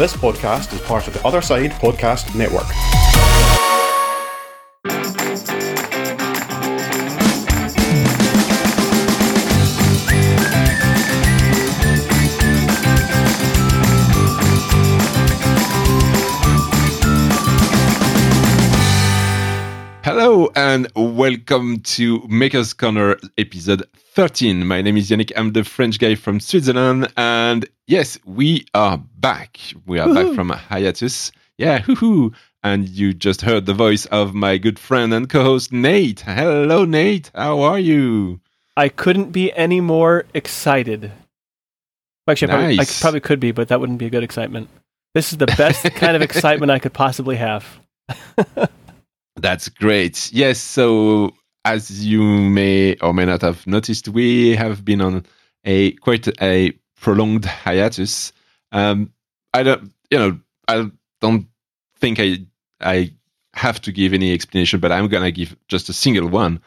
This 0.00 0.16
podcast 0.16 0.72
is 0.72 0.80
part 0.80 1.06
of 1.06 1.12
the 1.12 1.22
Other 1.26 1.42
Side 1.42 1.72
Podcast 1.72 2.34
Network. 2.34 2.64
Welcome 21.20 21.78
to 21.80 22.26
Maker's 22.28 22.72
Corner 22.72 23.14
episode 23.36 23.84
13. 24.14 24.66
My 24.66 24.80
name 24.80 24.96
is 24.96 25.10
Yannick. 25.10 25.32
I'm 25.36 25.52
the 25.52 25.64
French 25.64 25.98
guy 25.98 26.14
from 26.14 26.40
Switzerland. 26.40 27.12
And 27.18 27.68
yes, 27.86 28.18
we 28.24 28.64
are 28.72 28.96
back. 29.18 29.60
We 29.84 29.98
are 29.98 30.14
back 30.14 30.34
from 30.34 30.48
hiatus. 30.48 31.30
Yeah, 31.58 31.80
hoo 31.80 32.32
And 32.64 32.88
you 32.88 33.12
just 33.12 33.42
heard 33.42 33.66
the 33.66 33.74
voice 33.74 34.06
of 34.06 34.32
my 34.32 34.56
good 34.56 34.78
friend 34.78 35.12
and 35.12 35.28
co 35.28 35.44
host, 35.44 35.74
Nate. 35.74 36.20
Hello, 36.20 36.86
Nate. 36.86 37.30
How 37.34 37.60
are 37.60 37.78
you? 37.78 38.40
I 38.78 38.88
couldn't 38.88 39.30
be 39.30 39.52
any 39.52 39.82
more 39.82 40.24
excited. 40.32 41.12
Actually, 42.30 42.50
I, 42.50 42.56
probably, 42.56 42.80
I 42.80 42.84
probably 42.98 43.20
could 43.20 43.40
be, 43.40 43.52
but 43.52 43.68
that 43.68 43.78
wouldn't 43.78 43.98
be 43.98 44.06
a 44.06 44.10
good 44.10 44.24
excitement. 44.24 44.70
This 45.12 45.32
is 45.32 45.36
the 45.36 45.48
best 45.58 45.84
kind 45.96 46.16
of 46.16 46.22
excitement 46.30 46.72
I 46.72 46.78
could 46.78 46.94
possibly 46.94 47.36
have. 47.36 47.66
That's 49.40 49.68
great. 49.68 50.30
Yes. 50.32 50.58
So, 50.60 51.34
as 51.64 52.04
you 52.04 52.22
may 52.22 52.96
or 52.96 53.14
may 53.14 53.24
not 53.24 53.40
have 53.42 53.66
noticed, 53.66 54.08
we 54.08 54.54
have 54.56 54.84
been 54.84 55.00
on 55.00 55.24
a 55.64 55.92
quite 55.92 56.28
a 56.42 56.72
prolonged 57.00 57.46
hiatus. 57.46 58.32
Um, 58.72 59.12
I 59.54 59.62
don't, 59.62 59.92
you 60.10 60.18
know, 60.18 60.38
I 60.68 60.90
don't 61.20 61.46
think 61.98 62.20
I 62.20 62.38
I 62.80 63.12
have 63.54 63.80
to 63.82 63.92
give 63.92 64.12
any 64.12 64.32
explanation, 64.32 64.78
but 64.78 64.92
I'm 64.92 65.08
gonna 65.08 65.30
give 65.30 65.56
just 65.68 65.88
a 65.88 65.94
single 65.94 66.28
one. 66.28 66.60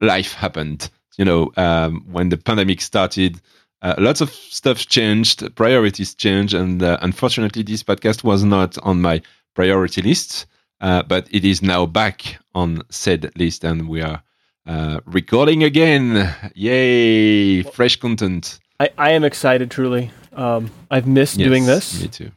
Life 0.00 0.32
happened. 0.32 0.90
You 1.18 1.24
know, 1.24 1.52
um, 1.56 2.04
when 2.10 2.28
the 2.28 2.36
pandemic 2.36 2.80
started, 2.80 3.40
uh, 3.82 3.94
lots 3.98 4.20
of 4.20 4.30
stuff 4.30 4.86
changed, 4.86 5.54
priorities 5.54 6.14
changed, 6.14 6.54
and 6.54 6.82
uh, 6.82 6.98
unfortunately, 7.02 7.62
this 7.62 7.82
podcast 7.84 8.24
was 8.24 8.42
not 8.42 8.76
on 8.78 9.00
my 9.00 9.22
priority 9.54 10.02
list. 10.02 10.46
Uh, 10.80 11.02
but 11.02 11.26
it 11.30 11.44
is 11.44 11.62
now 11.62 11.86
back 11.86 12.38
on 12.54 12.82
said 12.90 13.30
list, 13.36 13.64
and 13.64 13.88
we 13.88 14.02
are 14.02 14.22
uh, 14.66 15.00
recording 15.06 15.64
again. 15.64 16.34
Yay! 16.54 17.62
Fresh 17.62 17.96
content. 17.96 18.58
I, 18.78 18.90
I 18.98 19.12
am 19.12 19.24
excited, 19.24 19.70
truly. 19.70 20.10
Um, 20.34 20.70
I've 20.90 21.06
missed 21.06 21.38
doing 21.38 21.64
this, 21.64 22.02
Me 22.02 22.08
too. 22.08 22.30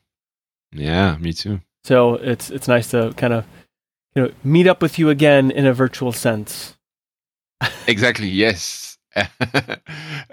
Yeah, 0.71 1.17
me 1.17 1.33
too. 1.33 1.59
so 1.83 2.15
it's 2.15 2.49
it's 2.49 2.67
nice 2.67 2.91
to 2.91 3.13
kind 3.17 3.33
of 3.33 3.45
you 4.15 4.21
know 4.23 4.31
meet 4.43 4.67
up 4.67 4.81
with 4.81 4.97
you 4.99 5.09
again 5.09 5.51
in 5.51 5.65
a 5.65 5.73
virtual 5.73 6.11
sense. 6.11 6.75
Exactly. 7.87 8.27
Yes. 8.27 8.97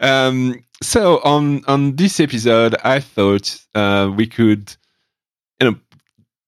um, 0.00 0.62
so 0.82 1.20
on 1.24 1.64
on 1.66 1.96
this 1.96 2.20
episode, 2.20 2.76
I 2.84 3.00
thought 3.00 3.58
uh, 3.74 4.12
we 4.14 4.26
could, 4.26 4.76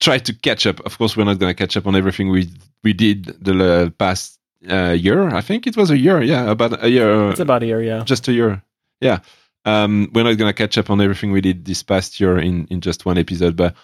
try 0.01 0.19
to 0.19 0.33
catch 0.33 0.67
up. 0.67 0.81
Of 0.87 0.99
course, 0.99 1.17
we're 1.17 1.25
not 1.25 1.39
going 1.39 1.51
to 1.51 1.59
catch 1.59 1.77
up 1.77 1.87
on 1.87 1.97
everything 1.97 2.31
we 2.31 2.51
we 2.83 2.93
did 2.93 3.25
the 3.45 3.87
uh, 3.87 3.91
past 3.91 4.39
uh, 4.71 4.97
year. 4.99 5.29
I 5.35 5.41
think 5.41 5.67
it 5.67 5.77
was 5.77 5.91
a 5.91 5.99
year. 5.99 6.23
Yeah, 6.23 6.51
about 6.51 6.83
a 6.83 6.91
year. 6.91 7.31
It's 7.31 7.41
about 7.41 7.63
a 7.63 7.67
year, 7.67 7.83
yeah. 7.83 8.03
just 8.05 8.29
a 8.29 8.33
year. 8.33 8.63
Yeah. 9.01 9.21
Um, 9.65 10.11
we're 10.15 10.25
not 10.25 10.39
going 10.39 10.49
to 10.49 10.55
catch 10.57 10.79
up 10.79 10.89
on 10.91 11.01
everything 11.01 11.33
we 11.33 11.41
did 11.41 11.65
this 11.65 11.83
past 11.83 12.21
year 12.21 12.39
in, 12.39 12.67
in 12.69 12.81
just 12.81 13.05
one 13.05 13.19
episode, 13.19 13.57
but 13.57 13.75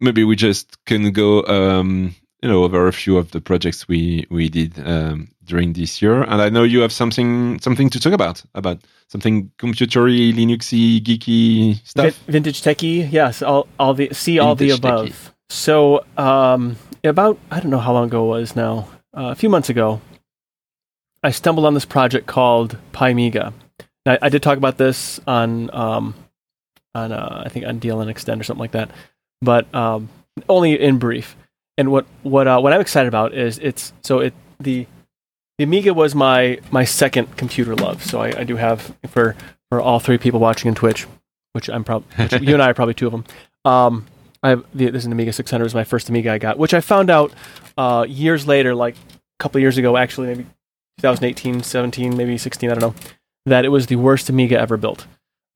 maybe 0.00 0.22
we 0.22 0.36
just 0.36 0.84
can 0.84 1.10
go, 1.12 1.42
um, 1.46 2.14
you 2.42 2.48
know, 2.48 2.62
over 2.62 2.86
a 2.86 2.92
few 2.92 3.18
of 3.18 3.32
the 3.32 3.40
projects 3.40 3.88
we 3.88 4.26
we 4.30 4.48
did 4.48 4.78
um, 4.86 5.28
during 5.44 5.72
this 5.72 6.00
year. 6.00 6.22
And 6.22 6.40
I 6.40 6.50
know 6.50 6.62
you 6.62 6.80
have 6.80 6.92
something 6.92 7.58
something 7.60 7.90
to 7.90 7.98
talk 7.98 8.12
about 8.12 8.44
about 8.54 8.82
something 9.08 9.50
computery, 9.58 10.32
Linuxy, 10.32 11.00
geeky 11.00 11.84
stuff. 11.84 12.16
vintage 12.28 12.62
techie, 12.62 13.10
yes. 13.10 13.42
All 13.42 13.66
all 13.78 13.94
the 13.94 14.10
see 14.12 14.38
all 14.38 14.54
the 14.54 14.70
above. 14.70 15.08
techie. 15.08 15.32
So 15.50 16.04
um, 16.16 16.76
about 17.04 17.38
I 17.50 17.60
don't 17.60 17.70
know 17.70 17.78
how 17.78 17.92
long 17.92 18.06
ago 18.06 18.24
it 18.24 18.40
was 18.40 18.56
now. 18.56 18.88
Uh, 19.16 19.30
a 19.30 19.34
few 19.34 19.48
months 19.48 19.70
ago, 19.70 20.00
I 21.22 21.30
stumbled 21.30 21.66
on 21.66 21.74
this 21.74 21.84
project 21.84 22.26
called 22.26 22.76
PiMiga. 22.92 23.52
I, 24.06 24.18
I 24.22 24.28
did 24.28 24.42
talk 24.42 24.58
about 24.58 24.76
this 24.76 25.20
on 25.26 25.74
um, 25.74 26.14
on 26.94 27.12
uh, 27.12 27.42
I 27.44 27.48
think 27.48 27.66
on 27.66 27.80
DLN 27.80 28.12
Xtend 28.12 28.40
or 28.40 28.44
something 28.44 28.60
like 28.60 28.72
that, 28.72 28.90
but 29.40 29.72
um, 29.74 30.08
only 30.48 30.78
in 30.78 30.98
brief. 30.98 31.36
And 31.76 31.90
what 31.90 32.06
what 32.22 32.46
uh, 32.46 32.60
what 32.60 32.72
I'm 32.72 32.80
excited 32.80 33.08
about 33.08 33.34
is 33.34 33.58
it's 33.58 33.92
so 34.02 34.20
it 34.20 34.34
the 34.60 34.86
the 35.56 35.64
Amiga 35.64 35.94
was 35.94 36.14
my 36.14 36.58
my 36.70 36.84
second 36.84 37.36
computer 37.36 37.74
love. 37.74 38.04
So 38.04 38.20
I, 38.20 38.40
I 38.40 38.44
do 38.44 38.56
have 38.56 38.94
for 39.08 39.34
for 39.70 39.80
all 39.80 40.00
three 40.00 40.18
people 40.18 40.40
watching 40.40 40.68
on 40.68 40.74
Twitch, 40.74 41.06
which 41.52 41.70
I'm 41.70 41.84
probably 41.84 42.38
you 42.46 42.54
and 42.54 42.62
I 42.62 42.70
are 42.70 42.74
probably 42.74 42.94
two 42.94 43.06
of 43.06 43.12
them. 43.12 43.24
Um, 43.64 44.06
I 44.42 44.50
have 44.50 44.64
the, 44.74 44.90
this 44.90 45.02
is 45.02 45.06
an 45.06 45.12
Amiga 45.12 45.32
600 45.32 45.64
is 45.64 45.74
my 45.74 45.84
first 45.84 46.08
Amiga 46.08 46.32
I 46.32 46.38
got, 46.38 46.58
which 46.58 46.74
I 46.74 46.80
found 46.80 47.10
out 47.10 47.32
uh, 47.76 48.06
years 48.08 48.46
later, 48.46 48.74
like 48.74 48.94
a 48.94 48.98
couple 49.38 49.60
years 49.60 49.78
ago, 49.78 49.96
actually 49.96 50.28
maybe 50.28 50.46
2018, 51.00 51.62
17, 51.62 52.16
maybe 52.16 52.38
16, 52.38 52.70
I 52.70 52.74
don't 52.74 52.80
know, 52.80 52.94
that 53.46 53.64
it 53.64 53.68
was 53.68 53.86
the 53.86 53.96
worst 53.96 54.28
Amiga 54.28 54.58
ever 54.58 54.76
built, 54.76 55.06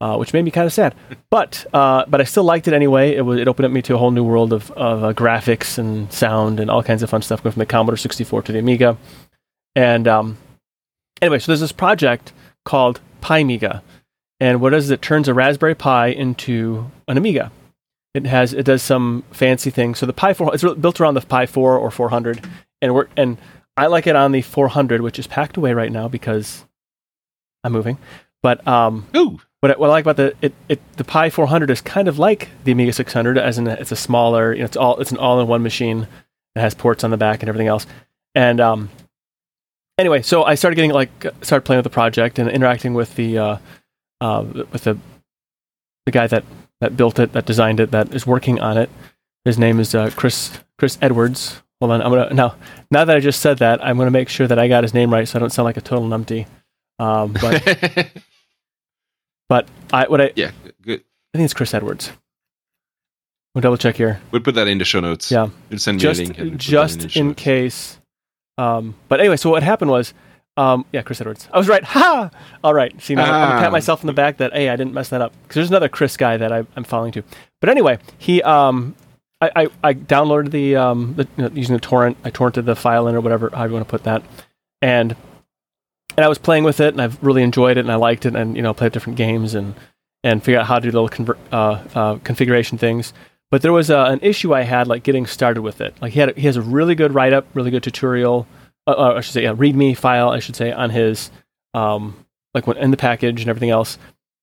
uh, 0.01 0.17
which 0.17 0.33
made 0.33 0.45
me 0.45 0.51
kind 0.51 0.67
of 0.67 0.73
sad. 0.73 0.95
But 1.31 1.67
uh, 1.73 2.05
but 2.09 2.21
I 2.21 2.25
still 2.25 2.45
liked 2.45 2.67
it 2.69 2.75
anyway. 2.75 3.15
It 3.15 3.23
was 3.23 3.39
it 3.39 3.49
opened 3.49 3.67
up 3.67 3.73
me 3.73 3.83
to 3.83 3.95
a 3.95 3.99
whole 3.99 4.11
new 4.11 4.25
world 4.25 4.53
of 4.53 4.71
of 4.73 5.05
uh, 5.05 5.13
graphics 5.13 5.79
and 5.79 6.13
sound 6.13 6.59
and 6.59 6.71
all 6.71 6.83
kinds 6.83 7.03
of 7.03 7.11
fun 7.11 7.23
stuff 7.23 7.43
going 7.43 7.53
from 7.53 7.61
the 7.61 7.67
Commodore 7.67 7.97
64 7.97 8.43
to 8.43 8.53
the 8.53 8.59
Amiga. 8.59 8.97
And 9.75 10.07
um, 10.09 10.39
anyway, 11.21 11.39
so 11.39 11.53
there's 11.53 11.61
this 11.61 11.73
project 11.73 12.33
called 12.65 13.01
PiMiga, 13.21 13.83
and 14.41 14.61
what 14.61 14.75
it 14.75 14.79
is 14.79 14.91
it 14.91 15.03
turns 15.03 15.29
a 15.29 15.35
Raspberry 15.35 15.75
Pi 15.75 16.09
into 16.09 16.91
an 17.09 17.17
Amiga. 17.17 17.53
It 18.15 18.27
has 18.27 18.53
it 18.53 18.65
does 18.65 18.83
some 18.83 19.25
fancy 19.31 19.71
things. 19.71 19.99
So 19.99 20.07
the 20.07 20.13
Pi 20.13 20.35
4 20.35 20.55
it's 20.55 20.63
built 20.63 21.01
around 21.01 21.15
the 21.15 21.23
Pi 21.23 21.47
4 21.47 21.79
or 21.79 21.91
400, 21.91 22.47
and 22.83 22.95
we're 22.95 23.07
and 23.17 23.39
I 23.77 23.87
like 23.87 24.07
it 24.07 24.17
on 24.17 24.33
the 24.33 24.43
400, 24.43 25.01
which 25.01 25.19
is 25.19 25.27
packed 25.27 25.57
away 25.57 25.73
right 25.73 25.91
now 25.91 26.09
because 26.09 26.65
I'm 27.65 27.73
moving. 27.73 27.99
But 28.43 28.67
um, 28.67 29.07
Ooh, 29.17 29.41
what 29.61 29.73
I, 29.73 29.79
what 29.79 29.89
I 29.89 29.93
like 29.93 30.05
about 30.05 30.17
the 30.17 30.35
it, 30.43 30.53
it 30.69 30.81
the 30.97 31.05
Pi 31.05 31.31
400 31.31 31.71
is 31.71 31.81
kind 31.81 32.09
of 32.09 32.19
like 32.19 32.51
the 32.65 32.73
Amiga 32.73 32.93
600, 32.93 33.39
as 33.39 33.59
in 33.59 33.67
it's 33.67 33.93
a 33.93 33.97
smaller, 33.97 34.53
you 34.53 34.59
know, 34.59 34.67
it's 34.67 34.77
all 34.77 34.99
it's 34.99 35.13
an 35.13 35.19
all-in-one 35.19 35.63
machine. 35.63 36.07
It 36.55 36.61
has 36.61 36.75
ports 36.75 37.05
on 37.05 37.11
the 37.11 37.17
back 37.17 37.41
and 37.43 37.49
everything 37.49 37.69
else. 37.69 37.87
And 38.35 38.61
um, 38.61 38.91
anyway, 39.99 40.23
so 40.23 40.45
I 40.45 40.55
started 40.55 40.77
getting 40.77 40.91
like 40.91 41.11
started 41.43 41.65
playing 41.65 41.79
with 41.79 41.85
the 41.85 41.91
project 41.91 42.39
and 42.39 42.51
interacting 42.51 42.93
with 42.93 43.15
the 43.15 43.39
uh, 43.39 43.57
uh, 44.21 44.45
with 44.71 44.85
the 44.85 44.99
the 46.07 46.13
guy 46.13 46.27
that 46.27 46.45
that 46.83 46.97
built 46.97 47.19
it, 47.21 47.33
that 47.33 47.47
designed 47.47 47.79
it, 47.79 47.93
that 47.93 48.13
is 48.13 48.27
working 48.27 48.61
on 48.61 48.77
it. 48.77 48.91
His 49.45 49.57
name 49.57 49.79
is 49.81 49.95
uh, 49.95 50.11
Chris 50.17 50.59
Chris 50.79 50.99
Edwards. 51.01 51.63
Hold 51.81 51.93
on, 51.93 52.03
I'm 52.03 52.11
gonna 52.11 52.35
now 52.35 52.57
now 52.91 53.05
that 53.05 53.17
I 53.17 53.21
just 53.21 53.41
said 53.41 53.59
that, 53.59 53.85
I'm 53.85 53.97
gonna 53.97 54.11
make 54.11 54.29
sure 54.29 54.47
that 54.49 54.59
I 54.59 54.67
got 54.69 54.83
his 54.85 54.93
name 54.93 55.13
right, 55.13 55.27
so 55.27 55.39
I 55.39 55.41
don't 55.41 55.51
sound 55.51 55.65
like 55.65 55.77
a 55.77 55.81
total 55.81 56.07
numpty. 56.09 56.47
Um, 56.99 57.35
but 57.41 58.09
but 59.49 59.69
I 59.93 60.07
what 60.09 60.21
I 60.21 60.33
yeah, 60.37 60.51
good. 60.83 61.01
I 61.35 61.39
think 61.39 61.45
it's 61.47 61.55
Chris 61.55 61.73
Edwards. 61.73 62.11
We'll 63.55 63.63
double 63.63 63.77
check 63.77 63.97
here. 63.97 64.21
We'll 64.31 64.43
put 64.43 64.55
that 64.55 64.67
in 64.67 64.79
the 64.79 64.85
show 64.85 65.01
notes. 65.01 65.31
Yeah. 65.31 65.49
You'll 65.71 65.79
send 65.79 65.99
me 65.99 66.03
Just 66.03 66.21
a 66.21 66.25
link. 66.25 66.39
we'll 66.39 66.51
just 66.57 67.11
show 67.11 67.21
in 67.21 67.35
case. 67.35 67.99
Um, 68.59 68.95
but 69.09 69.21
anyway, 69.21 69.37
so 69.37 69.51
what 69.51 69.63
happened 69.63 69.91
was, 69.91 70.15
um, 70.57 70.85
yeah, 70.93 71.03
Chris 71.03 71.21
Edwards. 71.21 71.49
I 71.53 71.59
was 71.59 71.69
right. 71.69 71.83
Ha! 71.95 72.31
All 72.63 72.75
right. 72.75 72.93
See, 73.01 73.15
now 73.15 73.25
I'm 73.25 73.29
gonna 73.31 73.55
Ah. 73.57 73.61
pat 73.61 73.73
myself 73.73 74.03
in 74.03 74.07
the 74.07 74.13
back 74.13 74.37
that 74.39 74.53
hey, 74.53 74.69
I 74.69 74.77
didn't 74.77 74.93
mess 74.95 75.09
that 75.11 75.21
up 75.23 75.33
because 75.43 75.55
there's 75.57 75.71
another 75.71 75.89
Chris 75.89 76.17
guy 76.17 76.37
that 76.37 76.53
I, 76.53 76.65
I'm 76.77 76.85
following 76.85 77.13
too. 77.13 77.23
But 77.61 77.71
anyway, 77.71 77.99
he 78.19 78.43
um, 78.43 78.95
I, 79.41 79.51
I, 79.57 79.67
I 79.83 79.95
downloaded 79.95 80.51
the 80.51 80.77
um 80.77 81.15
the, 81.17 81.27
you 81.37 81.45
know, 81.45 81.51
using 81.55 81.75
the 81.75 81.81
torrent. 81.81 82.17
I 82.25 82.31
torrented 82.31 82.65
the 82.67 82.77
file 82.77 83.09
in 83.09 83.15
or 83.15 83.21
whatever 83.21 83.51
how 83.55 83.65
you 83.65 83.73
want 83.73 83.87
to 83.87 83.91
put 83.91 84.05
that, 84.05 84.23
and 84.83 85.17
and 86.17 86.25
I 86.25 86.29
was 86.29 86.39
playing 86.39 86.65
with 86.65 86.81
it 86.81 86.93
and 86.93 87.01
I've 87.01 87.23
really 87.25 87.43
enjoyed 87.43 87.79
it 87.79 87.81
and 87.81 87.91
I 87.91 87.95
liked 87.97 88.27
it 88.27 88.37
and 88.37 88.55
you 88.57 88.63
know 88.63 88.75
played 88.75 88.93
different 88.93 89.17
games 89.17 89.55
and 89.55 89.75
and 90.23 90.43
figure 90.45 90.61
out 90.61 90.67
how 90.67 90.79
to 90.79 90.83
do 90.91 90.93
little 90.97 91.09
conver- 91.09 91.39
uh, 91.51 91.83
uh, 91.99 92.17
configuration 92.19 92.77
things. 92.79 93.13
But 93.51 93.63
there 93.63 93.73
was 93.73 93.91
uh, 93.91 94.05
an 94.09 94.21
issue 94.23 94.55
I 94.55 94.63
had 94.63 94.87
like 94.87 95.03
getting 95.03 95.27
started 95.27 95.63
with 95.63 95.81
it. 95.81 95.95
Like 96.03 96.13
he 96.13 96.21
had 96.21 96.37
he 96.37 96.47
has 96.47 96.57
a 96.57 96.63
really 96.63 96.95
good 96.95 97.15
write 97.15 97.33
up, 97.33 97.47
really 97.55 97.71
good 97.71 97.83
tutorial. 97.83 98.47
Uh, 98.87 98.93
uh, 98.93 99.15
I 99.17 99.21
should 99.21 99.33
say, 99.33 99.43
yeah, 99.45 99.55
README 99.55 99.97
file. 99.97 100.31
I 100.31 100.39
should 100.41 100.57
say 100.57 100.73
on 100.73 100.91
his 100.91 101.31
um 101.75 102.25
like 102.55 102.67
when 102.67 102.77
in 102.77 102.91
the 102.91 102.97
package 102.97 103.41
and 103.41 103.49
everything 103.49 103.71
else. 103.71 103.99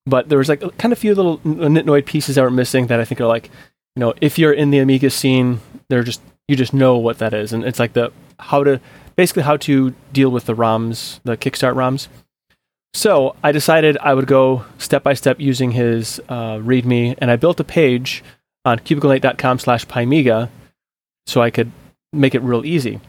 But 0.05 0.29
there 0.29 0.37
was 0.37 0.49
like 0.49 0.61
kind 0.77 0.91
of 0.91 0.97
few 0.97 1.13
little 1.13 1.37
nitnoid 1.39 2.05
pieces 2.05 2.35
that 2.35 2.41
were 2.41 2.49
missing 2.49 2.87
that 2.87 2.99
I 2.99 3.05
think 3.05 3.21
are 3.21 3.27
like, 3.27 3.49
you 3.95 3.99
know, 3.99 4.13
if 4.21 4.39
you're 4.39 4.53
in 4.53 4.71
the 4.71 4.79
Amiga 4.79 5.09
scene, 5.09 5.59
they're 5.89 6.03
just 6.03 6.21
you 6.47 6.55
just 6.55 6.73
know 6.73 6.97
what 6.97 7.19
that 7.19 7.33
is, 7.33 7.53
and 7.53 7.63
it's 7.63 7.79
like 7.79 7.93
the 7.93 8.11
how 8.39 8.63
to 8.63 8.79
basically 9.15 9.43
how 9.43 9.57
to 9.57 9.93
deal 10.13 10.29
with 10.29 10.45
the 10.45 10.55
ROMs, 10.55 11.19
the 11.23 11.37
Kickstart 11.37 11.75
ROMs. 11.75 12.07
So 12.93 13.35
I 13.43 13.51
decided 13.51 13.97
I 13.99 14.13
would 14.13 14.25
go 14.25 14.65
step 14.77 15.03
by 15.03 15.13
step 15.13 15.39
using 15.39 15.71
his 15.71 16.19
uh, 16.27 16.55
README, 16.57 17.15
and 17.19 17.29
I 17.29 17.35
built 17.35 17.59
a 17.59 17.63
page 17.63 18.23
on 18.65 18.79
cubiclenate.com 18.79 19.59
slash 19.59 19.85
PiMiga 19.85 20.49
so 21.27 21.41
I 21.41 21.51
could 21.51 21.71
make 22.11 22.33
it 22.33 22.41
real 22.41 22.65
easy. 22.65 22.99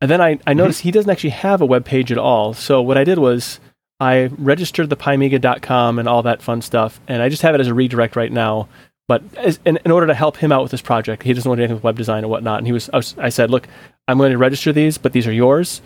And 0.00 0.10
then 0.10 0.20
I, 0.20 0.38
I 0.46 0.52
noticed 0.54 0.82
he 0.82 0.90
doesn't 0.90 1.10
actually 1.10 1.30
have 1.30 1.60
a 1.60 1.66
web 1.66 1.84
page 1.84 2.12
at 2.12 2.18
all. 2.18 2.52
So 2.54 2.82
what 2.82 2.98
I 2.98 3.04
did 3.04 3.18
was 3.18 3.60
I 3.98 4.26
registered 4.36 4.90
the 4.90 4.96
PiMiga.com 4.96 5.98
and 5.98 6.08
all 6.08 6.22
that 6.22 6.42
fun 6.42 6.60
stuff, 6.60 7.00
and 7.08 7.22
I 7.22 7.28
just 7.28 7.42
have 7.42 7.54
it 7.54 7.60
as 7.60 7.68
a 7.68 7.74
redirect 7.74 8.14
right 8.14 8.30
now. 8.30 8.68
But 9.08 9.22
as, 9.36 9.58
in, 9.64 9.78
in 9.84 9.90
order 9.90 10.08
to 10.08 10.14
help 10.14 10.36
him 10.36 10.52
out 10.52 10.62
with 10.62 10.72
this 10.72 10.82
project, 10.82 11.22
he 11.22 11.32
doesn't 11.32 11.48
want 11.48 11.60
anything 11.60 11.76
with 11.76 11.84
web 11.84 11.96
design 11.96 12.24
and 12.24 12.30
whatnot. 12.30 12.58
And 12.58 12.66
he 12.66 12.72
was, 12.72 12.90
I, 12.92 12.96
was, 12.96 13.14
I 13.18 13.28
said, 13.28 13.50
look, 13.50 13.68
I'm 14.08 14.18
going 14.18 14.32
to 14.32 14.38
register 14.38 14.72
these, 14.72 14.98
but 14.98 15.12
these 15.12 15.26
are 15.26 15.32
yours. 15.32 15.80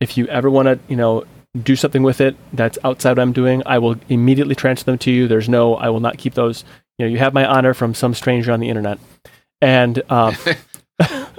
If 0.00 0.16
you 0.16 0.26
ever 0.26 0.50
want 0.50 0.66
to, 0.66 0.78
you 0.86 0.96
know, 0.96 1.24
do 1.62 1.74
something 1.74 2.02
with 2.02 2.20
it 2.20 2.36
that's 2.52 2.78
outside 2.84 3.12
what 3.12 3.20
I'm 3.20 3.32
doing, 3.32 3.62
I 3.64 3.78
will 3.78 3.96
immediately 4.08 4.54
transfer 4.54 4.84
them 4.84 4.98
to 4.98 5.10
you. 5.10 5.26
There's 5.26 5.48
no, 5.48 5.76
I 5.76 5.88
will 5.88 6.00
not 6.00 6.18
keep 6.18 6.34
those. 6.34 6.62
You 6.98 7.06
know, 7.06 7.10
you 7.10 7.18
have 7.18 7.32
my 7.32 7.46
honor 7.46 7.74
from 7.74 7.94
some 7.94 8.12
stranger 8.14 8.52
on 8.52 8.60
the 8.60 8.68
internet. 8.68 8.98
And 9.60 10.02
um, 10.10 10.36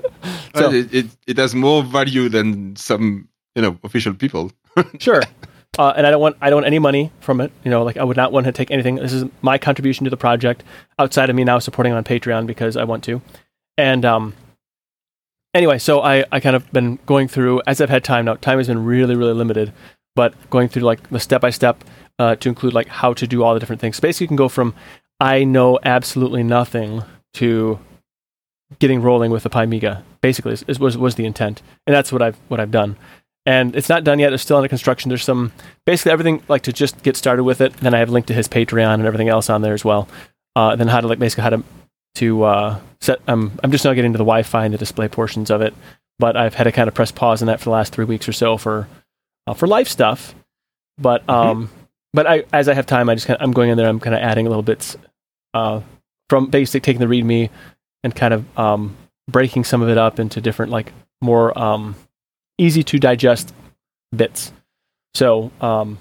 so, 0.55 0.71
it, 0.71 0.93
it, 0.93 1.05
it 1.27 1.37
has 1.37 1.55
more 1.55 1.83
value 1.83 2.29
than 2.29 2.75
some 2.75 3.27
you 3.55 3.61
know 3.61 3.77
official 3.83 4.13
people. 4.13 4.51
sure. 4.99 5.21
Uh, 5.77 5.93
and 5.95 6.05
I 6.05 6.11
don't 6.11 6.21
want 6.21 6.37
I 6.41 6.49
don't 6.49 6.57
want 6.57 6.67
any 6.67 6.79
money 6.79 7.11
from 7.19 7.41
it. 7.41 7.51
You 7.63 7.71
know, 7.71 7.83
like 7.83 7.97
I 7.97 8.03
would 8.03 8.17
not 8.17 8.31
want 8.31 8.45
to 8.45 8.51
take 8.51 8.71
anything. 8.71 8.95
This 8.95 9.13
is 9.13 9.25
my 9.41 9.57
contribution 9.57 10.03
to 10.05 10.09
the 10.09 10.17
project 10.17 10.63
outside 10.97 11.29
of 11.29 11.35
me 11.35 11.43
now 11.43 11.59
supporting 11.59 11.93
on 11.93 12.03
Patreon 12.03 12.47
because 12.47 12.75
I 12.75 12.83
want 12.83 13.03
to. 13.05 13.21
And 13.77 14.03
um, 14.03 14.33
anyway, 15.53 15.77
so 15.77 16.01
I 16.01 16.25
I 16.31 16.39
kind 16.39 16.55
of 16.55 16.71
been 16.71 16.99
going 17.05 17.27
through 17.27 17.61
as 17.67 17.81
I've 17.81 17.89
had 17.89 18.03
time 18.03 18.25
now. 18.25 18.35
Time 18.35 18.57
has 18.57 18.67
been 18.67 18.83
really 18.83 19.15
really 19.15 19.33
limited, 19.33 19.71
but 20.15 20.33
going 20.49 20.69
through 20.69 20.83
like 20.83 21.09
the 21.09 21.19
step 21.19 21.41
by 21.41 21.49
step 21.49 21.83
to 22.19 22.49
include 22.49 22.73
like 22.73 22.87
how 22.87 23.13
to 23.13 23.25
do 23.25 23.43
all 23.43 23.53
the 23.53 23.59
different 23.59 23.79
things. 23.79 23.97
So 23.97 24.01
basically, 24.01 24.25
you 24.25 24.29
can 24.29 24.37
go 24.37 24.49
from 24.49 24.73
I 25.19 25.43
know 25.43 25.79
absolutely 25.83 26.43
nothing 26.43 27.03
to 27.35 27.79
getting 28.77 29.01
rolling 29.01 29.31
with 29.31 29.43
the 29.43 29.49
PiMiga. 29.49 30.03
Basically, 30.21 30.53
is, 30.53 30.63
is, 30.67 30.79
was 30.79 30.97
was 30.97 31.15
the 31.15 31.25
intent, 31.25 31.61
and 31.87 31.95
that's 31.95 32.11
what 32.11 32.21
I've 32.21 32.37
what 32.47 32.59
I've 32.59 32.71
done. 32.71 32.95
And 33.45 33.75
it's 33.75 33.89
not 33.89 34.03
done 34.03 34.19
yet; 34.19 34.31
it's 34.33 34.43
still 34.43 34.57
under 34.57 34.69
construction. 34.69 35.09
There's 35.09 35.23
some 35.23 35.51
basically 35.85 36.11
everything 36.11 36.43
like 36.47 36.63
to 36.63 36.73
just 36.73 37.01
get 37.01 37.15
started 37.15 37.43
with 37.43 37.61
it. 37.61 37.73
Then 37.77 37.93
I 37.93 37.99
have 37.99 38.09
linked 38.09 38.27
to 38.27 38.33
his 38.33 38.47
Patreon 38.47 38.95
and 38.95 39.05
everything 39.05 39.29
else 39.29 39.49
on 39.49 39.61
there 39.61 39.73
as 39.73 39.83
well. 39.83 40.07
Uh, 40.55 40.75
then 40.75 40.87
how 40.87 41.01
to 41.01 41.07
like 41.07 41.19
basically 41.19 41.43
how 41.43 41.49
to 41.49 41.63
to 42.15 42.43
uh, 42.43 42.79
set. 43.01 43.19
Um, 43.27 43.57
I'm 43.63 43.71
just 43.71 43.85
now 43.85 43.93
getting 43.93 44.13
to 44.13 44.17
the 44.17 44.25
Wi-Fi 44.25 44.65
and 44.65 44.73
the 44.73 44.77
display 44.77 45.07
portions 45.07 45.49
of 45.49 45.61
it, 45.61 45.73
but 46.19 46.35
I've 46.37 46.53
had 46.53 46.65
to 46.65 46.71
kind 46.71 46.87
of 46.87 46.93
press 46.93 47.11
pause 47.11 47.41
on 47.41 47.47
that 47.47 47.59
for 47.59 47.65
the 47.65 47.71
last 47.71 47.93
three 47.93 48.05
weeks 48.05 48.27
or 48.27 48.33
so 48.33 48.57
for 48.57 48.87
uh, 49.47 49.53
for 49.53 49.67
life 49.67 49.87
stuff. 49.87 50.35
But 50.97 51.21
mm-hmm. 51.21 51.31
um, 51.31 51.63
mm-hmm. 51.67 51.73
but 52.13 52.27
I 52.27 52.43
as 52.53 52.67
I 52.67 52.73
have 52.73 52.85
time, 52.85 53.09
I 53.09 53.15
just 53.15 53.25
kind 53.25 53.37
of, 53.39 53.43
I'm 53.43 53.51
going 53.51 53.69
in 53.69 53.77
there. 53.77 53.87
I'm 53.87 53.99
kind 53.99 54.15
of 54.15 54.21
adding 54.21 54.45
a 54.45 54.49
little 54.49 54.63
bits 54.63 54.97
uh, 55.53 55.81
from 56.29 56.47
basic 56.47 56.83
taking 56.83 56.99
the 56.99 57.07
README 57.07 57.49
and 58.03 58.15
kind 58.15 58.33
of 58.33 58.59
um, 58.59 58.95
breaking 59.29 59.63
some 59.63 59.81
of 59.81 59.89
it 59.89 59.97
up 59.97 60.19
into 60.19 60.41
different, 60.41 60.71
like 60.71 60.93
more 61.21 61.57
um, 61.57 61.95
easy 62.57 62.83
to 62.83 62.99
digest 62.99 63.53
bits. 64.15 64.51
So 65.13 65.51
um, 65.61 65.97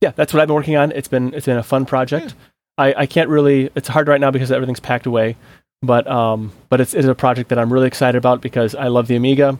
yeah, 0.00 0.12
that's 0.14 0.32
what 0.32 0.40
I've 0.40 0.48
been 0.48 0.54
working 0.54 0.76
on. 0.76 0.92
It's 0.92 1.08
been 1.08 1.34
it's 1.34 1.46
been 1.46 1.58
a 1.58 1.62
fun 1.62 1.86
project. 1.86 2.26
Yeah. 2.26 2.34
I, 2.78 2.94
I 3.02 3.06
can't 3.06 3.28
really. 3.28 3.70
It's 3.74 3.88
hard 3.88 4.08
right 4.08 4.20
now 4.20 4.30
because 4.30 4.50
everything's 4.50 4.80
packed 4.80 5.06
away. 5.06 5.36
But 5.82 6.06
um, 6.06 6.52
but 6.68 6.80
it's, 6.80 6.94
it's 6.94 7.06
a 7.06 7.14
project 7.14 7.48
that 7.50 7.58
I'm 7.58 7.72
really 7.72 7.88
excited 7.88 8.16
about 8.16 8.40
because 8.40 8.74
I 8.74 8.88
love 8.88 9.08
the 9.08 9.16
Amiga. 9.16 9.58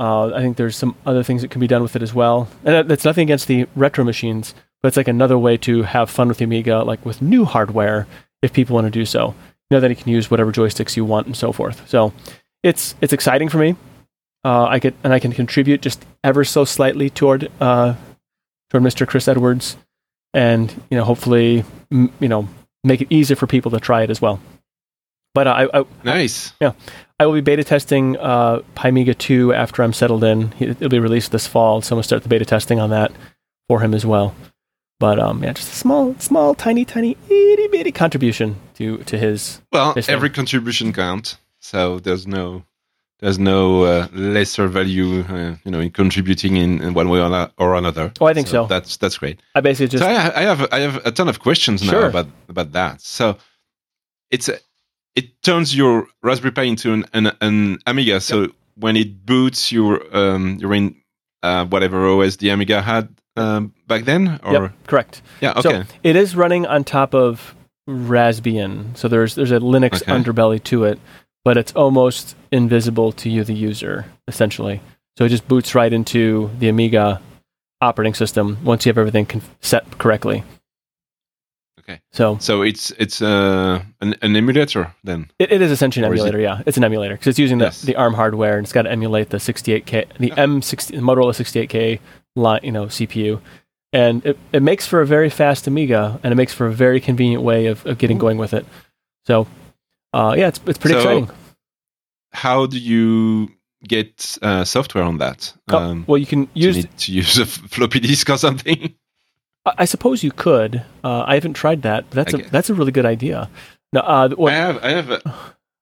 Uh, 0.00 0.34
I 0.34 0.40
think 0.40 0.56
there's 0.56 0.76
some 0.76 0.96
other 1.06 1.22
things 1.22 1.42
that 1.42 1.50
can 1.50 1.60
be 1.60 1.66
done 1.66 1.82
with 1.82 1.94
it 1.94 2.02
as 2.02 2.14
well. 2.14 2.48
And 2.64 2.88
that's 2.88 3.04
nothing 3.04 3.24
against 3.24 3.46
the 3.46 3.66
retro 3.76 4.02
machines, 4.02 4.54
but 4.80 4.88
it's 4.88 4.96
like 4.96 5.06
another 5.06 5.38
way 5.38 5.56
to 5.58 5.82
have 5.82 6.10
fun 6.10 6.28
with 6.28 6.38
the 6.38 6.44
Amiga, 6.44 6.82
like 6.82 7.04
with 7.06 7.22
new 7.22 7.44
hardware, 7.44 8.06
if 8.40 8.52
people 8.52 8.74
want 8.74 8.86
to 8.86 8.90
do 8.90 9.04
so 9.04 9.34
know 9.72 9.80
that 9.80 9.90
you 9.90 9.96
can 9.96 10.10
use 10.12 10.30
whatever 10.30 10.52
joysticks 10.52 10.96
you 10.96 11.04
want 11.04 11.26
and 11.26 11.36
so 11.36 11.52
forth. 11.52 11.88
So 11.88 12.12
it's 12.62 12.94
it's 13.00 13.12
exciting 13.12 13.48
for 13.48 13.58
me. 13.58 13.76
Uh, 14.44 14.64
I 14.64 14.78
get 14.78 14.94
and 15.04 15.12
I 15.12 15.18
can 15.18 15.32
contribute 15.32 15.82
just 15.82 16.04
ever 16.24 16.44
so 16.44 16.64
slightly 16.64 17.10
toward 17.10 17.50
uh, 17.60 17.94
toward 18.70 18.82
Mr. 18.82 19.06
Chris 19.06 19.28
Edwards, 19.28 19.76
and 20.34 20.72
you 20.90 20.96
know 20.96 21.04
hopefully 21.04 21.64
m- 21.90 22.12
you 22.20 22.28
know 22.28 22.48
make 22.84 23.00
it 23.00 23.08
easier 23.10 23.36
for 23.36 23.46
people 23.46 23.70
to 23.72 23.80
try 23.80 24.02
it 24.02 24.10
as 24.10 24.20
well. 24.20 24.40
But 25.34 25.46
I, 25.48 25.68
I 25.72 25.84
nice 26.04 26.52
yeah 26.60 26.72
I 27.18 27.26
will 27.26 27.34
be 27.34 27.40
beta 27.40 27.64
testing 27.64 28.16
uh, 28.18 28.60
PiMiga 28.74 29.16
2 29.16 29.54
after 29.54 29.82
I'm 29.82 29.92
settled 29.92 30.24
in. 30.24 30.52
It'll 30.58 30.88
be 30.88 30.98
released 30.98 31.30
this 31.32 31.46
fall, 31.46 31.80
so 31.80 31.94
I'm 31.94 31.96
gonna 31.96 32.02
start 32.02 32.22
the 32.22 32.28
beta 32.28 32.44
testing 32.44 32.80
on 32.80 32.90
that 32.90 33.12
for 33.68 33.80
him 33.80 33.94
as 33.94 34.04
well. 34.04 34.34
But 34.98 35.18
um, 35.18 35.42
yeah, 35.42 35.52
just 35.52 35.72
a 35.72 35.76
small, 35.76 36.14
small, 36.18 36.54
tiny, 36.54 36.84
tiny, 36.84 37.16
itty 37.28 37.68
bitty 37.68 37.92
contribution 37.92 38.56
to 38.82 39.04
to 39.04 39.18
his. 39.18 39.60
Well, 39.72 39.94
his 39.94 40.08
every 40.08 40.30
contribution 40.30 40.92
counts, 40.92 41.38
so 41.60 41.98
there's 41.98 42.26
no 42.26 42.64
there's 43.22 43.38
no 43.38 43.84
uh, 43.84 44.08
lesser 44.12 44.66
value, 44.66 45.20
uh, 45.20 45.54
you 45.64 45.70
know, 45.70 45.78
in 45.78 45.90
contributing 45.90 46.56
in, 46.56 46.82
in, 46.82 46.92
one 46.92 47.08
way 47.08 47.20
or, 47.20 47.50
or 47.56 47.76
another. 47.76 48.12
Oh, 48.20 48.26
I 48.26 48.34
think 48.34 48.48
so, 48.48 48.64
so. 48.64 48.66
That's 48.66 48.96
that's 48.96 49.18
great. 49.18 49.40
I 49.54 49.60
basically 49.60 49.88
just. 49.88 50.02
So 50.02 50.10
I, 50.10 50.40
I, 50.40 50.42
have 50.42 50.68
I 50.72 50.80
have 50.80 51.06
a 51.06 51.12
ton 51.12 51.28
of 51.28 51.38
questions 51.38 51.82
now 51.82 51.90
sure. 51.90 52.06
about 52.06 52.26
about 52.48 52.72
that. 52.72 53.00
So 53.00 53.38
it's 54.30 54.48
a, 54.48 54.58
it 55.14 55.42
turns 55.42 55.76
your 55.76 56.08
Raspberry 56.22 56.52
Pi 56.52 56.62
into 56.64 56.92
an 56.92 57.06
an, 57.12 57.32
an 57.40 57.78
Amiga. 57.86 58.20
So 58.20 58.42
yep. 58.42 58.50
when 58.74 58.96
it 58.96 59.24
boots, 59.24 59.70
your 59.70 60.04
um, 60.16 60.58
you're 60.60 60.74
in 60.74 60.96
uh, 61.42 61.64
whatever 61.66 62.06
OS 62.08 62.36
the 62.36 62.48
Amiga 62.48 62.82
had 62.82 63.08
um, 63.36 63.72
back 63.86 64.04
then? 64.04 64.40
Or? 64.42 64.52
Yep, 64.52 64.72
correct. 64.86 65.22
Yeah, 65.40 65.52
okay. 65.52 65.62
So 65.62 65.84
it 66.02 66.16
is 66.16 66.34
running 66.34 66.66
on 66.66 66.84
top 66.84 67.14
of 67.14 67.54
Raspbian, 67.88 68.96
so 68.96 69.08
there's 69.08 69.34
there's 69.34 69.52
a 69.52 69.58
Linux 69.58 70.02
okay. 70.02 70.12
underbelly 70.12 70.62
to 70.64 70.84
it, 70.84 70.98
but 71.44 71.56
it's 71.56 71.72
almost 71.72 72.36
invisible 72.50 73.12
to 73.12 73.28
you, 73.28 73.44
the 73.44 73.54
user, 73.54 74.06
essentially. 74.28 74.80
So 75.18 75.24
it 75.24 75.30
just 75.30 75.48
boots 75.48 75.74
right 75.74 75.92
into 75.92 76.50
the 76.58 76.68
Amiga 76.68 77.20
operating 77.80 78.14
system 78.14 78.58
once 78.64 78.86
you 78.86 78.90
have 78.90 78.98
everything 78.98 79.26
conf- 79.26 79.50
set 79.60 79.98
correctly. 79.98 80.44
Okay. 81.80 82.00
So 82.12 82.38
so 82.38 82.62
it's 82.62 82.92
it's 82.92 83.20
uh, 83.20 83.82
an, 84.00 84.14
an 84.22 84.36
emulator 84.36 84.94
then. 85.02 85.30
It, 85.40 85.50
it 85.50 85.62
is 85.62 85.72
essentially 85.72 86.06
an 86.06 86.12
or 86.12 86.14
emulator. 86.14 86.38
It? 86.38 86.44
Yeah, 86.44 86.62
it's 86.64 86.76
an 86.76 86.84
emulator 86.84 87.14
because 87.14 87.26
it's 87.26 87.38
using 87.40 87.58
the, 87.58 87.66
yes. 87.66 87.82
the 87.82 87.96
ARM 87.96 88.14
hardware 88.14 88.56
and 88.56 88.64
it's 88.64 88.72
got 88.72 88.82
to 88.82 88.90
emulate 88.90 89.30
the 89.30 89.38
68k, 89.38 90.16
the 90.18 90.30
M60 90.30 91.00
Motorola 91.00 91.32
68k 91.32 91.98
line, 92.36 92.60
you 92.62 92.70
know, 92.70 92.86
CPU. 92.86 93.40
And 93.92 94.24
it, 94.24 94.38
it 94.52 94.62
makes 94.62 94.86
for 94.86 95.02
a 95.02 95.06
very 95.06 95.28
fast 95.28 95.66
Amiga, 95.66 96.18
and 96.22 96.32
it 96.32 96.36
makes 96.36 96.54
for 96.54 96.66
a 96.66 96.72
very 96.72 97.00
convenient 97.00 97.42
way 97.42 97.66
of, 97.66 97.84
of 97.84 97.98
getting 97.98 98.18
going 98.18 98.38
with 98.38 98.54
it. 98.54 98.64
So, 99.26 99.46
uh, 100.12 100.34
yeah, 100.36 100.48
it's 100.48 100.60
it's 100.66 100.78
pretty 100.78 100.94
so 100.94 101.00
exciting. 101.00 101.30
How 102.32 102.66
do 102.66 102.78
you 102.78 103.50
get 103.86 104.38
uh, 104.40 104.64
software 104.64 105.04
on 105.04 105.18
that? 105.18 105.52
Oh, 105.70 105.76
um, 105.76 106.04
well, 106.06 106.16
you 106.16 106.26
can 106.26 106.48
use 106.54 106.78
you 106.78 106.82
to 106.84 107.12
use 107.12 107.38
a 107.38 107.46
floppy 107.74 108.00
disk 108.00 108.30
or 108.30 108.38
something. 108.38 108.94
I, 109.66 109.72
I 109.78 109.84
suppose 109.84 110.22
you 110.22 110.32
could. 110.32 110.82
Uh, 111.04 111.24
I 111.26 111.34
haven't 111.34 111.54
tried 111.54 111.82
that, 111.82 112.06
but 112.08 112.16
that's 112.16 112.34
a 112.34 112.38
that's 112.50 112.70
a 112.70 112.74
really 112.74 112.92
good 112.92 113.06
idea. 113.06 113.50
Now, 113.92 114.00
uh, 114.00 114.28
what, 114.30 114.52
I 114.52 114.56
have 114.56 114.84
I 114.84 114.90
have 114.90 115.10
a, 115.10 115.22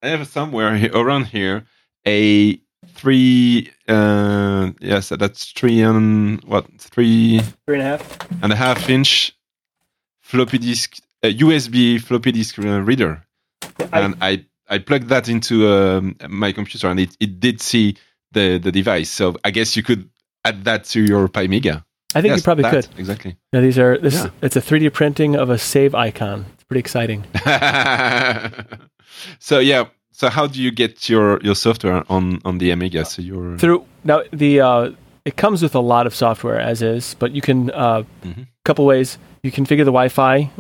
I 0.03 0.09
have 0.09 0.27
somewhere 0.27 0.77
here, 0.77 0.91
around 0.93 1.27
here 1.27 1.65
a 2.07 2.61
three 3.01 3.71
uh 3.89 4.71
yes 4.81 5.09
that's 5.09 5.53
three 5.53 5.81
and 5.81 6.43
what 6.45 6.67
three? 6.79 7.41
Three 7.67 7.81
and 7.81 7.83
a 7.83 7.85
half. 7.85 8.43
And 8.43 8.53
a 8.53 8.57
half 8.57 8.91
inch 8.91 9.35
floppy 10.21 10.59
disk 10.59 10.99
uh, 11.23 11.29
usb 11.29 12.01
floppy 12.03 12.33
disk 12.33 12.59
uh, 12.59 12.81
reader. 12.83 13.23
I, 13.93 14.01
and 14.01 14.17
i 14.21 14.45
i 14.69 14.79
plugged 14.79 15.09
that 15.09 15.29
into 15.29 15.73
um, 15.73 16.17
my 16.29 16.53
computer 16.53 16.89
and 16.89 17.01
it, 17.01 17.17
it 17.21 17.41
did 17.41 17.61
see 17.61 17.97
the 18.33 18.59
the 18.59 18.71
device. 18.71 19.11
So 19.11 19.37
i 19.45 19.51
guess 19.51 19.77
you 19.77 19.83
could 19.83 20.09
add 20.45 20.65
that 20.65 20.85
to 20.85 21.01
your 21.03 21.29
PiMiga 21.29 21.85
i 22.15 22.21
think 22.21 22.33
yes, 22.33 22.39
you 22.39 22.43
probably 22.43 22.63
that, 22.63 22.73
could. 22.73 22.89
exactly. 22.99 23.37
Now 23.53 23.61
these 23.61 23.79
are 23.79 23.97
this 23.97 24.15
yeah. 24.15 24.31
it's 24.43 24.57
a 24.57 24.61
3d 24.61 24.93
printing 24.93 25.37
of 25.37 25.49
a 25.49 25.59
save 25.59 25.95
icon. 25.95 26.45
It's 26.55 26.65
pretty 26.65 26.81
exciting. 26.81 27.25
So 29.39 29.59
yeah 29.59 29.85
so 30.21 30.29
how 30.29 30.47
do 30.47 30.63
you 30.63 30.71
get 30.71 31.09
your 31.09 31.41
your 31.41 31.55
software 31.55 32.05
on 32.13 32.43
on 32.45 32.59
the 32.59 32.71
Amiga? 32.73 33.07
So 33.07 33.23
you're 33.23 33.57
through 33.57 33.87
now 34.05 34.21
the 34.35 34.61
uh, 34.61 34.91
it 35.25 35.37
comes 35.37 35.63
with 35.63 35.75
a 35.75 35.81
lot 35.81 36.07
of 36.07 36.15
software 36.15 36.61
as 36.61 36.83
is, 36.83 37.17
but 37.19 37.33
you 37.33 37.41
can 37.41 37.71
uh, 37.71 38.03
mm-hmm. 38.23 38.43
couple 38.67 38.85
ways 38.85 39.17
you 39.43 39.51
configure 39.51 39.87
the 39.87 39.97
Wi-Fi 39.97 40.51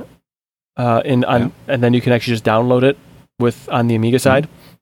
uh, 0.78 1.02
in 1.04 1.24
on, 1.24 1.42
yeah. 1.42 1.74
and 1.74 1.82
then 1.82 1.92
you 1.92 2.00
can 2.00 2.14
actually 2.14 2.32
just 2.32 2.44
download 2.44 2.82
it 2.82 2.96
with 3.38 3.68
on 3.68 3.86
the 3.86 3.94
Amiga 3.94 4.18
side. 4.18 4.44
Mm-hmm. 4.44 4.76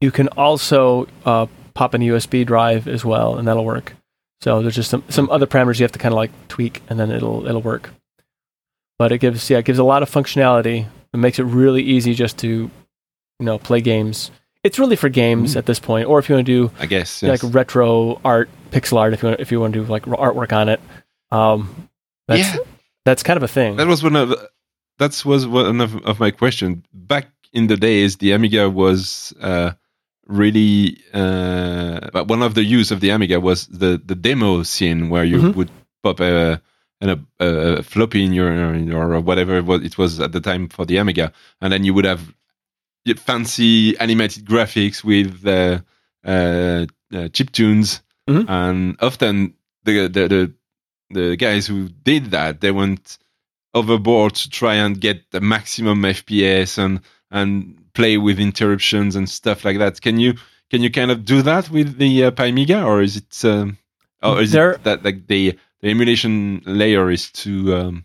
You 0.00 0.10
can 0.10 0.26
also 0.30 1.06
uh, 1.24 1.46
pop 1.74 1.94
in 1.94 2.02
a 2.02 2.06
USB 2.06 2.44
drive 2.44 2.88
as 2.88 3.04
well, 3.04 3.38
and 3.38 3.46
that'll 3.46 3.64
work. 3.64 3.94
So 4.40 4.60
there's 4.60 4.74
just 4.74 4.90
some 4.90 5.04
some 5.08 5.30
other 5.30 5.46
parameters 5.46 5.78
you 5.78 5.84
have 5.84 5.92
to 5.92 6.00
kind 6.00 6.12
of 6.12 6.16
like 6.16 6.32
tweak, 6.48 6.82
and 6.88 6.98
then 6.98 7.12
it'll 7.12 7.46
it'll 7.46 7.62
work. 7.62 7.90
But 8.98 9.12
it 9.12 9.18
gives 9.18 9.48
yeah 9.50 9.58
it 9.58 9.64
gives 9.64 9.78
a 9.78 9.84
lot 9.84 10.02
of 10.02 10.10
functionality. 10.10 10.88
It 11.12 11.16
makes 11.16 11.38
it 11.38 11.44
really 11.44 11.84
easy 11.84 12.12
just 12.12 12.38
to 12.38 12.72
you 13.38 13.46
know, 13.46 13.58
play 13.58 13.80
games. 13.80 14.30
It's 14.62 14.78
really 14.78 14.96
for 14.96 15.08
games 15.08 15.54
mm. 15.54 15.56
at 15.58 15.66
this 15.66 15.78
point, 15.78 16.08
or 16.08 16.18
if 16.18 16.28
you 16.28 16.36
want 16.36 16.46
to 16.46 16.68
do, 16.68 16.74
I 16.78 16.86
guess, 16.86 17.22
yes. 17.22 17.42
like 17.42 17.54
retro 17.54 18.20
art, 18.24 18.48
pixel 18.70 18.98
art, 18.98 19.12
if 19.12 19.22
you 19.22 19.28
want, 19.28 19.40
if 19.40 19.52
you 19.52 19.60
want 19.60 19.74
to 19.74 19.84
do 19.84 19.92
like 19.92 20.04
artwork 20.04 20.52
on 20.52 20.68
it. 20.68 20.80
Um, 21.30 21.88
that's, 22.28 22.54
yeah, 22.54 22.62
that's 23.04 23.22
kind 23.22 23.36
of 23.36 23.42
a 23.42 23.48
thing. 23.48 23.76
That 23.76 23.86
was 23.86 24.02
one 24.02 24.16
of 24.16 24.34
that 24.98 25.22
was 25.24 25.46
one 25.46 25.80
of, 25.80 25.96
of 26.06 26.20
my 26.20 26.30
questions 26.30 26.82
back 26.92 27.26
in 27.52 27.68
the 27.68 27.76
days, 27.76 28.16
the 28.16 28.32
Amiga 28.32 28.68
was 28.68 29.32
uh, 29.40 29.72
really 30.26 30.98
uh, 31.12 32.10
but 32.12 32.28
one 32.28 32.42
of 32.42 32.54
the 32.54 32.64
use 32.64 32.90
of 32.90 33.00
the 33.00 33.10
Amiga 33.10 33.40
was 33.40 33.66
the 33.68 34.00
the 34.04 34.14
demo 34.14 34.62
scene 34.62 35.08
where 35.08 35.24
you 35.24 35.38
Mhm. 35.38 35.54
would 35.54 35.70
pop 36.02 36.20
a, 36.20 36.60
a, 37.00 37.18
a 37.40 37.82
floppy 37.82 38.24
in 38.24 38.32
your 38.32 38.50
or 38.92 39.20
whatever 39.20 39.56
it 39.58 39.98
was 39.98 40.20
at 40.20 40.32
the 40.32 40.40
time 40.40 40.68
for 40.68 40.84
the 40.84 40.96
Amiga, 40.96 41.32
and 41.60 41.72
then 41.72 41.84
you 41.84 41.94
would 41.94 42.04
have 42.04 42.34
fancy 43.12 43.96
animated 43.98 44.44
graphics 44.46 45.04
with 45.04 45.46
uh, 45.46 45.80
uh, 46.26 46.86
uh, 47.14 47.28
chip 47.28 47.52
tunes, 47.52 48.00
Mhm. 48.28 48.48
and 48.48 48.96
often 49.00 49.54
the, 49.84 50.08
the 50.08 50.28
the 50.28 50.52
the 51.10 51.36
guys 51.36 51.66
who 51.66 51.88
did 52.04 52.30
that 52.30 52.60
they 52.62 52.70
went 52.70 53.18
overboard 53.74 54.34
to 54.34 54.48
try 54.48 54.74
and 54.76 55.00
get 55.00 55.30
the 55.30 55.40
maximum 55.40 56.02
FPS 56.02 56.78
and 56.78 57.00
and 57.30 57.76
play 57.92 58.16
with 58.16 58.38
interruptions 58.40 59.14
and 59.16 59.28
stuff 59.28 59.64
like 59.64 59.78
that. 59.78 60.00
Can 60.00 60.18
you 60.18 60.34
can 60.70 60.82
you 60.82 60.90
kind 60.90 61.10
of 61.10 61.24
do 61.24 61.42
that 61.42 61.68
with 61.70 61.98
the 61.98 62.24
uh, 62.24 62.30
PiMiga, 62.30 62.84
or 62.86 63.02
is 63.02 63.16
it 63.16 63.44
um, 63.44 63.76
or 64.22 64.40
is 64.40 64.52
There- 64.52 64.72
it 64.72 64.84
that 64.84 65.04
like 65.04 65.26
the 65.26 65.58
the 65.82 65.90
emulation 65.90 66.62
layer 66.64 67.10
is 67.10 67.30
too 67.30 67.74
um, 67.74 68.04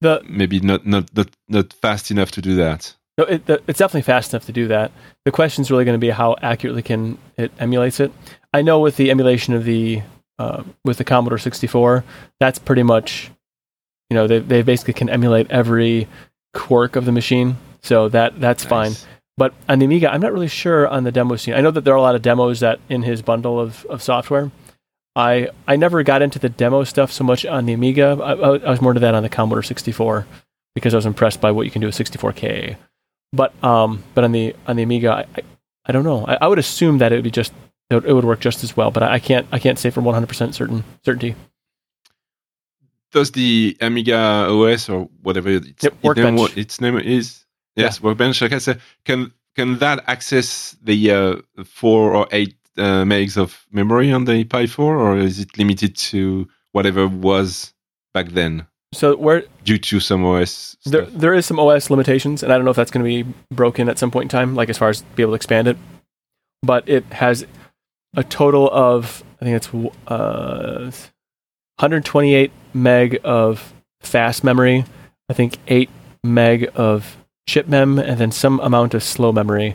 The 0.00 0.20
maybe 0.28 0.58
not 0.58 0.84
not 0.84 1.14
not 1.14 1.28
not 1.48 1.72
fast 1.74 2.10
enough 2.10 2.32
to 2.32 2.42
do 2.42 2.56
that? 2.56 2.96
No, 3.18 3.24
it, 3.24 3.48
it's 3.48 3.78
definitely 3.78 4.02
fast 4.02 4.32
enough 4.32 4.46
to 4.46 4.52
do 4.52 4.68
that. 4.68 4.90
The 5.24 5.32
question 5.32 5.62
is 5.62 5.70
really 5.70 5.84
going 5.84 5.96
to 5.96 6.04
be 6.04 6.10
how 6.10 6.36
accurately 6.40 6.82
can 6.82 7.18
it 7.36 7.52
emulates 7.58 8.00
it. 8.00 8.10
I 8.54 8.62
know 8.62 8.80
with 8.80 8.96
the 8.96 9.10
emulation 9.10 9.54
of 9.54 9.64
the 9.64 10.02
uh, 10.38 10.62
with 10.84 10.96
the 10.98 11.04
Commodore 11.04 11.38
64, 11.38 12.04
that's 12.40 12.58
pretty 12.58 12.82
much, 12.82 13.30
you 14.08 14.14
know, 14.14 14.26
they 14.26 14.38
they 14.38 14.62
basically 14.62 14.94
can 14.94 15.10
emulate 15.10 15.50
every 15.50 16.08
quirk 16.54 16.96
of 16.96 17.04
the 17.04 17.12
machine, 17.12 17.56
so 17.82 18.08
that 18.08 18.40
that's 18.40 18.64
fine. 18.64 18.92
But 19.36 19.54
on 19.68 19.78
the 19.78 19.86
Amiga, 19.86 20.12
I'm 20.12 20.20
not 20.20 20.32
really 20.32 20.48
sure 20.48 20.86
on 20.88 21.04
the 21.04 21.12
demo 21.12 21.36
scene. 21.36 21.54
I 21.54 21.60
know 21.60 21.70
that 21.70 21.84
there 21.84 21.94
are 21.94 21.98
a 21.98 22.02
lot 22.02 22.14
of 22.14 22.22
demos 22.22 22.60
that 22.60 22.80
in 22.88 23.02
his 23.02 23.22
bundle 23.22 23.58
of, 23.60 23.84
of 23.86 24.02
software. 24.02 24.50
I 25.14 25.48
I 25.68 25.76
never 25.76 26.02
got 26.02 26.22
into 26.22 26.38
the 26.38 26.48
demo 26.48 26.84
stuff 26.84 27.12
so 27.12 27.24
much 27.24 27.44
on 27.44 27.66
the 27.66 27.74
Amiga. 27.74 28.18
I, 28.22 28.32
I 28.32 28.70
was 28.70 28.80
more 28.80 28.94
to 28.94 29.00
that 29.00 29.14
on 29.14 29.22
the 29.22 29.28
Commodore 29.28 29.62
64 29.62 30.26
because 30.74 30.94
I 30.94 30.96
was 30.96 31.06
impressed 31.06 31.40
by 31.40 31.50
what 31.50 31.66
you 31.66 31.70
can 31.70 31.80
do 31.80 31.86
with 31.86 31.96
64K. 31.96 32.76
But 33.32 33.52
um, 33.64 34.02
but 34.14 34.24
on 34.24 34.32
the 34.32 34.54
on 34.66 34.76
the 34.76 34.82
Amiga, 34.82 35.26
I, 35.36 35.42
I, 35.86 35.92
don't 35.92 36.04
know. 36.04 36.24
I, 36.26 36.38
I 36.42 36.48
would 36.48 36.58
assume 36.58 36.98
that 36.98 37.12
it 37.12 37.16
would 37.16 37.24
be 37.24 37.30
just 37.30 37.52
it 37.90 38.06
would, 38.06 38.24
work 38.24 38.40
just 38.40 38.62
as 38.62 38.76
well. 38.76 38.90
But 38.90 39.02
I, 39.02 39.18
can't 39.18 39.46
I 39.52 39.58
can't 39.58 39.78
say 39.78 39.90
for 39.90 40.00
100 40.00 40.26
percent 40.26 40.54
certain 40.54 40.84
certainty. 41.04 41.34
Does 43.10 43.32
the 43.32 43.76
Amiga 43.80 44.16
OS 44.48 44.88
or 44.88 45.08
whatever 45.22 45.50
its, 45.50 45.82
Yep, 45.82 45.94
its 46.02 46.16
name, 46.16 46.36
Workbench. 46.36 46.56
its 46.56 46.80
name 46.80 46.98
is? 46.98 47.44
Yes, 47.76 48.02
Workbench. 48.02 48.40
Like 48.40 48.52
I 48.52 48.58
said, 48.58 48.80
can 49.04 49.32
can 49.56 49.78
that 49.78 50.04
access 50.06 50.76
the 50.82 51.10
uh, 51.10 51.64
four 51.64 52.14
or 52.14 52.26
eight 52.32 52.54
uh, 52.76 53.04
megs 53.04 53.36
of 53.36 53.66
memory 53.70 54.12
on 54.12 54.24
the 54.24 54.44
Pi 54.44 54.66
4, 54.66 54.96
or 54.96 55.18
is 55.18 55.38
it 55.38 55.58
limited 55.58 55.96
to 55.96 56.48
whatever 56.72 57.06
was 57.06 57.74
back 58.14 58.28
then 58.28 58.66
So 58.92 59.16
where 59.16 59.44
due 59.64 59.78
to 59.78 60.00
some 60.00 60.24
OS 60.24 60.76
there 60.84 61.06
there 61.06 61.34
is 61.34 61.46
some 61.46 61.58
OS 61.58 61.88
limitations, 61.90 62.42
and 62.42 62.52
I 62.52 62.56
don't 62.56 62.64
know 62.64 62.70
if 62.70 62.76
that's 62.76 62.90
going 62.90 63.04
to 63.04 63.24
be 63.24 63.34
broken 63.50 63.88
at 63.88 63.98
some 63.98 64.10
point 64.10 64.24
in 64.24 64.28
time, 64.28 64.54
like 64.54 64.68
as 64.68 64.76
far 64.78 64.90
as 64.90 65.02
be 65.16 65.22
able 65.22 65.32
to 65.32 65.36
expand 65.36 65.66
it. 65.68 65.76
But 66.62 66.88
it 66.88 67.04
has 67.06 67.46
a 68.14 68.22
total 68.22 68.70
of 68.70 69.24
I 69.40 69.44
think 69.44 69.56
it's 69.56 69.68
uh, 70.06 70.90
128 71.78 72.52
meg 72.74 73.18
of 73.24 73.72
fast 74.00 74.44
memory. 74.44 74.84
I 75.28 75.32
think 75.32 75.56
eight 75.68 75.90
meg 76.22 76.70
of 76.74 77.16
chip 77.48 77.66
mem, 77.66 77.98
and 77.98 78.18
then 78.20 78.30
some 78.30 78.60
amount 78.60 78.94
of 78.94 79.02
slow 79.02 79.32
memory. 79.32 79.74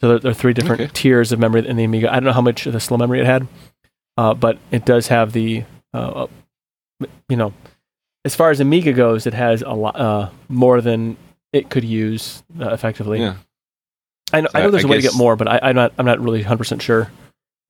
So 0.00 0.08
there, 0.08 0.18
there 0.18 0.30
are 0.30 0.34
three 0.34 0.52
different 0.52 0.80
Okay. 0.80 0.90
tiers 0.92 1.32
of 1.32 1.38
memory 1.38 1.66
in 1.68 1.76
the 1.76 1.84
Amiga. 1.84 2.10
I 2.10 2.14
don't 2.14 2.24
know 2.24 2.32
how 2.32 2.40
much 2.40 2.66
of 2.66 2.72
the 2.72 2.80
slow 2.80 2.96
memory 2.96 3.20
it 3.20 3.26
had, 3.26 3.46
uh, 4.16 4.34
but 4.34 4.58
it 4.70 4.84
does 4.84 5.06
have 5.08 5.32
the, 5.32 5.64
uh, 5.92 6.26
you 7.28 7.36
know, 7.36 7.52
as 8.24 8.34
far 8.34 8.50
as 8.50 8.60
Amiga 8.60 8.92
goes, 8.92 9.26
it 9.26 9.34
has 9.34 9.62
a 9.62 9.70
lot 9.72 9.96
uh, 9.98 10.30
more 10.48 10.80
than 10.80 11.16
it 11.52 11.70
could 11.70 11.84
use 11.84 12.42
uh, 12.60 12.70
effectively. 12.70 13.20
Yeah. 13.20 13.36
I 14.32 14.40
know, 14.40 14.48
I 14.54 14.62
know 14.62 14.70
there's 14.70 14.84
I 14.84 14.88
a 14.88 14.90
way 14.90 14.96
to 14.96 15.02
get 15.02 15.14
more, 15.14 15.36
but 15.36 15.46
I, 15.48 15.60
I'm 15.62 15.76
not. 15.76 15.92
I'm 15.98 16.06
not 16.06 16.18
really 16.20 16.40
100 16.40 16.56
percent 16.58 16.82
sure. 16.82 17.10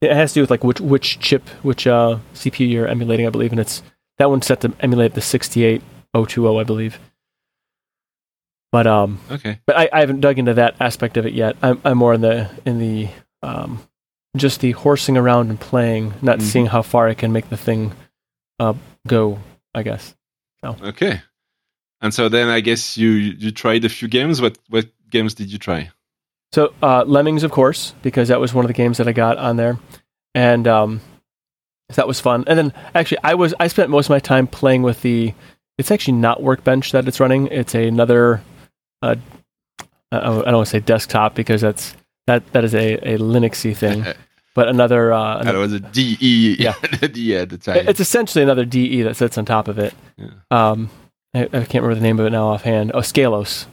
It 0.00 0.12
has 0.12 0.32
to 0.32 0.34
do 0.38 0.40
with 0.42 0.50
like 0.50 0.64
which 0.64 0.80
which 0.80 1.18
chip, 1.18 1.48
which 1.62 1.86
uh, 1.86 2.18
CPU 2.34 2.68
you're 2.70 2.86
emulating, 2.86 3.26
I 3.26 3.30
believe, 3.30 3.50
and 3.52 3.60
it's 3.60 3.82
that 4.18 4.30
one's 4.30 4.46
set 4.46 4.60
to 4.62 4.72
emulate 4.80 5.14
the 5.14 5.20
68020, 5.20 6.58
I 6.60 6.64
believe. 6.64 6.98
But 8.72 8.86
um, 8.86 9.20
Okay. 9.30 9.58
but 9.66 9.76
I, 9.76 9.88
I 9.92 10.00
haven't 10.00 10.20
dug 10.20 10.38
into 10.38 10.54
that 10.54 10.74
aspect 10.80 11.16
of 11.16 11.26
it 11.26 11.32
yet. 11.32 11.56
I'm 11.62 11.80
I'm 11.84 11.98
more 11.98 12.14
in 12.14 12.20
the 12.22 12.50
in 12.64 12.78
the 12.78 13.08
um, 13.42 13.80
just 14.36 14.60
the 14.60 14.72
horsing 14.72 15.16
around 15.16 15.50
and 15.50 15.60
playing, 15.60 16.14
not 16.22 16.38
Mhm. 16.38 16.42
seeing 16.42 16.66
how 16.66 16.82
far 16.82 17.08
I 17.08 17.14
can 17.14 17.32
make 17.32 17.48
the 17.50 17.56
thing 17.56 17.92
uh, 18.58 18.74
go. 19.06 19.38
I 19.74 19.82
guess. 19.82 20.14
Okay. 20.64 21.20
And 22.00 22.12
so 22.12 22.28
then 22.28 22.48
I 22.48 22.60
guess 22.60 22.96
you 22.96 23.10
you 23.10 23.50
tried 23.50 23.84
a 23.84 23.88
few 23.88 24.08
games. 24.08 24.40
What 24.40 24.58
what 24.68 24.86
games 25.10 25.34
did 25.34 25.50
you 25.50 25.58
try? 25.58 25.90
So 26.52 26.72
uh, 26.82 27.04
Lemmings, 27.04 27.42
of 27.42 27.50
course, 27.50 27.94
because 28.02 28.28
that 28.28 28.40
was 28.40 28.54
one 28.54 28.64
of 28.64 28.68
the 28.68 28.74
games 28.74 28.98
that 28.98 29.08
I 29.08 29.12
got 29.12 29.38
on 29.38 29.56
there, 29.56 29.78
and 30.34 30.68
um, 30.68 31.00
that 31.94 32.06
was 32.06 32.20
fun. 32.20 32.44
And 32.46 32.58
then 32.58 32.72
actually, 32.94 33.18
I 33.24 33.34
was 33.34 33.54
I 33.58 33.68
spent 33.68 33.90
most 33.90 34.06
of 34.06 34.10
my 34.10 34.20
time 34.20 34.46
playing 34.46 34.82
with 34.82 35.02
the. 35.02 35.34
It's 35.76 35.90
actually 35.90 36.14
not 36.14 36.40
Workbench 36.40 36.92
that 36.92 37.08
it's 37.08 37.18
running. 37.18 37.48
It's 37.48 37.74
another. 37.74 38.42
Uh, 39.02 39.16
I 40.12 40.18
I 40.18 40.20
don't 40.20 40.54
want 40.54 40.66
to 40.66 40.70
say 40.70 40.80
desktop 40.80 41.34
because 41.34 41.60
that's 41.60 41.96
that 42.26 42.46
that 42.52 42.64
is 42.64 42.74
a, 42.74 42.94
a 43.14 43.18
Linuxy 43.18 43.76
thing, 43.76 44.04
but 44.54 44.68
another. 44.68 45.12
Uh, 45.12 45.42
That 45.42 45.54
was 45.54 45.72
a 45.72 45.80
DE. 45.80 46.56
Yeah. 46.58 46.74
DE 47.00 47.36
at 47.36 47.50
the 47.50 47.58
time. 47.58 47.88
it's 47.88 48.00
essentially 48.00 48.42
another 48.42 48.64
DE 48.64 49.02
that 49.02 49.16
sits 49.16 49.36
on 49.36 49.44
top 49.44 49.68
of 49.68 49.78
it. 49.78 49.94
Yeah. 50.16 50.30
Um, 50.50 50.90
I, 51.34 51.42
I 51.44 51.46
can't 51.46 51.74
remember 51.74 51.96
the 51.96 52.00
name 52.00 52.20
of 52.20 52.26
it 52.26 52.30
now 52.30 52.46
offhand. 52.48 52.92
Oh, 52.94 53.00
Scalos, 53.00 53.66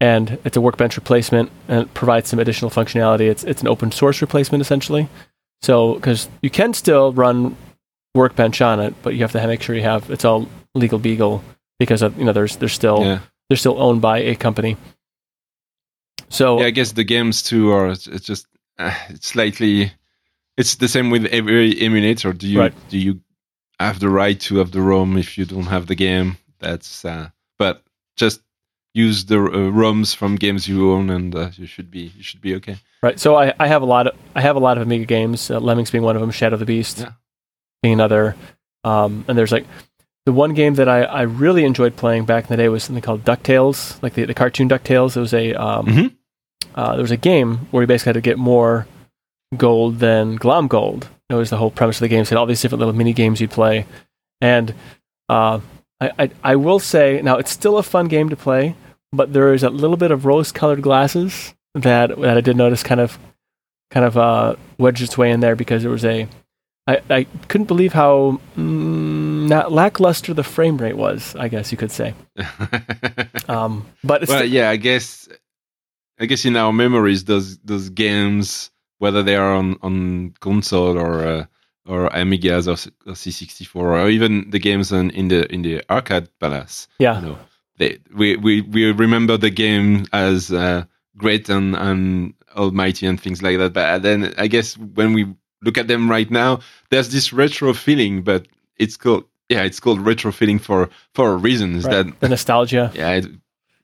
and 0.00 0.38
it's 0.44 0.56
a 0.56 0.60
workbench 0.60 0.96
replacement 0.96 1.50
and 1.68 1.82
it 1.82 1.94
provides 1.94 2.28
some 2.28 2.38
additional 2.38 2.70
functionality. 2.70 3.30
It's 3.30 3.44
it's 3.44 3.62
an 3.62 3.68
open 3.68 3.92
source 3.92 4.20
replacement 4.20 4.60
essentially. 4.60 5.08
So 5.60 5.94
because 5.94 6.28
you 6.42 6.50
can 6.50 6.74
still 6.74 7.12
run 7.12 7.56
workbench 8.14 8.60
on 8.60 8.80
it, 8.80 8.94
but 9.02 9.14
you 9.14 9.20
have 9.20 9.32
to 9.32 9.46
make 9.46 9.62
sure 9.62 9.76
you 9.76 9.82
have 9.82 10.10
it's 10.10 10.24
all 10.24 10.48
legal 10.74 10.98
beagle 10.98 11.44
because 11.78 12.02
of 12.02 12.18
you 12.18 12.24
know 12.24 12.32
there's 12.32 12.56
there's 12.56 12.72
still 12.72 13.04
yeah. 13.04 13.20
they're 13.48 13.56
still 13.56 13.80
owned 13.80 14.00
by 14.00 14.18
a 14.18 14.34
company. 14.34 14.76
So 16.30 16.60
yeah, 16.60 16.66
I 16.66 16.70
guess 16.70 16.92
the 16.92 17.04
games 17.04 17.42
too 17.42 17.70
are 17.70 17.90
it's 17.90 18.08
it's 18.08 18.26
just 18.26 18.46
uh, 18.78 18.94
it's 19.08 19.28
slightly 19.28 19.92
it's 20.56 20.76
the 20.76 20.88
same 20.88 21.10
with 21.10 21.26
every 21.26 21.80
emulator. 21.80 22.32
Do 22.32 22.46
you 22.48 22.60
Right. 22.60 22.74
do 22.90 22.98
you 22.98 23.20
have 23.80 23.98
the 24.00 24.08
right 24.08 24.38
to 24.40 24.56
have 24.58 24.70
the 24.70 24.80
ROM 24.80 25.16
if 25.16 25.36
you 25.38 25.44
don't 25.44 25.66
have 25.66 25.86
the 25.86 25.94
game? 25.94 26.36
That's 26.58 27.04
uh, 27.04 27.30
but 27.58 27.82
just 28.16 28.40
use 28.94 29.24
the 29.24 29.38
uh, 29.38 29.70
ROMs 29.72 30.14
from 30.14 30.36
games 30.36 30.68
you 30.68 30.92
own, 30.92 31.10
and 31.10 31.34
uh, 31.34 31.50
you 31.56 31.66
should 31.66 31.90
be 31.90 32.12
you 32.16 32.22
should 32.22 32.40
be 32.40 32.54
okay. 32.56 32.76
Right. 33.02 33.18
So 33.18 33.34
I, 33.36 33.52
I 33.58 33.66
have 33.66 33.82
a 33.82 33.86
lot 33.86 34.06
of 34.06 34.14
I 34.34 34.40
have 34.42 34.56
a 34.56 34.60
lot 34.60 34.76
of 34.76 34.82
Amiga 34.82 35.04
games. 35.06 35.50
Uh, 35.50 35.58
Lemmings 35.58 35.90
being 35.90 36.04
one 36.04 36.14
of 36.16 36.20
them. 36.20 36.30
Shadow 36.30 36.54
of 36.54 36.60
the 36.60 36.66
Beast 36.66 36.98
Yeah. 37.00 37.12
being 37.82 37.94
another. 37.94 38.36
Um, 38.84 39.24
and 39.28 39.36
there's 39.38 39.52
like 39.52 39.66
the 40.26 40.32
one 40.32 40.54
game 40.54 40.74
that 40.74 40.88
I, 40.88 41.02
I 41.02 41.22
really 41.22 41.64
enjoyed 41.64 41.96
playing 41.96 42.26
back 42.26 42.44
in 42.44 42.48
the 42.50 42.56
day 42.56 42.68
was 42.68 42.84
something 42.84 43.02
called 43.02 43.24
Ducktales, 43.24 44.00
like 44.02 44.14
the, 44.14 44.24
the 44.24 44.34
cartoon 44.34 44.68
Ducktales. 44.68 45.16
It 45.16 45.20
was 45.20 45.34
a 45.34 45.54
um, 45.54 45.86
Mhm. 45.86 46.14
uh, 46.76 46.92
there 46.92 47.02
was 47.02 47.10
a 47.10 47.16
game 47.16 47.66
where 47.72 47.82
you 47.82 47.86
basically 47.88 48.10
had 48.10 48.14
to 48.14 48.20
get 48.30 48.38
more 48.38 48.86
gold 49.56 49.98
than 49.98 50.38
Glomgold. 50.38 51.08
It 51.28 51.34
was 51.34 51.50
the 51.50 51.56
whole 51.56 51.70
premise 51.70 51.96
of 51.96 52.00
the 52.00 52.08
game. 52.08 52.24
So 52.24 52.30
had 52.30 52.38
all 52.38 52.46
these 52.46 52.60
different 52.60 52.80
little 52.80 52.94
mini 52.94 53.12
games 53.12 53.40
you'd 53.40 53.50
play, 53.50 53.86
and 54.40 54.74
uh, 55.28 55.60
I, 56.00 56.10
I 56.18 56.30
I 56.42 56.56
will 56.56 56.78
say 56.78 57.20
now 57.22 57.36
it's 57.36 57.50
still 57.50 57.78
a 57.78 57.82
fun 57.82 58.08
game 58.08 58.28
to 58.28 58.36
play, 58.36 58.74
but 59.12 59.32
there 59.32 59.54
is 59.54 59.62
a 59.62 59.70
little 59.70 59.96
bit 59.96 60.10
of 60.10 60.26
rose-colored 60.26 60.82
glasses 60.82 61.54
that 61.74 62.18
that 62.20 62.36
I 62.36 62.40
did 62.40 62.56
notice 62.56 62.82
kind 62.82 63.00
of 63.00 63.18
kind 63.90 64.04
of 64.04 64.18
uh, 64.18 64.56
wedged 64.78 65.02
its 65.02 65.16
way 65.16 65.30
in 65.30 65.40
there 65.40 65.56
because 65.56 65.82
there 65.82 65.90
was 65.90 66.04
a 66.04 66.28
I, 66.86 67.00
I 67.08 67.24
couldn't 67.48 67.68
believe 67.68 67.92
how 67.92 68.40
mm, 68.56 69.48
not 69.48 69.70
lackluster 69.70 70.34
the 70.34 70.42
frame 70.42 70.78
rate 70.78 70.96
was. 70.96 71.36
I 71.36 71.48
guess 71.48 71.72
you 71.72 71.78
could 71.78 71.92
say. 71.92 72.14
Um, 73.48 73.86
but 74.04 74.22
it's 74.22 74.30
well, 74.30 74.44
yeah, 74.44 74.70
I 74.70 74.76
guess 74.76 75.28
I 76.18 76.26
guess 76.26 76.44
in 76.44 76.56
our 76.56 76.72
memories, 76.72 77.24
those 77.24 77.58
those 77.58 77.90
games, 77.90 78.70
whether 79.02 79.20
they 79.20 79.34
are 79.34 79.52
on 79.52 79.76
on 79.82 80.32
console 80.38 80.96
or 80.96 81.26
uh, 81.26 81.44
or 81.86 82.08
Amigas 82.10 82.68
or, 82.68 82.76
C- 82.76 82.92
or 83.04 83.14
C64 83.14 83.74
or 83.74 84.08
even 84.08 84.48
the 84.50 84.60
games 84.60 84.92
on, 84.92 85.10
in 85.10 85.26
the 85.26 85.52
in 85.52 85.62
the 85.62 85.82
arcade 85.90 86.28
palace, 86.38 86.86
yeah, 87.00 87.20
you 87.20 87.26
know, 87.26 87.38
they, 87.78 87.98
we 88.14 88.36
we 88.36 88.60
we 88.60 88.92
remember 88.92 89.36
the 89.36 89.50
game 89.50 90.06
as 90.12 90.52
uh, 90.52 90.84
great 91.16 91.48
and 91.48 91.74
and 91.74 92.34
almighty 92.56 93.04
and 93.04 93.20
things 93.20 93.42
like 93.42 93.58
that. 93.58 93.72
But 93.72 94.02
then 94.02 94.34
I 94.38 94.46
guess 94.46 94.78
when 94.78 95.14
we 95.14 95.26
look 95.64 95.78
at 95.78 95.88
them 95.88 96.08
right 96.08 96.30
now, 96.30 96.60
there's 96.90 97.10
this 97.10 97.32
retro 97.32 97.74
feeling, 97.74 98.22
but 98.22 98.46
it's 98.76 98.96
called 98.96 99.24
yeah, 99.48 99.64
it's 99.64 99.80
called 99.80 100.00
retro 100.00 100.30
feeling 100.30 100.60
for 100.60 100.88
for 101.12 101.32
a 101.32 101.36
reason. 101.36 101.74
Is 101.74 101.84
right. 101.84 102.06
that 102.06 102.20
the 102.20 102.28
nostalgia. 102.28 102.92
yeah, 102.94 103.10
it, 103.14 103.26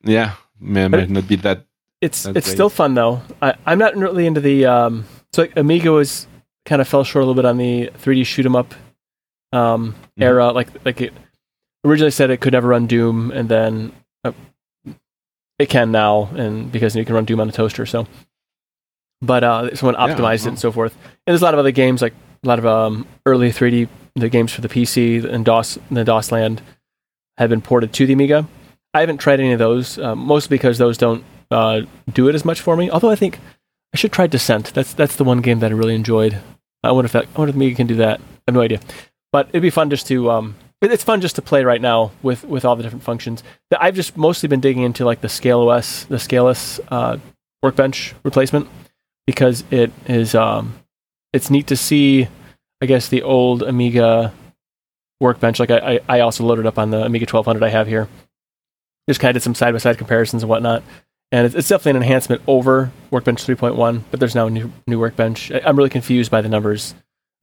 yeah, 0.05 0.35
may, 0.61 0.87
might 0.87 1.11
not 1.11 1.27
be 1.27 1.35
that 1.37 1.67
it's 2.01 2.23
That's 2.25 2.37
it's 2.37 2.47
great. 2.47 2.55
still 2.55 2.71
fun 2.71 2.95
though. 2.95 3.23
I, 3.43 3.55
I'm 3.67 3.79
not 3.79 3.97
really 3.97 4.27
into 4.27 4.41
the 4.41 4.67
um. 4.67 5.05
So 5.33 5.43
like, 5.43 5.57
Amiga 5.57 5.91
was 5.93 6.27
kind 6.65 6.81
of 6.81 6.89
fell 6.89 7.05
short 7.05 7.23
a 7.23 7.27
little 7.27 7.35
bit 7.41 7.47
on 7.49 7.57
the 7.59 7.91
3D 7.99 8.25
shoot 8.27 8.47
'em 8.47 8.57
up 8.57 8.75
um 9.53 9.95
Mhm. 10.19 10.23
era. 10.25 10.53
Like 10.53 10.69
like 10.85 11.01
it 11.01 11.13
originally 11.85 12.11
said 12.11 12.31
it 12.31 12.41
could 12.41 12.53
never 12.53 12.69
run 12.69 12.87
Doom, 12.87 13.31
and 13.31 13.49
then 13.49 13.93
uh, 14.25 14.33
it 15.59 15.69
can 15.69 15.91
now, 15.91 16.29
and 16.37 16.71
because 16.71 16.95
you 16.95 17.05
can 17.05 17.15
run 17.15 17.25
Doom 17.25 17.41
on 17.41 17.49
a 17.49 17.53
toaster. 17.53 17.87
So, 17.87 18.07
but 19.21 19.43
uh, 19.45 19.75
someone 19.75 19.95
Yeah, 19.95 20.15
optimized 20.15 20.45
it 20.47 20.49
and 20.49 20.59
so 20.59 20.71
forth. 20.73 20.95
And 20.95 21.11
there's 21.33 21.43
a 21.43 21.45
lot 21.45 21.55
of 21.55 21.61
other 21.61 21.73
games 21.73 22.03
like 22.03 22.15
a 22.45 22.49
lot 22.49 22.59
of 22.59 22.67
um 22.67 23.07
early 23.27 23.51
3D 23.51 23.89
the 24.15 24.29
games 24.29 24.53
for 24.53 24.61
the 24.61 24.69
PC 24.69 25.25
and 25.25 25.45
DOS 25.45 25.79
the 25.91 26.05
DOS 26.05 26.33
land 26.33 26.61
have 27.39 27.51
been 27.51 27.61
ported 27.61 27.93
to 27.93 28.07
the 28.07 28.13
Amiga. 28.15 28.47
I 28.95 29.01
haven't 29.01 29.19
tried 29.19 29.39
any 29.39 29.53
of 29.53 29.59
those, 29.59 29.99
uh, 29.99 30.17
mostly 30.17 30.57
because 30.57 30.79
those 30.79 30.97
don't 30.99 31.23
uh, 31.51 31.83
do 32.13 32.29
it 32.29 32.35
as 32.35 32.45
much 32.45 32.61
for 32.61 32.77
me. 32.77 32.91
Although 32.91 33.11
I 33.11 33.17
think 33.17 33.39
I 33.95 33.97
should 33.97 34.13
try 34.13 34.27
Descent. 34.27 34.75
That's 34.75 34.93
that's 34.93 35.17
the 35.17 35.25
one 35.25 35.41
game 35.41 35.61
that 35.61 35.71
I 35.71 35.75
really 35.75 35.95
enjoyed. 35.95 36.39
I 36.83 36.93
wonder 36.93 37.07
if 37.07 37.13
that, 37.13 37.27
I 37.35 37.39
wonder 37.39 37.51
if 37.51 37.57
Amiga 37.57 37.77
can 37.77 37.87
do 37.87 37.97
that. 37.97 38.21
I 38.21 38.49
have 38.49 38.55
no 38.55 38.61
idea, 38.61 38.81
but 39.33 39.49
it'd 39.49 39.63
be 39.63 39.71
fun 39.71 39.91
just 39.91 40.07
to 40.09 40.31
um, 40.31 40.57
it's 40.81 41.05
fun 41.05 41.21
just 41.21 41.37
to 41.37 41.43
play 41.43 41.65
right 41.65 41.81
now 41.81 42.13
with 42.23 42.45
with 42.45 42.65
all 42.65 42.77
the 42.77 42.83
different 42.83 43.03
functions. 43.03 43.43
I've 43.79 43.95
just 43.95 44.17
mostly 44.17 44.49
been 44.49 44.61
digging 44.61 44.83
into 44.83 45.05
like 45.05 45.21
the 45.21 45.29
Scalos, 45.29 46.07
the 46.07 46.17
Scalos 46.17 46.81
uh, 46.89 47.19
workbench 47.63 48.15
replacement 48.23 48.69
because 49.27 49.65
it 49.71 49.93
is 50.07 50.35
um, 50.35 50.79
it's 51.33 51.51
neat 51.51 51.67
to 51.69 51.77
see. 51.77 52.29
I 52.81 52.87
guess 52.87 53.09
the 53.09 53.23
old 53.23 53.65
Amiga 53.65 54.33
workbench. 55.21 55.59
Like 55.59 55.71
I, 55.71 55.79
I, 55.79 56.01
I 56.09 56.21
also 56.21 56.45
loaded 56.45 56.65
up 56.65 56.79
on 56.79 56.91
the 56.91 57.05
Amiga 57.05 57.25
1200 57.25 57.67
I 57.67 57.71
have 57.71 57.89
here. 57.89 58.09
Just 59.09 59.21
kind 59.21 59.31
of 59.31 59.41
did 59.41 59.45
some 59.45 59.55
side 59.55 59.73
by 59.73 59.79
side 59.79 59.99
comparisons 59.99 60.43
and 60.45 60.51
whatnot, 60.51 60.85
and 61.33 61.47
it's, 61.47 61.55
it's 61.55 61.69
definitely 61.69 61.91
an 61.99 62.03
enhancement 62.05 62.43
over 62.47 62.91
Workbench 63.11 63.45
3.1. 63.45 64.03
But 64.11 64.21
there's 64.21 64.35
now 64.35 64.47
a 64.47 64.51
new 64.51 64.73
new 64.87 64.99
Workbench. 64.99 65.51
I, 65.53 65.61
I'm 65.65 65.77
really 65.77 65.91
confused 65.91 66.31
by 66.31 66.41
the 66.41 66.49
numbers. 66.49 66.95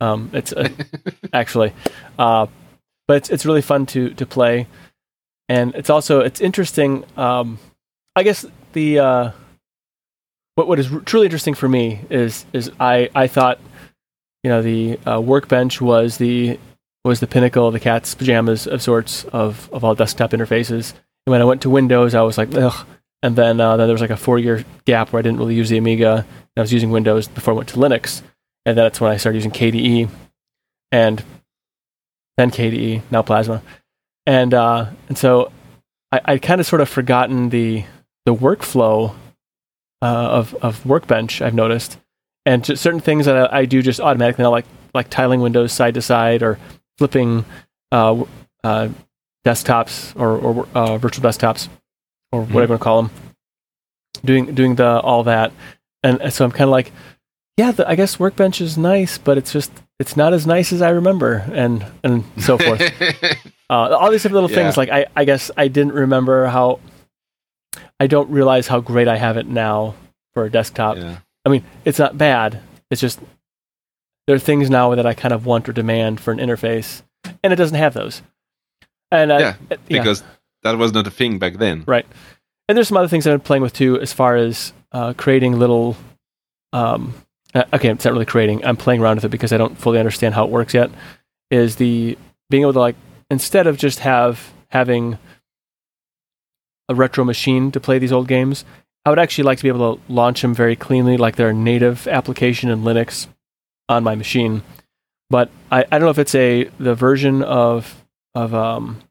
Um, 0.02 0.30
it's 0.34 0.54
uh, 0.54 0.70
actually, 1.34 1.74
uh, 2.20 2.48
but 3.08 3.18
it's 3.18 3.30
it's 3.30 3.46
really 3.46 3.62
fun 3.62 3.86
to 3.88 4.10
to 4.12 4.26
play, 4.26 4.68
and 5.50 5.74
it's 5.76 5.90
also 5.90 6.20
it's 6.22 6.42
interesting. 6.42 7.06
Um, 7.18 7.60
I 8.16 8.24
guess 8.24 8.46
the 8.74 9.00
uh, 9.00 9.32
what 10.56 10.68
what 10.68 10.80
is 10.80 10.92
r- 10.92 11.02
truly 11.02 11.26
interesting 11.26 11.54
for 11.54 11.70
me 11.70 12.02
is 12.10 12.46
is 12.54 12.72
I 12.80 13.10
I 13.16 13.28
thought 13.28 13.60
you 14.44 14.50
know 14.50 14.62
the 14.62 15.00
uh, 15.08 15.22
Workbench 15.22 15.80
was 15.80 16.18
the 16.18 16.60
was 17.06 17.20
the 17.20 17.28
pinnacle 17.28 17.68
of 17.68 17.74
the 17.74 17.80
cat's 17.80 18.16
pajamas 18.16 18.66
of 18.66 18.82
sorts 18.82 19.26
of, 19.26 19.70
of 19.72 19.84
all 19.84 19.94
desktop 19.94 20.32
interfaces. 20.32 20.92
And 21.26 21.32
when 21.32 21.40
I 21.40 21.46
went 21.46 21.62
to 21.62 21.70
Windows, 21.70 22.16
I 22.16 22.24
was 22.24 22.38
like, 22.38 22.54
ugh. 22.56 22.86
And 23.26 23.36
then, 23.36 23.60
uh, 23.60 23.76
then 23.76 23.88
there 23.88 23.94
was 23.96 24.02
like 24.02 24.12
a 24.12 24.18
four 24.18 24.38
year 24.38 24.64
gap 24.86 25.12
where 25.12 25.18
I 25.18 25.24
didn't 25.24 25.40
really 25.40 25.56
use 25.56 25.70
the 25.70 25.80
Amiga. 25.80 26.28
I 26.56 26.62
was 26.62 26.72
using 26.72 26.92
Windows 26.92 27.28
before 27.28 27.56
I 27.56 27.58
went 27.58 27.70
to 27.70 27.78
Linux. 27.78 28.22
And 28.68 28.78
that's 28.78 29.02
when 29.02 29.12
I 29.12 29.18
started 29.18 29.38
using 29.38 29.50
KDE 29.50 30.10
and 30.92 31.24
then 32.38 32.52
KDE, 32.52 33.02
now 33.10 33.24
Plasma. 33.24 33.64
And, 34.28 34.54
uh, 34.54 34.92
and 35.08 35.18
so 35.18 35.52
I, 36.12 36.22
I 36.24 36.38
kind 36.38 36.62
of 36.62 36.68
sort 36.68 36.84
of 36.84 36.88
forgotten 36.88 37.50
the, 37.50 37.86
the 38.28 38.36
workflow 38.36 39.16
uh, 40.04 40.06
of, 40.06 40.54
of 40.62 40.86
Workbench, 40.86 41.42
I've 41.42 41.56
noticed. 41.56 41.98
And 42.46 42.64
certain 42.64 43.00
things 43.00 43.26
that 43.26 43.52
I, 43.52 43.62
I 43.62 43.66
do 43.66 43.82
just 43.82 44.00
automatically 44.00 44.44
now, 44.44 44.52
like, 44.52 44.66
like 44.94 45.10
tiling 45.10 45.42
windows 45.42 45.74
side 45.74 45.96
to 45.96 46.02
side 46.04 46.44
or 46.44 46.60
flipping 47.00 47.44
uh, 47.92 48.24
uh, 48.64 48.90
desktops 49.44 50.16
or, 50.16 50.38
or 50.38 50.68
uh, 50.76 51.00
virtual 51.00 51.28
desktops 51.28 51.70
or 52.32 52.42
whatever 52.42 52.62
you 52.64 52.70
want 52.70 52.82
to 52.82 52.84
call 52.84 53.02
them. 53.04 53.12
Doing 54.24 54.56
doing 54.56 54.76
the 54.76 55.00
all 55.02 55.24
that, 55.24 55.52
and, 56.04 56.34
so 56.34 56.46
I'm 56.46 56.52
kind 56.52 56.64
of 56.64 56.70
like, 56.70 56.92
yeah, 57.58 57.72
the, 57.72 57.88
I 57.88 57.96
guess 57.96 58.20
Workbench 58.20 58.62
is 58.62 58.78
nice, 58.78 59.18
but 59.18 59.38
it's 59.38 59.52
just 59.52 59.72
it's 60.00 60.16
not 60.18 60.34
as 60.34 60.48
nice 60.48 60.72
as 60.74 60.82
I 60.82 60.90
remember, 60.90 61.46
and 61.54 61.86
and 62.04 62.24
so 62.40 62.58
forth. 62.66 62.82
uh, 63.70 63.74
all 63.74 64.10
these 64.12 64.24
little 64.26 64.50
Yeah. 64.50 64.56
things. 64.56 64.78
Like 64.78 64.90
I, 64.90 65.06
I 65.16 65.26
guess 65.26 65.52
I 65.58 65.68
didn't 65.68 65.94
remember 65.94 66.46
how. 66.48 66.80
I 68.00 68.08
don't 68.08 68.30
realize 68.30 68.68
how 68.68 68.80
great 68.80 69.08
I 69.08 69.18
have 69.18 69.38
it 69.38 69.48
now 69.48 69.96
for 70.34 70.46
a 70.46 70.50
desktop. 70.50 70.98
yeah. 70.98 71.18
I 71.46 71.50
mean, 71.50 71.64
it's 71.84 72.00
not 72.00 72.18
bad. 72.18 72.60
It's 72.90 73.00
just 73.02 73.20
there 74.28 74.36
are 74.36 74.40
things 74.40 74.70
now 74.70 74.96
that 74.96 75.06
I 75.06 75.14
kind 75.14 75.34
of 75.34 75.46
want 75.46 75.68
or 75.70 75.74
demand 75.74 76.20
for 76.20 76.32
an 76.32 76.40
interface, 76.40 77.04
and 77.44 77.52
it 77.54 77.58
doesn't 77.58 77.78
have 77.78 77.94
those. 77.94 78.22
And 79.12 79.32
uh, 79.32 79.38
Yeah, 79.38 79.56
yeah, 79.70 79.78
because 79.88 80.24
that 80.66 80.78
was 80.78 80.92
not 80.94 81.08
a 81.08 81.12
thing 81.12 81.40
back 81.40 81.54
then. 81.54 81.84
right. 81.86 82.06
And 82.68 82.76
there's 82.76 82.88
some 82.88 82.98
other 82.98 83.08
things 83.08 83.28
I've 83.28 83.34
been 83.34 83.46
playing 83.46 83.62
with 83.62 83.74
too, 83.74 84.02
as 84.02 84.12
far 84.12 84.36
as 84.36 84.74
uh, 84.92 85.14
creating 85.14 85.60
little. 85.60 85.96
Um, 86.74 87.14
uh, 87.54 87.64
okay, 87.74 87.90
it's 87.90 88.04
not 88.04 88.14
really 88.14 88.26
creating. 88.26 88.66
I'm 88.66 88.76
playing 88.76 89.02
around 89.02 89.18
with 89.18 89.26
it 89.26 89.30
because 89.30 89.54
I 89.54 89.58
don't 89.58 89.78
fully 89.78 90.00
understand 90.00 90.34
how 90.34 90.46
it 90.46 90.50
works 90.50 90.74
yet. 90.74 90.90
Is 91.52 91.76
the 91.76 92.18
being 92.50 92.64
able 92.64 92.74
to 92.74 92.80
like 92.80 92.96
instead 93.30 93.68
of 93.68 93.78
just 93.78 94.00
have 94.00 94.52
having 94.70 95.20
a 96.90 96.96
retro 96.96 97.24
machine 97.24 97.72
to 97.72 97.80
play 97.80 98.00
these 98.00 98.12
old 98.12 98.28
games, 98.28 98.66
I 99.06 99.12
would 99.12 99.20
actually 99.20 99.44
like 99.44 99.60
to 99.60 99.64
be 99.64 99.70
able 99.70 99.98
to 99.98 100.02
launch 100.12 100.42
them 100.42 100.56
very 100.56 100.76
cleanly, 100.76 101.18
like 101.18 101.36
their 101.36 101.54
native 101.54 102.08
application 102.08 102.72
in 102.72 102.82
Linux 102.82 103.28
on 103.88 104.04
my 104.04 104.16
machine. 104.16 104.64
But 105.30 105.52
I, 105.72 105.82
I 105.92 106.00
don't 106.00 106.02
know 106.02 106.10
if 106.10 106.18
it's 106.18 106.34
a 106.34 106.66
the 106.80 106.96
version 106.96 107.44
of 107.44 108.04
of 108.34 108.56
um 108.56 109.02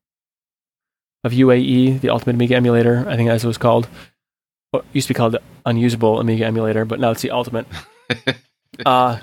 of 1.24 1.32
UAE, 1.32 2.00
the 2.00 2.10
Ultimate 2.10 2.34
Amiga 2.34 2.56
Emulator, 2.56 3.04
I 3.08 3.16
think 3.16 3.30
as 3.30 3.42
it 3.42 3.46
was 3.46 3.58
called. 3.58 3.88
Well, 4.72 4.82
it 4.82 4.86
used 4.92 5.08
to 5.08 5.14
be 5.14 5.18
called 5.18 5.32
the 5.32 5.42
Unusable 5.66 6.20
Amiga 6.20 6.44
Emulator, 6.44 6.84
but 6.84 7.00
now 7.00 7.10
it's 7.10 7.22
the 7.22 7.30
Ultimate. 7.30 7.66
uh, 8.86 9.18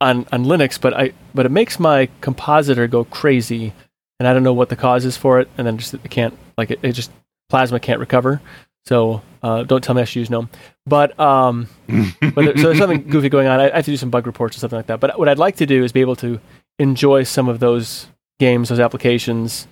on 0.00 0.26
on 0.32 0.44
Linux, 0.44 0.80
but 0.80 0.94
I 0.94 1.12
but 1.34 1.46
it 1.46 1.50
makes 1.50 1.78
my 1.78 2.08
compositor 2.20 2.86
go 2.86 3.04
crazy, 3.04 3.72
and 4.18 4.26
I 4.26 4.32
don't 4.32 4.42
know 4.42 4.52
what 4.52 4.68
the 4.68 4.76
cause 4.76 5.04
is 5.04 5.16
for 5.16 5.40
it, 5.40 5.48
and 5.56 5.66
then 5.66 5.78
just 5.78 5.94
it 5.94 6.10
can't 6.10 6.36
like 6.58 6.70
it, 6.70 6.80
it 6.82 6.92
just 6.92 7.10
Plasma 7.48 7.80
can't 7.80 8.00
recover. 8.00 8.40
So 8.86 9.22
uh, 9.42 9.62
don't 9.62 9.82
tell 9.82 9.94
me 9.94 10.02
I 10.02 10.04
should 10.04 10.20
use 10.20 10.30
GNOME. 10.30 10.50
But 10.86 11.18
um, 11.18 11.68
but 11.88 12.34
there, 12.34 12.56
so 12.56 12.62
there's 12.64 12.78
something 12.78 13.02
goofy 13.08 13.28
going 13.28 13.46
on. 13.46 13.60
I, 13.60 13.70
I 13.70 13.76
have 13.76 13.84
to 13.86 13.90
do 13.90 13.96
some 13.96 14.10
bug 14.10 14.26
reports 14.26 14.56
or 14.56 14.60
something 14.60 14.76
like 14.76 14.86
that. 14.86 15.00
But 15.00 15.18
what 15.18 15.28
I'd 15.28 15.38
like 15.38 15.56
to 15.56 15.66
do 15.66 15.84
is 15.84 15.92
be 15.92 16.02
able 16.02 16.16
to 16.16 16.38
enjoy 16.78 17.22
some 17.22 17.48
of 17.48 17.60
those 17.60 18.08
games, 18.38 18.68
those 18.68 18.80
applications 18.80 19.66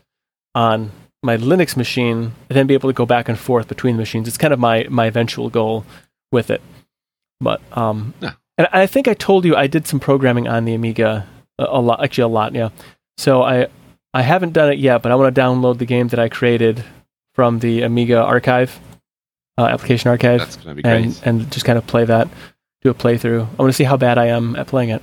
on 0.55 0.91
my 1.23 1.37
Linux 1.37 1.77
machine, 1.77 2.33
and 2.49 2.57
then 2.57 2.67
be 2.67 2.75
able 2.75 2.89
to 2.89 2.95
go 2.95 3.07
back 3.07 3.29
and 3.29 3.39
forth 3.39 3.69
between 3.69 3.97
the 3.97 4.01
machines. 4.01 4.27
It's 4.29 4.39
kind 4.39 4.53
of 4.53 4.59
my 4.59 4.87
my 4.91 5.07
eventual 5.07 5.51
goal 5.51 5.85
with 6.33 6.51
it. 6.51 6.61
But 7.41 7.61
um, 7.77 8.15
Yeah. 8.21 8.33
and 8.59 8.69
I 8.73 8.87
think 8.87 9.09
I 9.09 9.15
told 9.15 9.45
you 9.45 9.55
I 9.57 9.67
did 9.67 9.87
some 9.87 10.01
programming 10.01 10.49
on 10.49 10.65
the 10.65 10.75
Amiga 10.75 11.27
a, 11.59 11.65
a 11.65 11.81
lot, 11.81 12.03
actually 12.03 12.23
a 12.23 12.29
lot, 12.29 12.55
yeah. 12.55 12.71
So 13.19 13.43
I 13.43 13.69
I 14.15 14.23
haven't 14.23 14.53
done 14.53 14.73
it 14.73 14.79
yet, 14.79 15.03
but 15.03 15.13
I 15.13 15.15
want 15.15 15.35
to 15.35 15.41
download 15.41 15.79
the 15.79 15.87
game 15.87 16.09
that 16.09 16.19
I 16.19 16.29
created 16.29 16.85
from 17.35 17.61
the 17.61 17.83
Amiga 17.83 18.21
archive, 18.23 18.79
uh, 19.59 19.65
application 19.67 20.11
archive 20.11 20.41
That's 20.41 20.57
gonna 20.57 20.75
be 20.75 20.83
great. 20.83 21.05
and 21.05 21.21
and 21.25 21.53
just 21.53 21.65
kind 21.65 21.79
of 21.79 21.87
play 21.87 22.05
that, 22.05 22.29
do 22.83 22.91
a 22.91 22.95
playthrough. 22.95 23.43
I 23.43 23.63
want 23.63 23.71
to 23.71 23.73
see 23.73 23.85
how 23.85 23.97
bad 23.97 24.19
I 24.19 24.27
am 24.27 24.57
at 24.57 24.67
playing 24.67 24.91
it. 24.91 25.03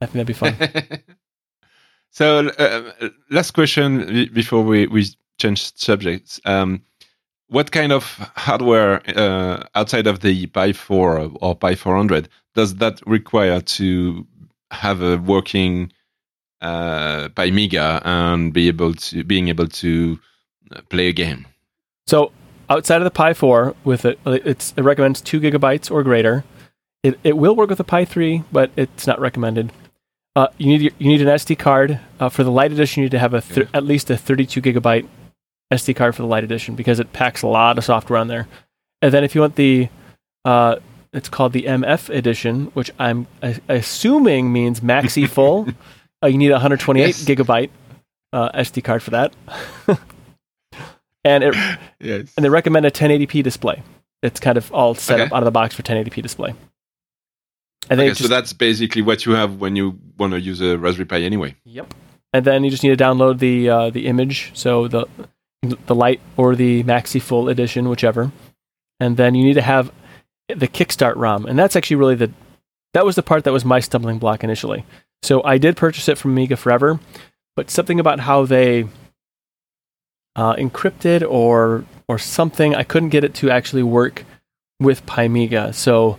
I 0.00 0.06
think 0.06 0.12
that'd 0.14 0.26
be 0.26 0.32
fun. 0.32 0.54
so, 2.10 2.48
uh, 2.48 3.08
last 3.30 3.52
question 3.52 4.28
before 4.32 4.62
we, 4.62 4.86
we 4.86 5.06
change 5.38 5.76
subjects. 5.76 6.40
Um, 6.44 6.82
what 7.48 7.70
kind 7.70 7.92
of 7.92 8.04
hardware 8.36 9.02
uh, 9.16 9.64
outside 9.74 10.06
of 10.06 10.20
the 10.20 10.46
Pi 10.46 10.72
4 10.72 11.30
or 11.40 11.54
Pi 11.54 11.74
400 11.74 12.28
does 12.54 12.76
that 12.76 13.00
require 13.06 13.60
to 13.60 14.26
have 14.70 15.02
a 15.02 15.18
working 15.18 15.92
uh, 16.60 17.28
PiMiga 17.28 18.02
and 18.04 18.52
be 18.52 18.68
able 18.68 18.94
to 18.94 19.22
being 19.22 19.48
able 19.48 19.68
to 19.68 20.18
uh, 20.74 20.80
play 20.88 21.08
a 21.08 21.12
game? 21.12 21.46
so 22.06 22.32
outside 22.68 22.96
of 22.96 23.04
the 23.04 23.10
Pi 23.10 23.34
4, 23.34 23.74
with 23.84 24.04
it, 24.04 24.18
it's 24.26 24.74
it 24.76 24.82
recommends 24.82 25.20
two 25.20 25.40
gigabytes 25.40 25.90
or 25.90 26.02
greater. 26.02 26.44
It 27.02 27.18
it 27.22 27.36
will 27.36 27.54
work 27.54 27.68
with 27.68 27.78
the 27.78 27.84
Pi 27.84 28.04
3, 28.04 28.44
but 28.50 28.70
it's 28.76 29.06
not 29.06 29.20
recommended. 29.20 29.72
Uh, 30.34 30.48
you 30.58 30.66
need 30.66 30.94
you 30.98 31.08
need 31.08 31.22
an 31.22 31.28
SD 31.28 31.58
card 31.58 32.00
uh, 32.20 32.28
for 32.28 32.44
the 32.44 32.50
light 32.50 32.72
edition. 32.72 33.02
You 33.02 33.06
need 33.06 33.12
to 33.12 33.18
have 33.18 33.34
a 33.34 33.40
th- 33.40 33.68
at 33.72 33.84
least 33.84 34.10
a 34.10 34.16
32 34.16 34.60
gigabyte 34.60 35.06
SD 35.72 35.96
card 35.96 36.14
for 36.14 36.22
the 36.22 36.28
light 36.28 36.44
edition 36.44 36.74
because 36.76 37.00
it 37.00 37.12
packs 37.12 37.42
a 37.42 37.46
lot 37.46 37.76
of 37.78 37.84
software 37.84 38.18
on 38.18 38.28
there. 38.28 38.46
And 39.02 39.12
then 39.12 39.24
if 39.24 39.34
you 39.34 39.40
want 39.40 39.56
the 39.56 39.88
uh, 40.44 40.76
it's 41.12 41.28
called 41.28 41.52
the 41.52 41.62
MF 41.64 42.14
edition, 42.14 42.66
which 42.74 42.90
I'm 42.98 43.26
assuming 43.68 44.52
means 44.52 44.80
maxi 44.80 45.28
full. 45.36 45.68
uh, 46.22 46.26
you 46.28 46.38
need 46.38 46.50
a 46.50 46.54
128 46.54 47.06
Yes. 47.06 47.24
gigabyte 47.24 47.70
uh, 48.32 48.50
SD 48.60 48.84
card 48.84 49.02
for 49.02 49.10
that. 49.10 49.34
and 51.24 51.42
it 51.44 51.54
Yes. 52.00 52.32
and 52.36 52.44
they 52.44 52.48
recommend 52.48 52.86
a 52.86 52.90
1080p 52.90 53.42
display. 53.42 53.82
It's 54.22 54.40
kind 54.40 54.56
of 54.58 54.72
all 54.72 54.94
set 54.94 55.14
Okay. 55.20 55.26
up 55.26 55.32
out 55.32 55.38
of 55.38 55.44
the 55.44 55.50
box 55.50 55.74
for 55.74 55.82
1080p 55.82 56.22
display. 56.22 56.54
And 57.88 58.00
Okay, 58.00 58.08
you 58.08 58.14
so 58.14 58.28
that's 58.28 58.52
basically 58.52 59.02
what 59.02 59.24
you 59.26 59.32
have 59.32 59.56
when 59.60 59.76
you 59.76 59.98
want 60.18 60.32
to 60.32 60.40
use 60.40 60.60
a 60.60 60.76
Raspberry 60.78 61.06
Pi 61.06 61.20
anyway. 61.22 61.54
yep. 61.64 61.92
And 62.32 62.44
then 62.44 62.64
you 62.64 62.70
just 62.70 62.82
need 62.82 62.96
to 62.96 63.02
download 63.02 63.38
the 63.38 63.68
uh, 63.70 63.90
the 63.90 64.06
image, 64.08 64.50
so 64.54 64.88
the 64.88 65.06
the 65.86 65.94
light 65.94 66.20
or 66.36 66.54
the 66.54 66.82
maxi 66.84 67.20
full 67.20 67.48
edition, 67.48 67.88
whichever. 67.88 68.30
And 69.00 69.16
then 69.16 69.34
you 69.34 69.44
need 69.44 69.54
to 69.54 69.62
have 69.62 69.92
the 70.48 70.68
Kickstart 70.68 71.16
ROM, 71.16 71.46
and 71.46 71.58
that's 71.58 71.76
actually 71.76 71.96
really 71.96 72.14
the 72.14 72.30
that 72.94 73.04
was 73.04 73.16
the 73.16 73.22
part 73.22 73.44
that 73.44 73.52
was 73.52 73.64
my 73.64 73.80
stumbling 73.80 74.18
block 74.18 74.42
initially. 74.42 74.84
So 75.22 75.42
I 75.44 75.58
did 75.58 75.76
purchase 75.76 76.08
it 76.08 76.16
from 76.16 76.32
Amiga 76.32 76.56
Forever, 76.56 76.98
but 77.54 77.70
something 77.70 78.00
about 78.00 78.20
how 78.20 78.46
they 78.46 78.88
uh, 80.36 80.54
encrypted 80.54 81.28
or 81.28 81.84
or 82.08 82.18
something, 82.18 82.74
I 82.74 82.84
couldn't 82.84 83.10
get 83.10 83.24
it 83.24 83.34
to 83.34 83.50
actually 83.50 83.82
work 83.82 84.24
with 84.78 85.04
PiMiga. 85.06 85.74
So 85.74 86.18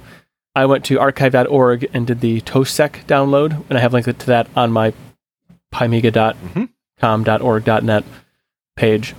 I 0.56 0.66
went 0.66 0.84
to 0.86 1.00
archive.org 1.00 1.88
and 1.94 2.08
did 2.08 2.20
the 2.20 2.42
TOSEC 2.42 3.06
download, 3.06 3.64
and 3.70 3.78
I 3.78 3.82
have 3.82 3.94
linked 3.94 4.20
to 4.20 4.26
that 4.26 4.50
on 4.56 4.72
my 4.72 4.94
pimiga.com.org.net 5.74 8.04
page, 8.76 9.16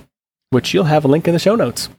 which 0.49 0.73
you'll 0.73 0.85
have 0.85 1.05
a 1.05 1.07
link 1.07 1.27
in 1.27 1.33
the 1.33 1.39
show 1.39 1.55
notes. 1.55 1.89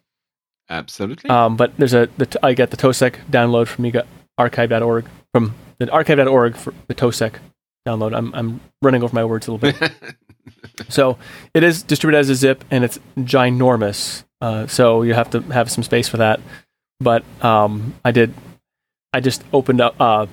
Absolutely. 0.69 1.29
Um, 1.29 1.57
but 1.57 1.77
there's 1.77 1.95
a 1.95 2.09
the, 2.17 2.39
I 2.43 2.55
get 2.55 2.71
the 2.71 2.77
TOSEC 2.77 3.17
download 3.31 3.67
from 3.69 3.85
Amiga 3.85 4.07
archive.org 4.39 5.07
from 5.33 5.55
the 5.79 5.91
archive.org 5.91 6.57
for 6.57 6.73
the 6.87 6.95
TOSEC 6.95 7.35
download. 7.87 8.17
I'm 8.17 8.35
I'm 8.35 8.61
running 8.83 9.03
over 9.03 9.15
my 9.15 9.25
words 9.25 9.49
a 9.49 9.53
little 9.53 9.73
bit. 9.73 9.93
so 10.89 11.19
it 11.55 11.63
is 11.63 11.83
distributed 11.83 12.21
as 12.21 12.31
a 12.31 12.35
zip 12.35 12.65
and 12.71 12.85
it's 12.85 12.99
ginormous. 13.19 14.25
Uh, 14.41 14.67
so 14.67 15.03
you 15.03 15.15
have 15.15 15.31
to 15.31 15.41
have 15.43 15.71
some 15.71 15.85
space 15.85 16.09
for 16.09 16.17
that. 16.19 16.41
But 17.01 17.25
um, 17.43 17.95
I 18.05 18.13
did. 18.13 18.35
I 19.13 19.21
just 19.21 19.43
opened 19.53 19.81
up, 19.81 20.01
uh, 20.01 20.27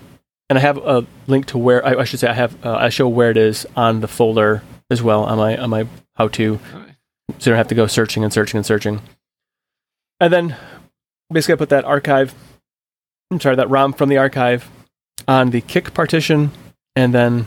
and 0.49 0.59
I 0.59 0.61
have 0.61 0.77
a 0.77 1.05
link 1.25 1.47
to 1.47 1.57
where 1.57 1.83
I, 1.85 2.01
I 2.01 2.03
should 2.03 2.19
say 2.19 2.27
I 2.27 2.33
have. 2.33 2.63
Uh, 2.65 2.75
I 2.75 2.89
show 2.89 3.07
where 3.07 3.31
it 3.31 3.37
is 3.37 3.65
on 3.75 4.01
the 4.01 4.07
folder 4.07 4.61
as 4.89 5.01
well 5.01 5.23
on 5.23 5.37
my 5.37 5.57
on 5.57 5.69
my 5.69 5.87
how 6.15 6.27
to, 6.29 6.59
Alright. 6.73 6.95
So 7.29 7.33
you 7.49 7.51
don't 7.51 7.57
have 7.57 7.67
to 7.67 7.75
go 7.75 7.87
searching 7.87 8.23
and 8.23 8.31
searching 8.33 8.57
and 8.57 8.65
searching. 8.65 9.01
And 10.19 10.31
then 10.33 10.55
basically 11.31 11.53
I 11.53 11.57
put 11.57 11.69
that 11.69 11.85
archive. 11.85 12.33
I'm 13.31 13.39
sorry, 13.39 13.55
that 13.57 13.69
ROM 13.69 13.93
from 13.93 14.09
the 14.09 14.17
archive 14.17 14.69
on 15.27 15.49
the 15.49 15.61
kick 15.61 15.93
partition, 15.93 16.51
and 16.95 17.13
then 17.13 17.45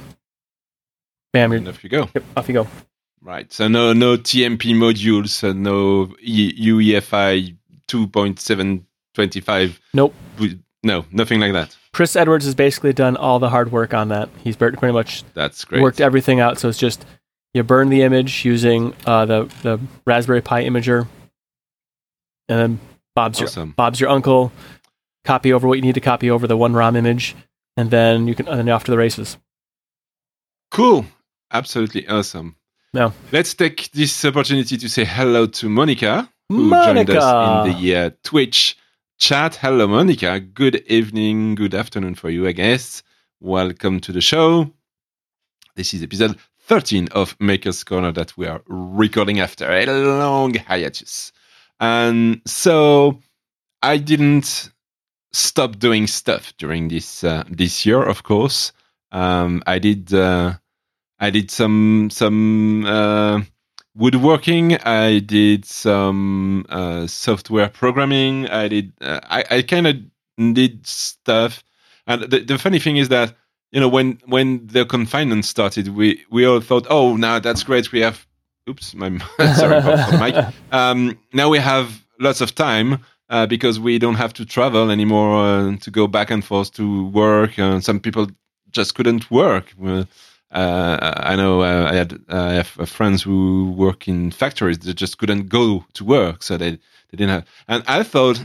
bam, 1.33 1.53
you're 1.53 1.67
off 1.69 1.83
you 1.83 1.91
go. 1.91 2.09
yep, 2.15 2.25
off 2.37 2.49
you 2.49 2.55
go. 2.55 2.69
Right. 3.23 3.51
So 3.53 3.69
no 3.69 3.93
no 3.93 4.17
TMP 4.17 4.75
modules, 4.75 5.29
so 5.31 5.53
no 5.53 6.15
E- 6.21 6.69
UEFI 6.71 7.57
2.725. 7.89 9.79
Nope. 9.95 10.15
No, 10.83 11.05
nothing 11.11 11.41
like 11.41 11.53
that. 11.53 11.77
Chris 11.93 12.17
Edwards 12.17 12.45
has 12.47 12.55
basically 12.55 12.93
done 12.95 13.17
all 13.17 13.39
the 13.39 13.51
hard 13.51 13.71
work 13.73 13.93
on 13.93 14.09
that. 14.09 14.29
He's 14.43 14.57
pretty 14.57 14.77
pretty 14.79 14.93
much 14.95 15.25
That's 15.35 15.65
great. 15.65 15.83
worked 15.83 16.01
everything 16.01 16.41
out. 16.41 16.59
So 16.59 16.69
it's 16.69 16.79
just 16.79 17.05
you 17.55 17.63
burn 17.63 17.89
the 17.89 18.03
image 18.03 18.45
using 18.45 18.95
uh, 19.07 19.25
the 19.27 19.45
the 19.63 19.81
Raspberry 20.07 20.41
Pi 20.41 20.65
imager, 20.65 21.07
and 22.49 22.59
then 22.59 22.81
Bob's 23.15 23.41
your 23.41 23.67
Bob's 23.67 24.01
your 24.01 24.11
uncle. 24.11 24.53
Copy 25.25 25.53
over 25.53 25.69
what 25.69 25.75
you 25.75 25.83
need 25.83 25.95
to 25.95 26.01
copy 26.01 26.31
over 26.31 26.47
the 26.47 26.57
one 26.57 26.73
ROM 26.73 26.97
image, 26.97 27.37
and 27.77 27.91
then 27.91 28.27
you 28.27 28.35
can 28.35 28.49
and 28.49 28.59
then 28.59 28.69
off 28.69 28.85
to 28.85 28.91
the 28.91 28.99
races. 28.99 29.37
Cool. 30.71 31.05
Absolutely 31.53 32.07
awesome. 32.07 32.57
Now 32.95 33.13
Let's 33.33 33.55
take 33.55 33.91
this 33.93 34.25
opportunity 34.25 34.77
to 34.77 34.89
say 34.89 35.05
hello 35.05 35.47
to 35.47 35.69
Monica, 35.69 36.31
who 36.49 36.71
joined 36.71 37.11
us 37.11 37.67
in 37.67 37.83
the 37.83 37.97
uh, 37.97 38.11
Twitch 38.23 38.77
chat. 39.19 39.57
Hello, 39.57 39.87
Monica. 39.87 40.41
Good 40.41 40.77
evening, 40.87 41.57
good 41.57 41.75
afternoon 41.75 42.15
for 42.15 42.31
you, 42.31 42.47
I 42.47 42.53
guess. 42.53 43.03
Welcome 43.41 44.01
to 44.01 44.13
the 44.13 44.21
show. 44.21 44.73
This 45.77 45.95
is 45.95 46.03
episode 46.03 46.37
13 46.71 47.09
of 47.11 47.35
Maker's 47.41 47.83
Corner 47.83 48.13
that 48.13 48.37
we 48.37 48.47
are 48.47 48.63
recording 48.69 49.41
after 49.41 49.69
a 49.69 49.87
long 49.87 50.55
hiatus. 50.55 51.33
And 51.81 52.41
so 52.47 53.19
I 53.83 53.97
didn't 53.97 54.71
stop 55.33 55.81
doing 55.81 56.07
stuff 56.07 56.53
during 56.59 56.87
this 56.87 57.25
uh, 57.25 57.43
this 57.51 57.85
year, 57.85 58.01
of 58.01 58.23
course. 58.23 58.71
Um, 59.11 59.65
I 59.67 59.81
did 59.81 60.15
uh, 60.15 60.59
I 61.19 61.31
did 61.31 61.51
some 61.51 62.09
some 62.09 62.85
uh, 62.87 63.41
woodworking. 63.97 64.77
I 64.77 65.19
did 65.19 65.65
some 65.65 66.67
uh, 66.69 67.09
software 67.09 67.69
programming. 67.69 68.47
I 68.47 68.69
did. 68.69 68.93
Uh, 69.01 69.19
I 69.25 69.45
I 69.51 69.63
kind 69.63 69.89
of 69.89 70.55
did 70.55 70.87
stuff. 70.87 71.65
And 72.07 72.31
the, 72.31 72.45
the 72.45 72.59
funny 72.59 72.79
thing 72.79 72.97
is 72.97 73.09
that 73.09 73.35
you 73.73 73.81
know 73.81 73.89
when 73.89 74.19
when 74.27 74.67
the 74.67 74.85
confinement 74.85 75.45
started, 75.45 75.89
we 75.89 76.25
we 76.31 76.45
all 76.47 76.61
thought, 76.61 76.87
oh, 76.91 77.17
now 77.17 77.39
that's 77.39 77.63
great. 77.63 77.93
We 77.93 78.01
have. 78.01 78.27
Oops, 78.69 78.95
my 78.95 79.19
sorry 79.57 79.81
for, 79.81 80.19
mic. 80.19 80.35
Um, 80.73 81.19
now 81.33 81.49
we 81.49 81.59
have 81.59 82.05
lots 82.21 82.41
of 82.41 82.55
time 82.55 82.99
uh, 83.31 83.47
because 83.47 83.81
we 83.81 83.99
don't 83.99 84.15
have 84.15 84.33
to 84.35 84.45
travel 84.45 84.91
anymore 84.91 85.45
uh, 85.45 85.77
to 85.79 85.91
go 85.91 86.07
back 86.07 86.31
and 86.31 86.45
forth 86.45 86.73
to 86.75 87.09
work. 87.09 87.59
Uh, 87.59 87.81
some 87.81 87.99
people 87.99 88.29
just 88.71 88.95
couldn't 88.95 89.31
work. 89.31 89.75
Uh, 90.53 90.99
I 91.01 91.37
know 91.37 91.63
uh, 91.63 91.89
I 91.91 91.95
had 91.95 92.13
uh, 92.29 92.43
I 92.43 92.53
have 92.55 92.79
uh, 92.79 92.85
friends 92.85 93.23
who 93.23 93.73
work 93.77 94.09
in 94.09 94.31
factories 94.33 94.79
that 94.81 94.95
just 94.95 95.19
couldn't 95.19 95.49
go 95.49 95.85
to 95.95 96.05
work, 96.05 96.43
so 96.43 96.57
they 96.57 96.73
they 96.73 97.17
didn't 97.17 97.31
have. 97.31 97.47
And 97.69 97.85
I 97.87 98.03
thought 98.03 98.45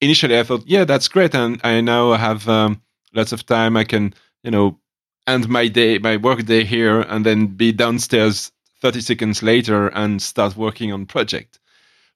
initially 0.00 0.38
I 0.38 0.42
thought, 0.42 0.62
yeah, 0.66 0.84
that's 0.84 1.08
great, 1.08 1.34
and 1.34 1.58
I 1.64 1.80
now 1.80 2.12
have 2.12 2.48
um, 2.48 2.82
lots 3.14 3.32
of 3.32 3.46
time. 3.46 3.78
I 3.78 3.84
can 3.84 4.12
you 4.46 4.52
know 4.52 4.78
end 5.26 5.48
my 5.48 5.66
day, 5.68 5.98
my 5.98 6.16
work 6.16 6.44
day 6.44 6.64
here, 6.64 7.00
and 7.00 7.26
then 7.26 7.48
be 7.48 7.72
downstairs 7.72 8.52
thirty 8.80 9.00
seconds 9.00 9.42
later 9.42 9.88
and 9.88 10.22
start 10.22 10.56
working 10.56 10.92
on 10.92 11.04
project. 11.04 11.58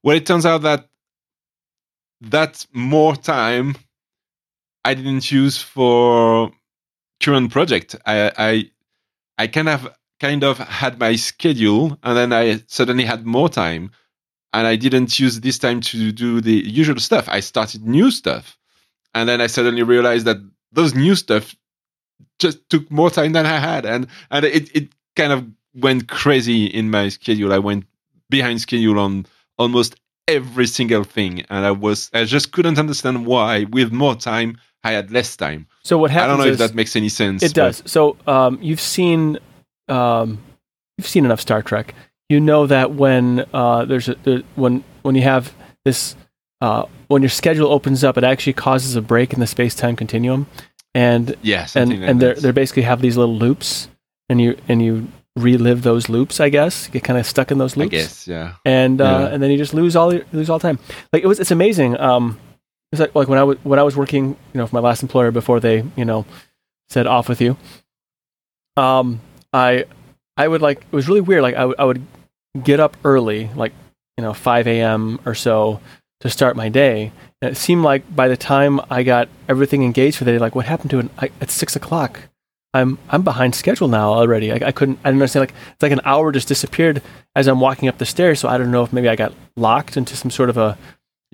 Well, 0.03 0.16
it 0.16 0.25
turns 0.25 0.47
out 0.47 0.62
that 0.62 0.88
that 2.23 2.66
more 2.73 3.16
time 3.16 3.75
I 4.85 4.95
didn't 4.95 5.31
use 5.31 5.61
for 5.61 6.53
current 7.21 7.51
project. 7.51 7.97
I 8.07 8.33
I 8.38 8.71
I 9.37 9.47
kind 9.49 9.69
of 9.69 9.88
kind 10.21 10.45
of 10.45 10.59
had 10.59 11.01
my 11.01 11.16
schedule, 11.16 11.99
and 12.03 12.16
then 12.16 12.33
I 12.33 12.62
suddenly 12.69 13.05
had 13.05 13.27
more 13.27 13.49
time, 13.49 13.90
and 14.53 14.66
I 14.66 14.77
didn't 14.77 15.19
use 15.19 15.40
this 15.40 15.59
time 15.59 15.81
to 15.81 16.12
do 16.12 16.40
the 16.40 16.62
usual 16.64 17.01
stuff. 17.01 17.29
I 17.29 17.40
started 17.40 17.85
new 17.87 18.12
stuff, 18.12 18.57
and 19.14 19.29
then 19.29 19.40
I 19.40 19.49
suddenly 19.49 19.83
realized 19.83 20.27
that 20.27 20.37
those 20.73 20.95
new 20.95 21.16
stuff 21.16 21.57
just 22.40 22.68
took 22.68 22.90
more 22.90 23.11
time 23.11 23.33
than 23.33 23.46
I 23.46 23.59
had, 23.59 23.87
and 23.87 24.07
and 24.31 24.44
it 24.44 24.74
it 24.74 24.88
kind 25.14 25.33
of 25.33 25.46
went 25.74 26.09
crazy 26.09 26.66
in 26.66 26.90
my 26.90 27.09
schedule. 27.09 27.53
I 27.53 27.59
went 27.59 27.85
behind 28.29 28.61
schedule 28.61 28.98
on 28.98 29.26
almost 29.59 29.96
every 30.26 30.66
single 30.66 31.05
thing, 31.05 31.44
and 31.50 31.64
I 31.64 31.70
was 31.70 32.11
I 32.12 32.24
just 32.24 32.53
couldn't 32.53 32.79
understand 32.79 33.26
why 33.26 33.64
with 33.64 33.92
more 33.92 34.16
time 34.16 34.59
I 34.83 34.92
had 34.92 35.11
less 35.11 35.37
time. 35.37 35.66
So 35.85 35.98
what 35.98 36.11
happens? 36.11 36.24
I 36.24 36.37
don't 36.37 36.46
know 36.46 36.53
if 36.53 36.59
that 36.59 36.74
makes 36.74 36.96
any 36.96 37.09
sense. 37.09 37.42
It 37.42 37.55
does. 37.55 37.83
So 37.87 38.16
um, 38.26 38.59
you've 38.61 38.81
seen 38.81 39.38
um, 39.88 40.42
you've 40.98 41.09
seen 41.09 41.24
enough 41.24 41.40
Star 41.40 41.62
Trek. 41.62 41.94
You 42.29 42.40
know 42.40 42.66
that 42.66 42.92
when 42.92 43.44
uh, 43.53 43.85
there's 43.85 44.09
a 44.09 44.14
there, 44.22 44.42
when 44.55 44.85
when 45.03 45.14
you 45.14 45.22
have 45.22 45.53
this 45.85 46.16
uh, 46.61 46.87
when 47.09 47.22
your 47.22 47.31
schedule 47.31 47.72
opens 47.72 48.05
up, 48.05 48.16
it 48.16 48.24
actually 48.24 48.53
causes 48.53 48.96
a 48.96 49.03
break 49.03 49.33
in 49.33 49.40
the 49.40 49.46
space 49.46 49.74
time 49.74 49.96
continuum, 49.96 50.46
and 50.94 51.35
Yeah, 51.42 51.66
and 51.74 51.92
and 51.92 52.20
they 52.20 52.35
they 52.35 52.50
basically 52.53 52.83
have 52.85 53.00
these 53.00 53.16
little 53.16 53.37
loops, 53.37 53.88
and 54.29 54.40
you 54.40 54.57
and 54.68 54.83
you 54.83 55.09
relive 55.37 55.83
those 55.83 56.09
loops. 56.09 56.40
I 56.40 56.48
guess 56.48 56.87
you 56.87 56.92
get 56.92 57.05
kind 57.05 57.18
of 57.18 57.26
stuck 57.26 57.50
in 57.50 57.59
those 57.59 57.76
I 57.76 57.81
loops 57.81 57.90
guess, 57.90 58.29
yeah. 58.29 58.55
and 58.64 59.00
uh, 59.00 59.05
Yeah. 59.05 59.26
and 59.35 59.42
then 59.42 59.50
you 59.50 59.59
just 59.59 59.74
lose 59.74 59.94
all 59.96 60.12
your, 60.12 60.24
lose 60.33 60.50
all 60.50 60.59
time. 60.59 60.79
Like 61.12 61.22
it 61.22 61.26
was, 61.26 61.38
it's 61.40 61.50
amazing. 61.53 61.98
Um, 61.98 62.38
it's 62.92 63.00
like 63.00 63.14
like 63.14 63.29
when 63.29 63.38
I 63.38 63.44
was 63.44 63.59
when 63.62 63.79
I 63.79 63.83
was 63.85 63.96
working, 63.96 64.29
you 64.53 64.59
know, 64.59 64.66
for 64.66 64.74
my 64.76 64.81
last 64.83 65.03
employer 65.03 65.31
before 65.31 65.61
they, 65.61 65.85
you 65.96 66.05
know, 66.05 66.26
said 66.88 67.07
off 67.07 67.29
with 67.29 67.40
you. 67.40 67.57
Um, 68.76 69.20
I 69.53 69.85
I 70.37 70.48
would 70.48 70.62
like 70.62 70.79
it 70.81 70.92
was 70.92 71.09
really 71.09 71.20
weird. 71.20 71.42
Like 71.42 71.55
I 71.55 71.64
would- 71.64 71.79
I 71.79 71.85
would 71.85 72.03
get 72.62 72.81
up 72.81 72.96
early, 73.05 73.48
like 73.55 73.72
you 74.16 74.24
know, 74.24 74.33
five 74.35 74.66
a.m. 74.66 75.20
or 75.24 75.35
so 75.35 75.81
to 76.20 76.31
start 76.31 76.57
my 76.57 76.68
day. 76.68 77.12
And 77.42 77.53
it 77.53 77.57
seemed 77.57 77.83
like 77.83 78.14
by 78.14 78.29
the 78.29 78.37
time 78.37 78.81
I 78.90 79.03
got 79.03 79.29
everything 79.48 79.83
engaged 79.83 80.18
for 80.18 80.24
the 80.24 80.33
day, 80.33 80.38
like 80.38 80.55
what 80.55 80.66
happened 80.66 80.90
to 80.90 80.98
it 81.00 81.11
I, 81.18 81.31
at 81.40 81.50
six 81.50 81.74
o'clock? 81.76 82.20
I'm 82.72 82.98
I'm 83.09 83.22
behind 83.22 83.55
schedule 83.55 83.88
now 83.88 84.12
already. 84.12 84.53
I, 84.53 84.68
I 84.68 84.72
couldn't. 84.72 84.98
I 85.03 85.09
didn't 85.09 85.16
understand. 85.22 85.42
Like 85.42 85.55
it's 85.72 85.83
like 85.83 85.90
an 85.92 86.00
hour 86.05 86.31
just 86.31 86.46
disappeared 86.48 87.03
as 87.35 87.48
I'm 87.48 87.59
walking 87.61 87.88
up 87.88 87.98
the 87.98 88.07
stairs. 88.07 88.38
So 88.40 88.48
I 88.48 88.59
don't 88.59 88.70
know 88.70 88.83
if 88.85 88.92
maybe 88.92 89.09
I 89.09 89.16
got 89.16 89.33
locked 89.57 89.96
into 89.96 90.16
some 90.16 90.31
sort 90.31 90.50
of 90.50 90.57
a 90.57 90.79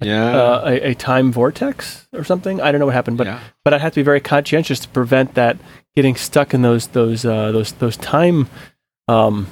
Yeah. 0.00 0.34
uh, 0.34 0.62
a, 0.64 0.90
a 0.90 0.94
time 0.94 1.32
vortex 1.32 2.06
or 2.12 2.24
something. 2.24 2.60
I 2.62 2.70
don't 2.72 2.78
know 2.78 2.86
what 2.86 2.94
happened, 2.94 3.18
but 3.18 3.26
yeah. 3.26 3.40
but 3.64 3.74
I'd 3.74 3.80
have 3.82 3.92
to 3.92 4.00
be 4.00 4.04
very 4.04 4.20
conscientious 4.20 4.78
to 4.80 4.88
prevent 4.88 5.34
that 5.34 5.58
getting 5.94 6.14
stuck 6.16 6.54
in 6.54 6.62
those 6.62 6.86
those 6.88 7.24
uh, 7.26 7.52
those 7.52 7.72
those 7.72 7.96
time. 7.98 8.48
Um, 9.08 9.46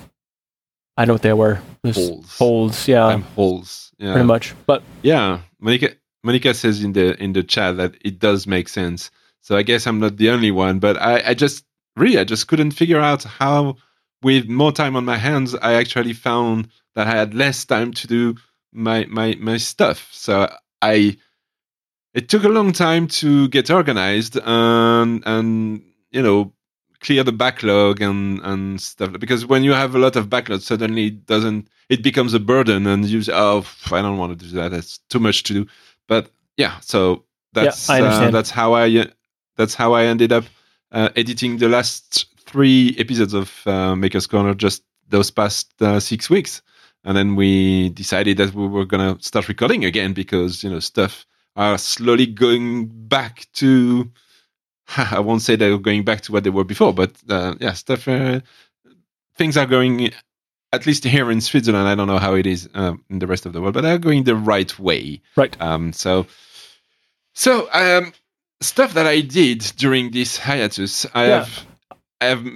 I 0.97 1.03
don't 1.03 1.09
know 1.09 1.15
what 1.15 1.23
they 1.23 1.33
were. 1.35 1.61
Those 1.83 1.97
Holes. 1.97 2.39
Holds, 2.39 2.89
yeah, 2.89 3.01
Time 3.09 3.23
holes. 3.23 3.93
Yeah. 3.99 4.13
pretty 4.13 4.27
much. 4.27 4.55
But 4.65 4.83
Yeah, 5.03 5.41
Monica. 5.61 5.91
Monica 6.25 6.55
says 6.55 6.83
in 6.83 6.95
the 6.95 7.23
in 7.23 7.35
the 7.35 7.43
chat 7.45 7.77
that 7.77 7.95
it 8.01 8.19
does 8.19 8.47
make 8.47 8.69
sense. 8.69 9.11
So 9.43 9.57
I 9.57 9.63
guess 9.63 9.87
I'm 9.87 10.01
not 10.01 10.17
the 10.17 10.31
only 10.31 10.51
one, 10.51 10.79
but 10.79 10.97
I, 11.01 11.23
I 11.29 11.35
just 11.35 11.65
really 11.97 12.19
I 12.19 12.25
just 12.25 12.49
couldn't 12.49 12.73
figure 12.73 12.99
out 12.99 13.23
how, 13.25 13.77
with 14.23 14.49
more 14.49 14.73
time 14.73 14.97
on 14.97 15.05
my 15.05 15.19
hands, 15.19 15.55
I 15.55 15.75
actually 15.75 16.15
found 16.15 16.69
that 16.95 17.07
I 17.07 17.11
had 17.11 17.35
less 17.35 17.65
time 17.67 17.93
to 17.93 18.07
do 18.07 18.37
my 18.73 19.05
my 19.11 19.37
my 19.39 19.59
stuff. 19.59 20.09
So 20.13 20.51
I 20.81 21.19
it 22.15 22.29
took 22.29 22.45
a 22.45 22.49
long 22.49 22.73
time 22.73 23.07
to 23.09 23.49
get 23.49 23.71
organized 23.71 24.39
and 24.43 25.23
and 25.27 25.83
you 26.11 26.23
know 26.23 26.53
clear 27.01 27.23
the 27.23 27.33
backlog 27.33 28.01
and 28.01 28.41
and 28.41 28.81
stuff 28.81 29.13
because 29.21 29.45
when 29.45 29.63
you 29.63 29.73
have 29.73 29.95
a 29.95 29.99
lot 29.99 30.17
of 30.17 30.31
backlog 30.31 30.63
suddenly 30.63 31.09
it 31.09 31.27
doesn't 31.27 31.69
it 31.91 32.03
becomes 32.03 32.33
a 32.33 32.41
burden 32.41 32.87
and 32.87 33.05
you 33.05 33.21
say 33.23 33.33
oh 33.35 33.63
i 33.93 34.01
don't 34.01 34.17
want 34.17 34.39
to 34.39 34.47
do 34.47 34.51
that 34.53 34.71
that's 34.71 34.99
too 35.11 35.21
much 35.21 35.43
to 35.43 35.53
do 35.53 35.67
but 36.09 36.31
yeah 36.57 36.79
so 36.81 37.25
that's 37.53 37.89
Yeah, 37.89 38.05
uh, 38.05 38.31
that's 38.31 38.51
how 38.51 38.75
i 38.75 39.07
that's 39.57 39.75
how 39.75 39.93
i 39.93 40.05
ended 40.05 40.33
up 40.33 40.45
uh, 40.93 41.09
editing 41.17 41.59
the 41.59 41.69
last 41.69 42.27
three 42.47 42.95
episodes 42.99 43.35
of 43.35 43.67
uh, 43.67 43.97
maker's 43.97 44.27
corner 44.27 44.55
just 44.55 44.83
those 45.09 45.31
past 45.31 45.71
uh, 45.83 46.01
six 46.01 46.31
weeks 46.31 46.63
and 47.05 47.17
then 47.17 47.37
we 47.37 47.91
decided 47.91 48.37
that 48.39 48.55
we 48.55 48.67
were 48.67 48.87
gonna 48.87 49.17
start 49.21 49.49
recording 49.49 49.85
again 49.85 50.13
because 50.13 50.63
you 50.63 50.71
know 50.71 50.81
stuff 50.81 51.27
are 51.57 51.79
slowly 51.79 52.27
going 52.27 52.87
back 53.09 53.47
to 53.53 54.11
I 54.97 55.21
won't 55.21 55.43
say 55.43 55.57
they're 55.57 55.79
going 55.79 56.05
back 56.05 56.23
to 56.23 56.33
what 56.33 56.45
they 56.45 56.51
were 56.51 56.65
before, 56.65 56.93
but 56.93 57.13
uh, 57.29 57.55
yeah, 57.61 57.73
stuff. 57.73 58.07
Uh, 58.07 58.41
things 59.37 59.57
are 59.57 59.67
going, 59.67 60.11
at 60.75 60.87
least 60.87 61.05
here 61.05 61.31
in 61.31 61.41
Switzerland. 61.41 61.89
I 61.89 61.95
don't 61.95 62.07
know 62.09 62.19
how 62.19 62.35
it 62.35 62.47
is 62.47 62.69
um, 62.75 63.03
in 63.11 63.19
the 63.21 63.27
rest 63.27 63.47
of 63.47 63.53
the 63.53 63.61
world, 63.61 63.75
but 63.75 63.83
they're 63.83 63.99
going 63.99 64.25
the 64.25 64.37
right 64.37 64.77
way. 64.79 65.21
Right. 65.37 65.57
Um. 65.61 65.93
So, 65.93 66.27
so 67.35 67.69
um, 67.73 68.13
stuff 68.61 68.95
that 68.95 69.07
I 69.07 69.21
did 69.21 69.61
during 69.77 70.11
this 70.11 70.37
hiatus, 70.37 71.07
I 71.15 71.27
Yeah. 71.27 71.45
have, 71.45 71.67
I 72.21 72.25
have. 72.27 72.47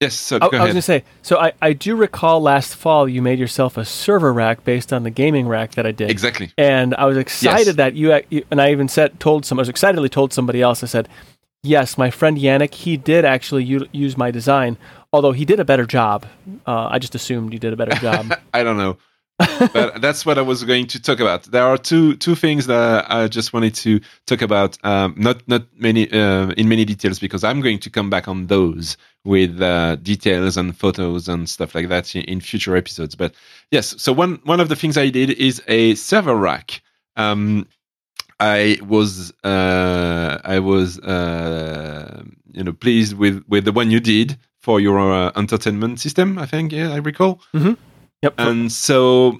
Yes. 0.00 0.14
So 0.14 0.36
I, 0.36 0.44
I 0.44 0.44
was 0.44 0.58
going 0.60 0.74
to 0.74 0.82
say, 0.82 1.04
so 1.22 1.38
I, 1.38 1.52
I 1.62 1.72
do 1.72 1.96
recall 1.96 2.42
last 2.42 2.76
fall 2.76 3.08
you 3.08 3.22
made 3.22 3.38
yourself 3.38 3.78
a 3.78 3.84
server 3.86 4.30
rack 4.30 4.62
based 4.62 4.92
on 4.92 5.04
the 5.04 5.10
gaming 5.10 5.48
rack 5.48 5.72
that 5.76 5.86
I 5.86 5.90
did. 5.92 6.10
exactly. 6.10 6.52
and 6.58 6.94
I 6.96 7.06
was 7.06 7.16
excited 7.16 7.66
Yes. 7.68 7.76
that 7.76 7.94
you, 7.94 8.20
you 8.28 8.44
and 8.50 8.60
I 8.60 8.72
even 8.72 8.88
said 8.88 9.18
told 9.20 9.46
some 9.46 9.58
I 9.58 9.62
was 9.62 9.70
excitedly 9.70 10.10
told 10.10 10.34
somebody 10.34 10.60
else 10.60 10.82
I 10.82 10.86
said 10.86 11.08
yes 11.62 11.96
my 11.96 12.10
friend 12.10 12.36
Yannick 12.36 12.74
he 12.74 12.98
did 12.98 13.24
actually 13.24 13.64
u- 13.64 13.88
use 13.90 14.18
my 14.18 14.30
design 14.30 14.76
although 15.12 15.32
he 15.32 15.44
did 15.44 15.60
a 15.60 15.64
better 15.64 15.86
job 15.86 16.26
uh, 16.66 16.88
I 16.90 16.98
just 16.98 17.14
assumed 17.14 17.52
you 17.52 17.58
did 17.58 17.72
a 17.72 17.76
better 17.76 17.94
job 18.00 18.32
I 18.52 18.62
don't 18.62 18.76
know. 18.76 18.98
but 19.72 20.00
that's 20.00 20.24
what 20.24 20.38
I 20.38 20.42
was 20.42 20.64
going 20.64 20.86
to 20.86 21.00
talk 21.00 21.20
about. 21.20 21.44
There 21.44 21.62
are 21.62 21.76
two 21.76 22.16
two 22.16 22.34
things 22.34 22.66
that 22.68 23.04
I 23.10 23.28
just 23.28 23.52
wanted 23.52 23.74
to 23.74 24.00
talk 24.24 24.40
about. 24.40 24.78
Um, 24.82 25.14
not 25.18 25.46
not 25.46 25.66
many 25.76 26.10
uh, 26.10 26.48
in 26.56 26.68
many 26.68 26.86
details 26.86 27.18
because 27.18 27.44
I'm 27.44 27.60
going 27.60 27.78
to 27.80 27.90
come 27.90 28.08
back 28.08 28.28
on 28.28 28.46
those 28.46 28.96
with 29.24 29.60
uh, 29.60 29.96
details 29.96 30.56
and 30.56 30.74
photos 30.76 31.28
and 31.28 31.50
stuff 31.50 31.74
like 31.74 31.88
that 31.88 32.16
in, 32.16 32.22
in 32.22 32.40
future 32.40 32.76
episodes. 32.76 33.14
But 33.14 33.34
yes, 33.70 33.94
so 33.98 34.10
one 34.10 34.40
one 34.44 34.58
of 34.58 34.70
the 34.70 34.76
things 34.76 34.96
I 34.96 35.10
did 35.10 35.30
is 35.32 35.62
a 35.68 35.94
server 35.96 36.34
rack. 36.34 36.80
Um, 37.16 37.68
I 38.40 38.78
was 38.86 39.34
uh, 39.44 40.38
I 40.44 40.60
was 40.60 40.98
uh, 41.00 42.22
you 42.52 42.64
know 42.64 42.72
pleased 42.72 43.18
with 43.18 43.44
with 43.48 43.66
the 43.66 43.72
one 43.72 43.90
you 43.90 44.00
did 44.00 44.38
for 44.66 44.80
your 44.80 44.98
uh, 45.12 45.30
entertainment 45.36 46.00
system. 46.00 46.38
I 46.38 46.46
think 46.46 46.72
yeah, 46.72 46.90
I 46.92 46.96
recall 46.96 47.40
yep 48.20 48.34
and 48.36 48.72
so 48.72 49.38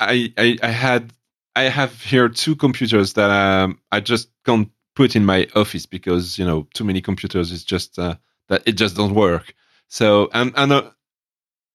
I, 0.00 0.32
I 0.36 0.58
I 0.64 0.70
had 0.70 1.12
I 1.54 1.64
have 1.78 1.92
here 2.02 2.28
two 2.28 2.56
computers 2.56 3.12
that 3.12 3.30
um, 3.30 3.78
I 3.92 4.00
just 4.00 4.30
can't 4.44 4.68
put 4.96 5.14
in 5.14 5.24
my 5.24 5.46
office 5.54 5.86
because 5.86 6.38
you 6.40 6.44
know 6.44 6.66
too 6.74 6.84
many 6.84 7.00
computers 7.00 7.52
is 7.52 7.62
just 7.64 7.98
uh, 8.00 8.16
that 8.48 8.62
it 8.66 8.72
just 8.72 8.96
don't 8.96 9.14
work. 9.14 9.54
So 9.86 10.28
and 10.32 10.52
and 10.56 10.72
uh, 10.72 10.90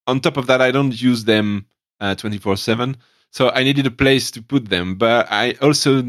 on 0.06 0.20
top 0.20 0.36
of 0.36 0.48
that, 0.48 0.62
I 0.62 0.72
don't 0.72 1.02
use 1.02 1.24
them 1.24 1.68
twenty 2.18 2.38
four 2.38 2.58
seven. 2.58 2.98
So 3.32 3.50
I 3.52 3.64
needed 3.64 3.86
a 3.86 3.92
place 4.04 4.30
to 4.32 4.42
put 4.42 4.70
them, 4.70 4.96
but 4.96 5.28
I 5.32 5.56
also 5.62 6.04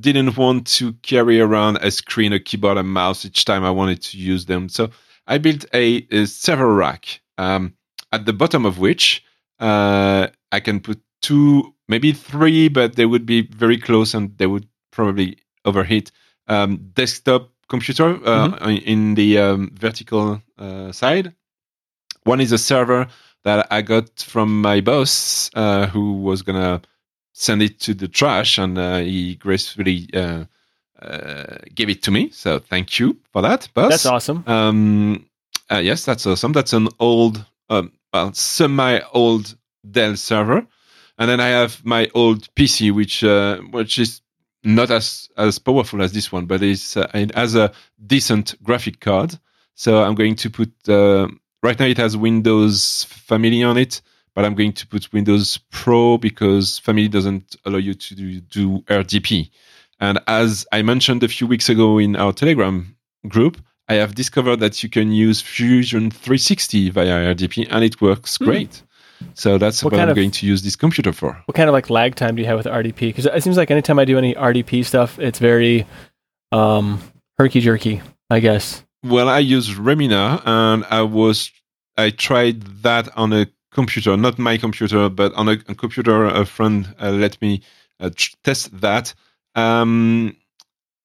didn't 0.00 0.36
want 0.36 0.66
to 0.78 0.94
carry 1.02 1.38
around 1.40 1.78
a 1.80 1.90
screen, 1.90 2.32
a 2.32 2.40
keyboard, 2.40 2.78
and 2.78 2.88
mouse 2.88 3.24
each 3.24 3.44
time 3.44 3.62
I 3.64 3.70
wanted 3.70 4.02
to 4.02 4.18
use 4.18 4.46
them. 4.46 4.68
So 4.68 4.90
I 5.26 5.38
built 5.38 5.64
a, 5.72 6.06
a 6.10 6.26
server 6.26 6.74
rack, 6.74 7.20
um, 7.38 7.74
at 8.12 8.26
the 8.26 8.32
bottom 8.32 8.66
of 8.66 8.78
which 8.78 9.24
uh, 9.60 10.28
I 10.52 10.60
can 10.60 10.80
put 10.80 11.00
two, 11.22 11.74
maybe 11.88 12.12
three, 12.12 12.68
but 12.68 12.96
they 12.96 13.06
would 13.06 13.26
be 13.26 13.42
very 13.42 13.78
close 13.78 14.14
and 14.14 14.36
they 14.38 14.46
would 14.46 14.66
probably 14.90 15.38
overheat. 15.64 16.10
Um, 16.46 16.90
desktop 16.92 17.50
computer 17.68 18.18
uh, 18.26 18.58
in 18.68 19.14
the 19.14 19.38
um, 19.38 19.70
vertical 19.74 20.42
uh, 20.58 20.92
side. 20.92 21.34
One 22.24 22.40
is 22.40 22.52
a 22.52 22.58
server 22.58 23.06
that 23.44 23.66
I 23.70 23.82
got 23.82 24.20
from 24.20 24.62
my 24.62 24.80
boss, 24.80 25.50
uh, 25.54 25.86
who 25.86 26.14
was 26.14 26.42
gonna 26.42 26.82
send 27.32 27.62
it 27.62 27.80
to 27.80 27.94
the 27.94 28.08
trash, 28.08 28.58
and 28.58 28.78
uh, 28.78 28.98
he 28.98 29.36
gracefully 29.36 30.08
uh, 30.14 30.44
gave 31.74 31.88
it 31.90 32.02
to 32.02 32.10
me. 32.10 32.30
So 32.30 32.58
thank 32.58 32.98
you 32.98 33.16
for 33.32 33.42
that, 33.42 33.68
boss. 33.74 33.90
that's 33.90 34.06
awesome 34.06 34.44
Um, 34.46 35.26
uh, 35.70 35.78
yes, 35.78 36.04
that's 36.04 36.26
awesome. 36.26 36.52
That's 36.52 36.72
an 36.72 36.88
old, 36.98 37.44
um, 37.70 37.92
well, 38.12 38.32
semi-old 38.32 39.56
Dell 39.90 40.16
server, 40.16 40.66
and 41.18 41.30
then 41.30 41.40
I 41.40 41.48
have 41.48 41.84
my 41.84 42.08
old 42.14 42.48
PC, 42.54 42.92
which 42.92 43.22
uh, 43.22 43.58
which 43.70 43.98
is 43.98 44.20
not 44.62 44.90
as 44.90 45.28
as 45.36 45.58
powerful 45.58 46.02
as 46.02 46.12
this 46.12 46.32
one, 46.32 46.46
but 46.46 46.62
it's, 46.62 46.96
uh, 46.96 47.10
it 47.14 47.34
has 47.34 47.54
a 47.54 47.72
decent 48.06 48.54
graphic 48.62 49.00
card. 49.00 49.38
So 49.74 50.02
I'm 50.02 50.14
going 50.14 50.36
to 50.36 50.50
put. 50.50 50.72
Uh, 50.88 51.28
right 51.62 51.78
now, 51.78 51.86
it 51.86 51.98
has 51.98 52.16
Windows 52.16 53.04
Family 53.04 53.62
on 53.62 53.76
it, 53.76 54.00
but 54.34 54.44
I'm 54.44 54.54
going 54.54 54.72
to 54.72 54.86
put 54.86 55.12
Windows 55.12 55.58
Pro 55.70 56.18
because 56.18 56.78
Family 56.78 57.08
doesn't 57.08 57.56
allow 57.64 57.78
you 57.78 57.94
to 57.94 58.14
do, 58.14 58.40
do 58.40 58.80
RDP. 58.82 59.50
And 60.00 60.18
as 60.26 60.66
I 60.72 60.82
mentioned 60.82 61.22
a 61.22 61.28
few 61.28 61.46
weeks 61.46 61.68
ago 61.68 61.98
in 61.98 62.16
our 62.16 62.32
Telegram 62.32 62.96
group, 63.28 63.60
I 63.88 63.94
have 63.94 64.14
discovered 64.14 64.60
that 64.60 64.82
you 64.82 64.88
can 64.88 65.12
use 65.12 65.40
Fusion 65.40 66.10
360 66.10 66.90
via 66.90 67.34
RDP, 67.34 67.66
and 67.70 67.84
it 67.84 68.00
works 68.00 68.38
great. 68.38 68.82
So 69.34 69.58
that's 69.58 69.82
What 69.84 69.92
what, 69.92 70.00
I'm 70.02 70.08
of- 70.10 70.16
going 70.16 70.30
to 70.32 70.46
use 70.46 70.62
this 70.62 70.76
computer 70.76 71.12
for. 71.12 71.40
what 71.46 71.54
kind 71.54 71.68
of 71.68 71.72
like 71.72 71.88
lag 71.90 72.14
time 72.14 72.34
do 72.36 72.42
you 72.42 72.48
have 72.48 72.56
with 72.58 72.66
RDP 72.66 72.98
because 73.08 73.26
it 73.26 73.42
seems 73.42 73.56
like 73.56 73.70
anytime 73.70 73.98
I 73.98 74.04
do 74.04 74.18
any 74.18 74.34
RDP 74.34 74.84
stuff 74.84 75.18
it's 75.18 75.38
very 75.38 75.86
um 76.52 77.00
herky 77.38 77.60
jerky 77.60 78.02
I 78.30 78.40
guess 78.40 78.84
Well, 79.04 79.28
I 79.28 79.38
use 79.38 79.70
Remmina, 79.74 80.42
and 80.44 80.84
I 80.90 81.02
was 81.02 81.50
I 81.96 82.10
tried 82.10 82.62
that 82.82 83.08
on 83.16 83.32
a 83.32 83.46
computer, 83.72 84.16
not 84.16 84.38
my 84.38 84.56
computer, 84.58 85.08
but 85.08 85.32
on 85.34 85.48
a, 85.48 85.52
a 85.68 85.74
computer 85.74 86.24
a 86.26 86.44
friend 86.44 86.94
uh, 87.00 87.10
let 87.10 87.40
me 87.40 87.62
uh, 88.00 88.10
tr- 88.14 88.34
test 88.42 88.78
that, 88.80 89.14
um, 89.54 90.36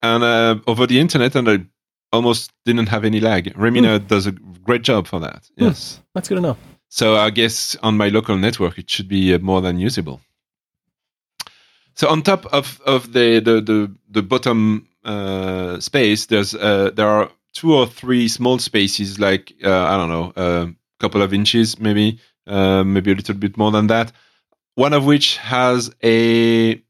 and 0.01 0.23
uh, 0.23 0.55
over 0.67 0.87
the 0.87 0.99
internet, 0.99 1.35
and 1.35 1.49
I 1.49 1.59
almost 2.11 2.51
didn't 2.65 2.87
have 2.87 3.05
any 3.05 3.19
lag. 3.19 3.53
Remmina 3.55 4.05
does 4.07 4.25
a 4.27 4.31
great 4.31 4.81
job 4.81 5.07
for 5.07 5.19
that. 5.19 5.49
Hmm. 5.57 5.65
Yes. 5.65 6.01
that's 6.13 6.29
good 6.29 6.41
know 6.41 6.57
So 6.89 7.15
I 7.17 7.29
guess 7.29 7.75
on 7.83 7.97
my 7.97 8.09
local 8.09 8.37
network, 8.37 8.77
it 8.77 8.89
should 8.89 9.07
be 9.07 9.33
uh, 9.33 9.39
more 9.39 9.61
than 9.61 9.79
usable. 9.79 10.21
So 11.95 12.07
on 12.07 12.21
top 12.21 12.45
of, 12.47 12.81
of 12.85 13.13
the, 13.13 13.39
the, 13.39 13.61
the, 13.61 13.95
the 14.09 14.23
bottom 14.23 14.87
uh, 15.03 15.79
space, 15.79 16.27
there's 16.27 16.55
uh, 16.55 16.91
there 16.95 17.07
are 17.07 17.29
two 17.53 17.75
or 17.75 17.87
three 17.87 18.27
small 18.27 18.57
spaces, 18.57 19.19
like 19.19 19.53
uh, 19.63 19.83
I 19.83 19.97
don't 19.97 20.09
know, 20.09 20.33
a 20.35 20.73
couple 20.99 21.21
of 21.21 21.33
inches, 21.33 21.79
maybe 21.79 22.19
uh, 22.47 22.83
maybe 22.83 23.11
a 23.11 23.15
little 23.15 23.35
bit 23.35 23.57
more 23.57 23.71
than 23.71 23.87
that. 23.87 24.11
One 24.75 24.93
of 24.93 25.05
which 25.05 25.37
has 25.37 25.93
a 26.03 26.81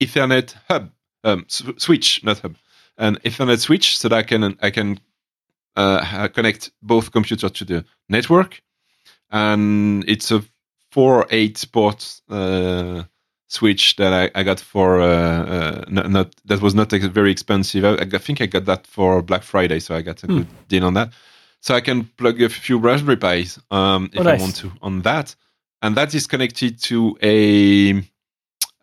Ethernet 0.00 0.54
hub 0.68 0.90
um, 1.24 1.44
switch, 1.48 2.24
not 2.24 2.38
hub, 2.40 2.56
an 2.98 3.16
Ethernet 3.24 3.58
switch, 3.60 3.98
so 3.98 4.08
that 4.08 4.18
I 4.18 4.22
can 4.22 4.56
I 4.62 4.70
can 4.70 5.00
uh, 5.76 6.28
connect 6.28 6.70
both 6.82 7.12
computers 7.12 7.50
to 7.52 7.64
the 7.64 7.84
network 8.08 8.62
and 9.30 10.04
it's 10.08 10.30
a 10.30 10.42
four 10.92 11.26
eight 11.30 11.64
port 11.72 12.20
uh, 12.30 13.04
switch 13.48 13.96
that 13.96 14.12
I, 14.12 14.40
I 14.40 14.42
got 14.42 14.60
for 14.60 15.00
uh, 15.00 15.06
uh, 15.06 15.84
not, 15.88 16.10
not 16.10 16.34
that 16.46 16.60
was 16.60 16.74
not 16.74 16.90
very 16.90 17.30
expensive. 17.30 17.84
I, 17.84 17.94
I 18.02 18.18
think 18.18 18.40
I 18.40 18.46
got 18.46 18.64
that 18.66 18.86
for 18.86 19.22
Black 19.22 19.42
Friday, 19.42 19.80
so 19.80 19.94
I 19.94 20.02
got 20.02 20.22
a 20.24 20.26
Hmm. 20.26 20.38
good 20.38 20.48
deal 20.68 20.84
on 20.84 20.94
that. 20.94 21.12
So 21.60 21.74
I 21.74 21.80
can 21.80 22.04
plug 22.16 22.40
a 22.40 22.48
few 22.48 22.78
Raspberry 22.78 23.16
Pis 23.16 23.58
um, 23.70 24.10
if 24.12 24.20
Oh, 24.20 24.24
nice. 24.24 24.38
I 24.38 24.42
want 24.42 24.56
to 24.56 24.72
on 24.82 25.02
that, 25.02 25.34
and 25.82 25.96
that 25.96 26.14
is 26.14 26.26
connected 26.26 26.80
to 26.84 27.18
a 27.22 28.02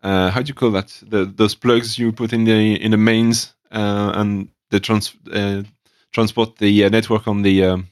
uh, 0.02 0.30
how 0.30 0.42
do 0.42 0.48
you 0.48 0.54
call 0.54 0.70
that? 0.72 0.88
The 1.08 1.24
those 1.24 1.54
plugs 1.54 1.98
you 1.98 2.12
put 2.12 2.32
in 2.32 2.44
the 2.44 2.74
in 2.82 2.90
the 2.90 2.96
mains 2.96 3.54
uh, 3.72 4.12
and 4.14 4.48
the 4.70 4.80
trans 4.80 5.14
uh, 5.32 5.62
transport 6.12 6.56
the 6.58 6.84
uh, 6.84 6.88
network 6.88 7.26
on 7.28 7.42
the 7.42 7.64
um, 7.64 7.88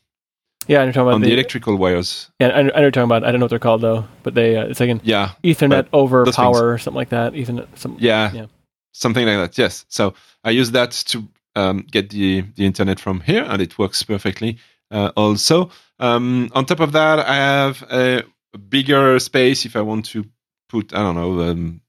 yeah 0.68 0.80
I'm 0.82 0.88
talking 0.92 1.02
about 1.02 1.14
on 1.14 1.20
the 1.20 1.28
the, 1.28 1.32
electrical 1.34 1.76
wires. 1.76 2.30
yeah 2.40 2.48
I, 2.48 2.58
I 2.58 2.62
know 2.62 2.70
what 2.74 2.80
you're 2.82 2.90
talking 2.90 3.04
about 3.10 3.24
I 3.24 3.30
don't 3.30 3.40
know 3.40 3.44
what 3.44 3.50
they're 3.50 3.58
called 3.58 3.80
though 3.82 4.04
but 4.22 4.34
they 4.34 4.56
uh, 4.56 4.64
it's 4.66 4.80
like 4.80 4.90
an 4.90 5.00
Yeah, 5.04 5.32
Ethernet 5.42 5.86
over 5.92 6.24
power 6.32 6.52
things. 6.54 6.62
or 6.62 6.78
something 6.78 6.96
like 6.98 7.10
that 7.10 7.32
Ethernet 7.34 7.66
some 7.74 7.96
yeah, 7.98 8.32
Yeah. 8.32 8.46
something 8.92 9.26
like 9.26 9.36
that. 9.38 9.58
Yes. 9.58 9.84
So 9.88 10.14
I 10.44 10.50
use 10.50 10.70
that 10.72 10.90
to 11.10 11.28
um, 11.56 11.86
get 11.90 12.10
the 12.10 12.42
the 12.56 12.64
internet 12.64 13.00
from 13.00 13.20
here, 13.20 13.44
and 13.48 13.60
it 13.62 13.78
works 13.78 14.02
perfectly. 14.02 14.58
Uh, 14.90 15.10
also, 15.16 15.70
um, 15.98 16.48
on 16.52 16.64
top 16.66 16.80
of 16.80 16.92
that, 16.92 17.18
I 17.18 17.34
have 17.34 17.82
a 17.90 18.22
bigger 18.68 19.18
space 19.18 19.64
if 19.66 19.74
I 19.76 19.80
want 19.82 20.04
to 20.12 20.24
put 20.68 20.92
I 20.94 20.98
don't 21.02 21.14
know 21.16 21.40
um, 21.50 21.80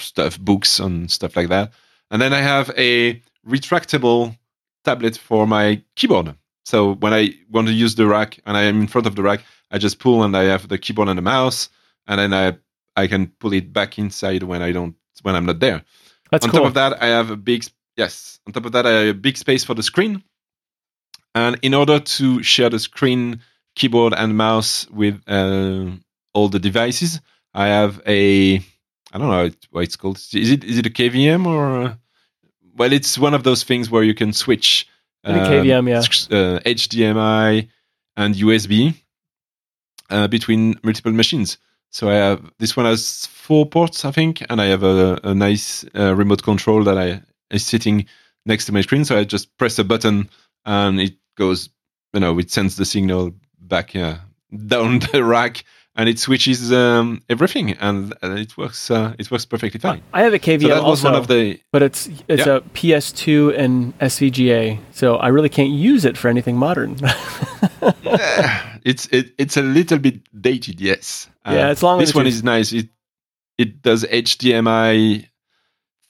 stuff, 0.00 0.38
books, 0.38 0.80
and 0.80 1.10
stuff 1.10 1.36
like 1.36 1.48
that. 1.48 1.72
And 2.10 2.20
then 2.20 2.32
I 2.32 2.40
have 2.40 2.70
a 2.76 3.22
retractable 3.46 4.36
tablet 4.84 5.16
for 5.16 5.46
my 5.46 5.82
keyboard. 5.96 6.34
So 6.64 6.94
when 6.94 7.14
I 7.14 7.34
want 7.50 7.68
to 7.68 7.72
use 7.72 7.94
the 7.94 8.06
rack 8.06 8.40
and 8.44 8.56
I 8.56 8.62
am 8.64 8.80
in 8.80 8.86
front 8.86 9.06
of 9.06 9.16
the 9.16 9.22
rack, 9.22 9.40
I 9.70 9.78
just 9.78 9.98
pull 9.98 10.22
and 10.22 10.36
I 10.36 10.44
have 10.44 10.68
the 10.68 10.78
keyboard 10.78 11.08
and 11.08 11.18
the 11.18 11.22
mouse, 11.22 11.68
and 12.06 12.18
then 12.20 12.34
I 12.34 12.58
I 12.96 13.06
can 13.06 13.28
pull 13.38 13.52
it 13.52 13.72
back 13.72 13.98
inside 13.98 14.42
when 14.42 14.62
I 14.62 14.72
don't 14.72 14.94
when 15.22 15.34
I'm 15.34 15.46
not 15.46 15.60
there. 15.60 15.84
That's 16.30 16.44
on 16.44 16.50
cool. 16.50 16.60
top 16.60 16.68
of 16.68 16.74
that, 16.74 17.02
I 17.02 17.06
have 17.06 17.30
a 17.30 17.36
big 17.36 17.64
yes. 17.96 18.40
On 18.46 18.52
top 18.52 18.66
of 18.66 18.72
that, 18.72 18.86
I 18.86 18.90
have 18.90 19.08
a 19.08 19.18
big 19.18 19.36
space 19.36 19.64
for 19.64 19.74
the 19.74 19.82
screen. 19.82 20.22
And 21.34 21.58
in 21.62 21.74
order 21.74 22.00
to 22.00 22.42
share 22.42 22.70
the 22.70 22.78
screen, 22.78 23.40
keyboard, 23.74 24.14
and 24.14 24.36
mouse 24.36 24.88
with 24.90 25.22
uh, 25.26 25.86
all 26.34 26.48
the 26.48 26.58
devices, 26.58 27.20
I 27.54 27.68
have 27.68 28.00
a 28.06 28.62
I 29.12 29.18
don't 29.18 29.30
know 29.30 29.50
why 29.70 29.82
it's 29.82 29.96
called. 29.96 30.18
Is 30.18 30.50
it 30.50 30.64
is 30.64 30.78
it 30.78 30.86
a 30.86 30.90
KVM 30.90 31.46
or? 31.46 31.98
Well, 32.76 32.92
it's 32.92 33.18
one 33.18 33.34
of 33.34 33.42
those 33.42 33.64
things 33.64 33.90
where 33.90 34.04
you 34.04 34.14
can 34.14 34.32
switch 34.32 34.86
Maybe 35.24 35.40
KVM, 35.40 35.88
yeah. 35.88 35.98
uh, 35.98 36.60
HDMI 36.60 37.68
and 38.16 38.34
USB 38.34 38.94
uh, 40.10 40.28
between 40.28 40.78
multiple 40.82 41.12
machines. 41.12 41.58
So 41.90 42.08
I 42.10 42.14
have 42.14 42.52
this 42.58 42.76
one 42.76 42.86
has 42.86 43.26
four 43.26 43.66
ports, 43.66 44.04
I 44.04 44.10
think, 44.10 44.44
and 44.48 44.60
I 44.60 44.66
have 44.66 44.82
a, 44.82 45.18
a 45.24 45.34
nice 45.34 45.84
uh, 45.94 46.14
remote 46.14 46.42
control 46.42 46.84
that 46.84 46.98
I 46.98 47.22
is 47.50 47.64
sitting 47.64 48.06
next 48.44 48.66
to 48.66 48.72
my 48.72 48.82
screen. 48.82 49.04
So 49.04 49.18
I 49.18 49.24
just 49.24 49.56
press 49.56 49.78
a 49.78 49.84
button 49.84 50.28
and 50.64 51.00
it 51.00 51.14
goes, 51.36 51.70
you 52.12 52.20
know, 52.20 52.38
it 52.38 52.50
sends 52.50 52.76
the 52.76 52.84
signal 52.84 53.32
back 53.58 53.96
uh, 53.96 54.18
down 54.66 54.98
the 55.12 55.22
rack 55.24 55.64
and 55.96 56.08
it 56.08 56.18
switches 56.20 56.72
um, 56.72 57.20
everything, 57.28 57.72
and, 57.72 58.14
and 58.22 58.38
it 58.38 58.56
works. 58.56 58.88
Uh, 58.88 59.14
it 59.18 59.28
works 59.32 59.44
perfectly 59.44 59.80
fine. 59.80 60.00
I 60.12 60.22
have 60.22 60.32
a 60.32 60.38
KVM 60.38 60.62
So 60.62 60.68
that 60.68 60.76
was 60.76 60.84
also, 60.84 61.10
one 61.10 61.20
of 61.20 61.26
the 61.26 61.58
but 61.72 61.82
it's 61.82 62.08
it's 62.28 62.46
Yeah. 62.46 62.56
a 62.56 62.60
PS2 62.60 63.58
and 63.58 63.98
SVGA, 63.98 64.78
so 64.92 65.16
I 65.16 65.26
really 65.28 65.48
can't 65.48 65.70
use 65.70 66.04
it 66.04 66.16
for 66.16 66.28
anything 66.28 66.56
modern. 66.56 66.96
it's 68.84 69.06
it, 69.08 69.34
it's 69.38 69.56
a 69.56 69.62
little 69.62 69.98
bit 69.98 70.20
dated, 70.40 70.80
yes. 70.80 71.28
Uh, 71.44 71.52
Yeah, 71.54 71.68
as 71.68 71.82
long 71.82 72.00
as 72.00 72.08
this 72.08 72.14
one 72.14 72.26
is 72.26 72.42
nice. 72.42 72.72
It 72.72 72.88
it 73.56 73.82
does 73.82 74.04
HDMI 74.04 75.26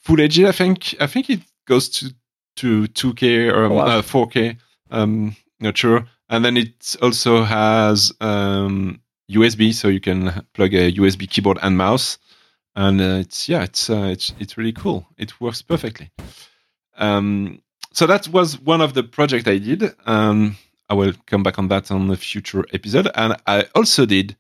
Full 0.01 0.16
HD. 0.16 0.46
I 0.46 0.53
think 0.53 0.94
I 1.01 1.07
think 1.07 1.31
it 1.31 1.40
goes 1.66 1.88
to 1.90 2.11
to 2.57 2.88
2K 2.88 3.53
or 3.53 3.64
Oh, 3.64 3.72
wow. 3.72 3.87
uh, 3.87 4.03
4K. 4.03 4.57
Um, 4.90 5.37
not 5.61 5.77
sure. 5.79 6.07
And 6.31 6.45
then 6.45 6.57
it 6.57 6.97
also 7.01 7.43
has 7.45 8.12
um, 8.21 9.01
USB, 9.31 9.73
so 9.73 9.88
you 9.88 10.01
can 10.01 10.45
plug 10.53 10.75
a 10.75 10.93
USB 10.93 11.29
keyboard 11.29 11.59
and 11.62 11.77
mouse. 11.77 12.19
And 12.77 13.01
uh, 13.01 13.21
it's 13.21 13.49
yeah, 13.49 13.64
it's 13.64 13.91
uh, 13.91 14.09
it's 14.12 14.33
it's 14.38 14.57
really 14.57 14.73
cool. 14.73 15.07
It 15.17 15.41
works 15.41 15.62
perfectly. 15.62 16.11
Um, 16.97 17.62
so 17.93 18.07
that 18.07 18.29
was 18.29 18.61
one 18.61 18.81
of 18.81 18.95
the 18.95 19.03
projects 19.03 19.49
I 19.49 19.59
did. 19.59 19.95
Um, 20.07 20.57
I 20.88 20.95
will 20.95 21.12
come 21.27 21.43
back 21.43 21.59
on 21.59 21.69
that 21.69 21.91
on 21.91 22.11
a 22.11 22.17
future 22.17 22.64
episode. 22.73 23.09
And 23.14 23.37
I 23.47 23.67
also 23.75 24.07
did 24.07 24.37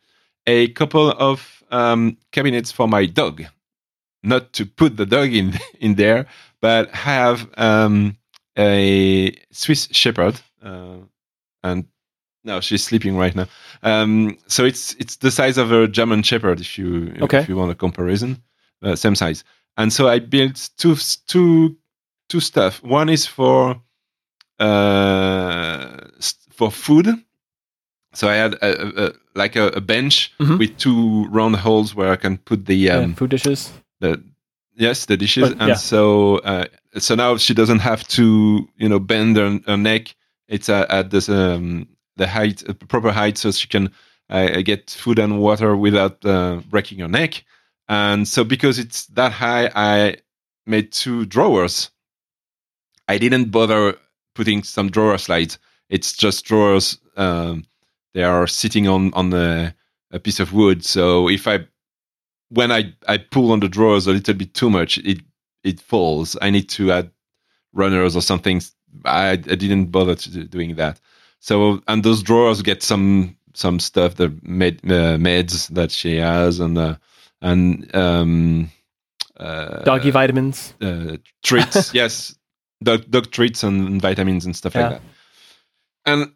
a 0.46 0.68
couple 0.68 1.10
of 1.10 1.62
um, 1.70 2.16
cabinets 2.32 2.72
for 2.72 2.88
my 2.88 3.06
dog. 3.06 3.44
Not 4.22 4.52
to 4.54 4.66
put 4.66 4.96
the 4.96 5.06
dog 5.06 5.32
in 5.32 5.58
in 5.80 5.94
there, 5.94 6.26
but 6.60 6.90
have 6.90 7.48
um, 7.56 8.16
a 8.56 9.34
Swiss 9.52 9.88
Shepherd, 9.92 10.40
uh, 10.62 10.98
and 11.62 11.84
no, 12.44 12.60
she's 12.60 12.82
sleeping 12.84 13.16
right 13.16 13.34
now. 13.34 13.46
Um, 13.82 14.38
so 14.46 14.64
it's 14.64 14.94
it's 14.94 15.16
the 15.16 15.30
size 15.30 15.58
of 15.58 15.72
a 15.72 15.86
German 15.88 16.22
Shepherd, 16.22 16.60
if 16.60 16.78
you 16.78 17.12
Okay. 17.20 17.40
if 17.40 17.48
you 17.48 17.56
want 17.56 17.70
a 17.70 17.74
comparison, 17.74 18.42
uh, 18.82 18.94
same 18.96 19.14
size. 19.14 19.44
And 19.76 19.92
so 19.92 20.08
I 20.08 20.18
built 20.20 20.70
two 20.76 20.96
two 21.26 21.76
two 22.28 22.40
stuff. 22.40 22.82
One 22.82 23.08
is 23.08 23.26
for 23.26 23.80
uh, 24.58 25.96
for 26.50 26.70
food. 26.70 27.08
So 28.14 28.28
I 28.28 28.34
had 28.34 28.54
a, 28.54 28.66
a, 29.04 29.06
a, 29.08 29.12
like 29.34 29.54
a, 29.56 29.68
a 29.68 29.80
bench 29.80 30.32
Mhm. 30.40 30.58
with 30.58 30.76
two 30.78 31.26
round 31.30 31.56
holes 31.56 31.94
where 31.94 32.10
I 32.10 32.16
can 32.16 32.38
put 32.38 32.66
the 32.66 32.74
Yeah, 32.76 32.98
um, 32.98 33.14
food 33.14 33.30
dishes. 33.30 33.70
the 34.00 34.22
yes 34.76 35.06
the 35.06 35.16
dishes 35.16 35.48
But, 35.50 35.60
and 35.60 35.68
yeah. 35.68 35.74
so 35.74 36.38
uh, 36.38 36.64
so 36.98 37.14
now 37.14 37.36
she 37.36 37.54
doesn't 37.54 37.80
have 37.80 38.06
to 38.08 38.68
you 38.76 38.88
know 38.88 38.98
bend 38.98 39.36
her, 39.36 39.60
her 39.66 39.76
neck 39.76 40.14
it's 40.48 40.68
uh, 40.68 40.86
at 40.88 41.10
this 41.10 41.28
um 41.28 41.88
the 42.16 42.26
height 42.26 42.68
uh, 42.68 42.72
proper 42.88 43.12
height 43.12 43.38
so 43.38 43.50
she 43.50 43.68
can 43.68 43.90
uh, 44.30 44.60
get 44.62 44.90
food 44.90 45.18
and 45.18 45.40
water 45.40 45.76
without 45.76 46.24
uh, 46.24 46.60
breaking 46.68 46.98
her 46.98 47.08
neck 47.08 47.44
and 47.88 48.26
so 48.28 48.44
because 48.44 48.78
it's 48.78 49.06
that 49.06 49.32
high 49.32 49.70
i 49.74 50.16
made 50.66 50.92
two 50.92 51.24
drawers 51.26 51.90
i 53.08 53.16
didn't 53.18 53.50
bother 53.50 53.94
putting 54.34 54.62
some 54.62 54.90
drawer 54.90 55.18
slides 55.18 55.58
it's 55.88 56.12
just 56.12 56.44
drawers 56.44 56.98
um 57.16 57.64
they 58.14 58.22
are 58.22 58.46
sitting 58.46 58.88
on 58.88 59.12
on 59.14 59.30
the, 59.30 59.74
a 60.10 60.18
piece 60.18 60.40
of 60.40 60.52
wood 60.52 60.84
so 60.84 61.28
if 61.28 61.46
i 61.46 61.58
when 62.50 62.72
I, 62.72 62.94
I 63.06 63.18
pull 63.18 63.52
on 63.52 63.60
the 63.60 63.68
drawers 63.68 64.06
a 64.06 64.12
little 64.12 64.34
bit 64.34 64.54
too 64.54 64.70
much, 64.70 64.98
it 64.98 65.20
it 65.64 65.80
falls. 65.80 66.36
I 66.40 66.50
need 66.50 66.68
to 66.70 66.92
add 66.92 67.10
runners 67.72 68.16
or 68.16 68.22
something. 68.22 68.62
I, 69.04 69.30
I 69.30 69.34
didn't 69.36 69.86
bother 69.86 70.14
doing 70.14 70.76
that. 70.76 71.00
So 71.40 71.80
and 71.88 72.02
those 72.02 72.22
drawers 72.22 72.62
get 72.62 72.82
some 72.82 73.36
some 73.54 73.80
stuff 73.80 74.14
the 74.16 74.32
med, 74.42 74.80
uh, 74.84 75.16
meds 75.18 75.68
that 75.74 75.90
she 75.90 76.16
has 76.16 76.60
and 76.60 76.76
uh, 76.78 76.96
and 77.40 77.94
um, 77.94 78.70
uh, 79.38 79.82
Doggy 79.84 80.10
vitamins. 80.10 80.74
uh, 80.80 81.16
treats. 81.42 81.94
yes, 81.94 82.34
dog, 82.82 83.08
dog 83.10 83.30
treats 83.30 83.62
and 83.62 84.00
vitamins 84.02 84.44
and 84.46 84.54
stuff 84.56 84.74
Yeah. 84.74 84.88
like 84.88 84.90
that. 84.90 85.02
And 86.06 86.32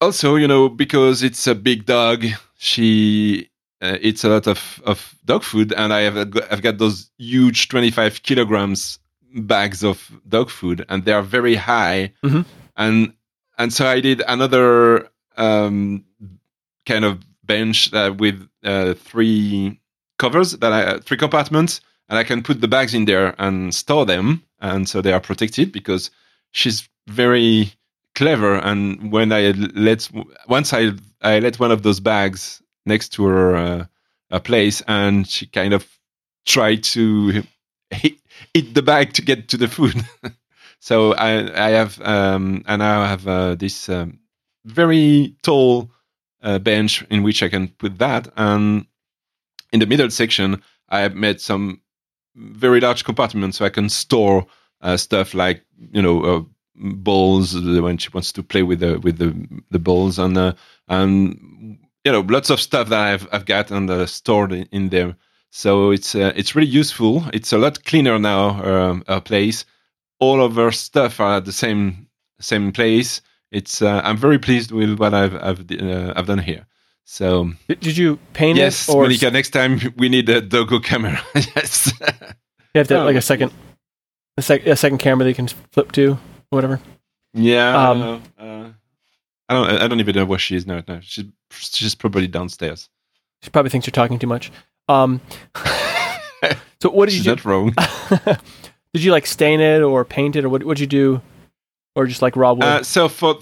also, 0.00 0.36
you 0.36 0.46
know, 0.48 0.68
because 0.68 1.22
it's 1.22 1.46
a 1.46 1.54
big 1.54 1.84
dog, 1.86 2.24
she 2.58 3.48
uh, 3.82 3.98
eats 4.00 4.24
a 4.24 4.28
lot 4.28 4.46
of, 4.46 4.80
of 4.86 5.14
dog 5.24 5.42
food, 5.42 5.72
and 5.72 5.92
I 5.92 6.00
have 6.02 6.16
I've 6.50 6.62
got 6.62 6.78
those 6.78 7.10
huge 7.18 7.68
twenty 7.68 7.90
five 7.90 8.22
kilograms 8.22 8.98
bags 9.36 9.84
of 9.84 10.10
dog 10.28 10.50
food, 10.50 10.84
and 10.88 11.04
they 11.04 11.12
are 11.12 11.22
very 11.22 11.54
high, 11.54 12.12
Mhm. 12.24 12.44
and 12.76 13.12
and 13.58 13.72
so 13.72 13.86
I 13.86 14.00
did 14.00 14.22
another 14.26 15.08
um, 15.36 16.04
kind 16.86 17.04
of 17.04 17.18
bench 17.44 17.92
uh, 17.92 18.14
with 18.18 18.48
uh, 18.64 18.94
three 18.94 19.78
covers 20.18 20.52
that 20.52 20.72
I 20.72 20.98
three 21.00 21.16
compartments, 21.18 21.80
and 22.08 22.18
I 22.18 22.24
can 22.24 22.42
put 22.42 22.60
the 22.60 22.68
bags 22.68 22.94
in 22.94 23.04
there 23.04 23.34
and 23.38 23.74
store 23.74 24.06
them, 24.06 24.42
and 24.60 24.88
so 24.88 25.00
they 25.02 25.12
are 25.12 25.20
protected 25.20 25.72
because 25.72 26.10
she's 26.52 26.88
very 27.06 27.72
clever. 28.14 28.54
And 28.56 29.12
when 29.12 29.32
I 29.32 29.50
let 29.74 30.08
once 30.48 30.72
I 30.72 30.92
I 31.22 31.38
let 31.40 31.58
one 31.60 31.70
of 31.72 31.82
those 31.82 32.00
bags 32.00 32.62
next 32.86 33.10
to 33.14 33.24
her 33.24 33.56
uh, 33.56 33.84
a 34.30 34.40
place, 34.40 34.82
and 34.88 35.26
she 35.28 35.46
kind 35.46 35.72
of 35.74 35.86
tried 36.46 36.82
to 36.84 37.42
hit 38.56 38.74
the 38.74 38.82
bag 38.82 39.12
to 39.12 39.22
get 39.22 39.48
to 39.48 39.56
the 39.56 39.68
food. 39.68 39.94
so 40.80 41.12
I 41.14 41.66
I 41.66 41.70
have 41.70 42.00
um, 42.00 42.62
and 42.66 42.80
now 42.80 43.02
I 43.02 43.08
have 43.08 43.28
uh, 43.28 43.54
this 43.54 43.88
um, 43.88 44.18
very 44.64 45.34
tall 45.42 45.90
uh, 46.42 46.58
bench 46.58 47.04
in 47.10 47.22
which 47.22 47.42
I 47.42 47.48
can 47.48 47.68
put 47.68 47.98
that, 47.98 48.28
and 48.36 48.86
in 49.72 49.80
the 49.80 49.86
middle 49.86 50.10
section 50.10 50.62
I 50.88 51.00
have 51.00 51.14
made 51.14 51.40
some 51.40 51.80
very 52.34 52.80
large 52.80 53.04
compartments 53.04 53.58
so 53.58 53.64
I 53.64 53.70
can 53.70 53.88
store 53.88 54.46
uh, 54.80 54.96
stuff 54.96 55.34
like 55.34 55.64
you 55.92 56.02
know 56.02 56.24
uh, 56.24 56.42
balls 56.76 57.54
uh, 57.56 57.82
when 57.82 57.98
she 57.98 58.08
wants 58.12 58.32
to 58.32 58.42
play 58.42 58.62
with 58.62 58.80
the 58.80 58.98
with 59.00 59.18
the 59.18 59.34
the 59.70 59.78
balls 59.78 60.18
and 60.18 60.38
uh, 60.38 60.52
and 60.88 61.78
you 62.04 62.12
know 62.12 62.20
lots 62.20 62.50
of 62.50 62.60
stuff 62.60 62.88
that 62.88 63.12
I've 63.12 63.28
I've 63.32 63.46
got 63.46 63.70
and 63.70 63.90
uh, 63.90 64.06
stored 64.06 64.52
in, 64.52 64.68
in 64.72 64.88
there. 64.88 65.16
So 65.50 65.90
it's 65.90 66.14
uh, 66.14 66.32
it's 66.36 66.54
really 66.54 66.68
useful. 66.68 67.24
It's 67.32 67.52
a 67.52 67.58
lot 67.58 67.84
cleaner 67.84 68.18
now. 68.18 69.02
Our 69.08 69.20
place, 69.20 69.64
all 70.20 70.42
of 70.42 70.58
our 70.58 70.72
stuff 70.72 71.20
are 71.20 71.36
at 71.36 71.44
the 71.44 71.52
same 71.52 72.08
same 72.40 72.72
place. 72.72 73.22
It's 73.50 73.80
uh, 73.80 74.00
I'm 74.04 74.16
very 74.16 74.38
pleased 74.38 74.70
with 74.72 74.98
what 74.98 75.14
I've 75.14 75.34
I've 75.36 75.70
uh, 75.70 76.12
I've 76.16 76.26
done 76.26 76.38
here. 76.40 76.66
So 77.04 77.52
Did, 77.68 77.80
did 77.80 77.96
you 77.96 78.18
paint 78.32 78.58
yes, 78.58 78.88
it 78.88 78.92
or 78.94 79.02
Monica, 79.02 79.30
next 79.30 79.50
time 79.50 79.80
we 79.96 80.08
need 80.08 80.28
a 80.28 80.40
Dogo 80.40 80.80
camera. 80.80 81.20
yes. 81.34 81.92
you 82.00 82.78
have 82.80 82.88
to 82.88 83.00
Oh. 83.00 83.04
like 83.04 83.16
a 83.16 83.22
second 83.22 83.52
a, 84.36 84.42
sec- 84.42 84.66
a 84.66 84.76
second 84.76 84.98
camera 84.98 85.24
that 85.24 85.30
you 85.30 85.34
can 85.36 85.46
flip 85.70 85.92
to, 85.92 86.18
whatever? 86.50 86.80
Yeah. 87.32 87.90
Um, 87.90 88.02
uh, 88.02 88.42
uh, 88.42 88.68
I 89.48 89.54
don't. 89.54 89.70
I 89.82 89.86
don't 89.88 90.00
even 90.00 90.16
know 90.16 90.24
where 90.24 90.38
she 90.38 90.56
is 90.56 90.66
now. 90.66 90.82
No, 90.88 90.98
she's 91.00 91.26
she's 91.50 91.94
probably 91.94 92.26
downstairs. 92.26 92.88
She 93.42 93.50
probably 93.50 93.70
thinks 93.70 93.86
you're 93.86 93.92
talking 93.92 94.18
too 94.18 94.26
much. 94.26 94.50
Um, 94.88 95.20
so 96.80 96.90
what 96.90 97.08
did 97.08 97.18
you 97.18 97.30
not 97.30 97.44
wrong. 97.44 97.74
did 98.92 99.02
you 99.02 99.10
like 99.12 99.26
stain 99.26 99.60
it 99.60 99.82
or 99.82 100.04
paint 100.04 100.36
it 100.36 100.44
or 100.44 100.48
what? 100.48 100.62
What'd 100.62 100.80
you 100.80 100.86
do? 100.86 101.20
Or 101.94 102.06
just 102.06 102.22
like 102.22 102.36
raw 102.36 102.52
wood? 102.52 102.64
Uh, 102.64 102.82
so 102.82 103.08
for 103.08 103.38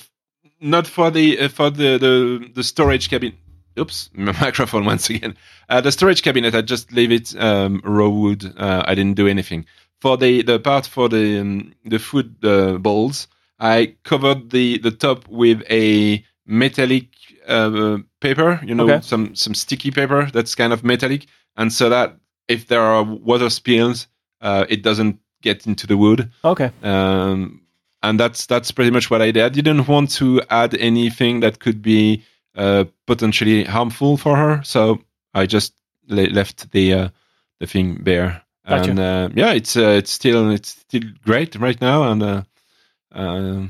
not 0.60 0.86
for 0.86 1.10
the 1.10 1.38
uh, 1.40 1.48
for 1.48 1.70
the, 1.70 1.98
the 1.98 2.50
the 2.54 2.64
storage 2.64 3.10
cabinet. 3.10 3.34
Oops, 3.78 4.10
my 4.14 4.32
microphone 4.40 4.84
once 4.84 5.10
again. 5.10 5.36
Uh, 5.68 5.80
the 5.80 5.92
storage 5.92 6.22
cabinet, 6.22 6.54
I 6.54 6.62
just 6.62 6.92
leave 6.92 7.10
it 7.10 7.34
um, 7.36 7.80
raw 7.84 8.08
wood. 8.08 8.54
Uh, 8.56 8.84
I 8.86 8.94
didn't 8.94 9.16
do 9.16 9.26
anything. 9.26 9.66
for 10.00 10.16
the 10.16 10.42
the 10.42 10.58
part 10.58 10.86
for 10.86 11.08
the 11.08 11.40
um, 11.40 11.72
the 11.84 11.98
food 11.98 12.36
uh, 12.44 12.78
bowls, 12.78 13.26
I 13.58 13.96
covered 14.04 14.50
the 14.50 14.78
the 14.78 14.90
top 14.90 15.26
with 15.28 15.62
a 15.70 16.22
metallic 16.46 17.08
uh, 17.48 17.98
paper. 18.24 18.58
You 18.66 18.74
know, 18.74 18.84
Okay. 18.90 19.00
some 19.02 19.34
some 19.34 19.54
sticky 19.54 19.90
paper 19.90 20.30
that's 20.32 20.54
kind 20.56 20.72
of 20.72 20.82
metallic, 20.82 21.26
and 21.56 21.72
so 21.72 21.88
that 21.90 22.16
if 22.48 22.66
there 22.66 22.80
are 22.82 23.04
water 23.04 23.50
spills, 23.50 24.08
uh, 24.40 24.64
it 24.68 24.82
doesn't 24.82 25.18
get 25.42 25.66
into 25.66 25.86
the 25.86 25.96
wood. 25.96 26.30
Okay. 26.42 26.70
Um, 26.82 27.60
and 28.02 28.18
that's 28.20 28.46
that's 28.46 28.72
pretty 28.72 28.90
much 28.90 29.10
what 29.10 29.22
I 29.22 29.32
did. 29.32 29.44
I 29.44 29.48
didn't 29.50 29.86
want 29.88 30.10
to 30.18 30.40
add 30.48 30.74
anything 30.74 31.40
that 31.42 31.58
could 31.58 31.80
be 31.82 32.22
uh, 32.56 32.84
potentially 33.06 33.64
harmful 33.64 34.16
for 34.16 34.36
her, 34.36 34.62
so 34.64 34.98
I 35.34 35.46
just 35.46 35.74
le- 36.08 36.32
left 36.32 36.70
the 36.70 36.92
uh, 36.94 37.08
the 37.60 37.66
thing 37.66 38.02
bare. 38.04 38.42
Gotcha. 38.68 38.90
And 38.90 38.98
uh, 39.00 39.28
yeah, 39.34 39.52
it's 39.54 39.76
uh, 39.76 39.96
it's 39.98 40.10
still 40.12 40.50
it's 40.50 40.68
still 40.70 41.02
great 41.24 41.56
right 41.56 41.80
now, 41.80 42.10
and 42.12 42.22
uh, 42.22 42.42
uh, 43.14 43.66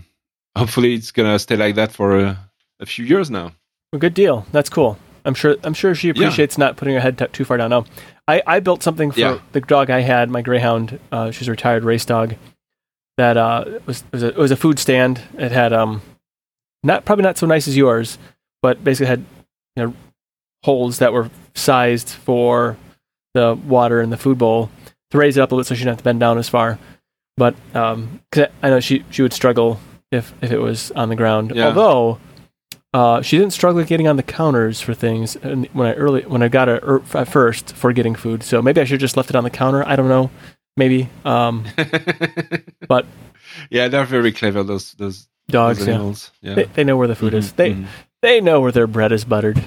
hopefully 0.56 0.94
it's 0.94 1.12
gonna 1.12 1.38
stay 1.38 1.56
like 1.56 1.74
that 1.74 1.92
for 1.92 2.18
a, 2.18 2.36
a 2.80 2.86
few 2.86 3.04
years 3.06 3.30
now. 3.30 3.52
Well, 3.94 4.00
good 4.00 4.14
deal. 4.14 4.44
That's 4.50 4.68
cool. 4.68 4.98
I'm 5.24 5.34
sure. 5.34 5.54
I'm 5.62 5.72
sure 5.72 5.94
she 5.94 6.08
appreciates 6.08 6.58
not 6.58 6.76
putting 6.76 6.94
her 6.94 7.00
head 7.00 7.16
t- 7.16 7.26
too 7.28 7.44
far 7.44 7.56
down. 7.58 7.70
No, 7.70 7.84
I, 8.26 8.42
I 8.44 8.58
built 8.58 8.82
something 8.82 9.12
for 9.12 9.20
Yeah. 9.20 9.38
the 9.52 9.60
dog 9.60 9.88
I 9.88 10.00
had, 10.00 10.28
my 10.30 10.42
Greyhound. 10.42 10.98
Uh, 11.12 11.30
she's 11.30 11.46
a 11.46 11.52
retired 11.52 11.84
race 11.84 12.04
dog. 12.04 12.34
That 13.18 13.36
uh, 13.36 13.78
was 13.86 14.02
was 14.12 14.24
a, 14.24 14.30
it 14.30 14.36
was 14.36 14.50
a 14.50 14.56
food 14.56 14.80
stand. 14.80 15.20
It 15.38 15.52
had 15.52 15.72
um, 15.72 16.02
not 16.82 17.04
probably 17.04 17.22
not 17.22 17.38
so 17.38 17.46
nice 17.46 17.68
as 17.68 17.76
yours, 17.76 18.18
but 18.62 18.82
basically 18.82 19.06
had 19.06 19.24
you 19.76 19.84
know 19.86 19.94
holes 20.64 20.98
that 20.98 21.12
were 21.12 21.30
sized 21.54 22.08
for 22.08 22.76
the 23.34 23.54
water 23.54 24.00
in 24.02 24.10
the 24.10 24.16
food 24.16 24.38
bowl 24.38 24.70
to 25.12 25.18
raise 25.18 25.36
it 25.36 25.40
up 25.40 25.52
a 25.52 25.54
little 25.54 25.64
so 25.64 25.76
she 25.76 25.82
didn't 25.82 25.92
have 25.92 25.98
to 25.98 26.04
bend 26.04 26.18
down 26.18 26.36
as 26.36 26.48
far. 26.48 26.80
But 27.36 27.54
um, 27.74 28.20
'cause 28.32 28.46
I 28.62 28.66
I 28.66 28.70
know 28.70 28.80
she 28.80 29.04
she 29.10 29.22
would 29.22 29.32
struggle 29.32 29.78
if 30.10 30.34
if 30.42 30.50
it 30.50 30.58
was 30.58 30.90
on 30.90 31.08
the 31.10 31.16
ground. 31.16 31.52
Yeah. 31.54 31.66
Although 31.68 32.18
uh, 32.94 33.20
she 33.22 33.36
didn't 33.36 33.52
struggle 33.52 33.82
getting 33.84 34.06
on 34.08 34.16
the 34.16 34.22
counters 34.22 34.80
for 34.80 34.94
things 34.94 35.34
and 35.36 35.66
when 35.72 35.88
I 35.88 35.94
early 35.94 36.22
when 36.22 36.42
I 36.42 36.48
got 36.48 36.68
her 36.68 36.78
er, 36.82 37.02
at 37.14 37.28
first 37.28 37.74
for 37.74 37.92
getting 37.92 38.14
food. 38.14 38.42
So 38.42 38.62
maybe 38.62 38.80
I 38.80 38.84
should 38.84 38.92
have 38.94 39.00
just 39.00 39.16
left 39.16 39.28
it 39.30 39.36
on 39.36 39.42
the 39.44 39.50
counter. 39.50 39.82
I 39.86 39.96
don't 39.96 40.08
know. 40.08 40.30
Maybe 40.76 41.08
um, 41.24 41.64
But- 42.88 43.06
yeah, 43.70 43.88
they're 43.88 44.04
very 44.04 44.32
clever. 44.32 44.62
Those 44.64 44.92
those, 44.94 45.28
dogs. 45.48 45.78
those 45.78 45.88
Yeah. 45.88 45.94
animals. 45.94 46.30
Yeah. 46.40 46.54
They, 46.54 46.64
they 46.64 46.84
know 46.84 46.96
where 46.96 47.08
the 47.08 47.14
food 47.14 47.34
is. 47.34 47.52
Mhm, 47.52 47.56
They 47.56 47.70
mhm. 47.72 47.86
they 48.22 48.40
know 48.40 48.60
where 48.60 48.72
their 48.72 48.86
bread 48.86 49.12
is 49.12 49.24
buttered. 49.24 49.62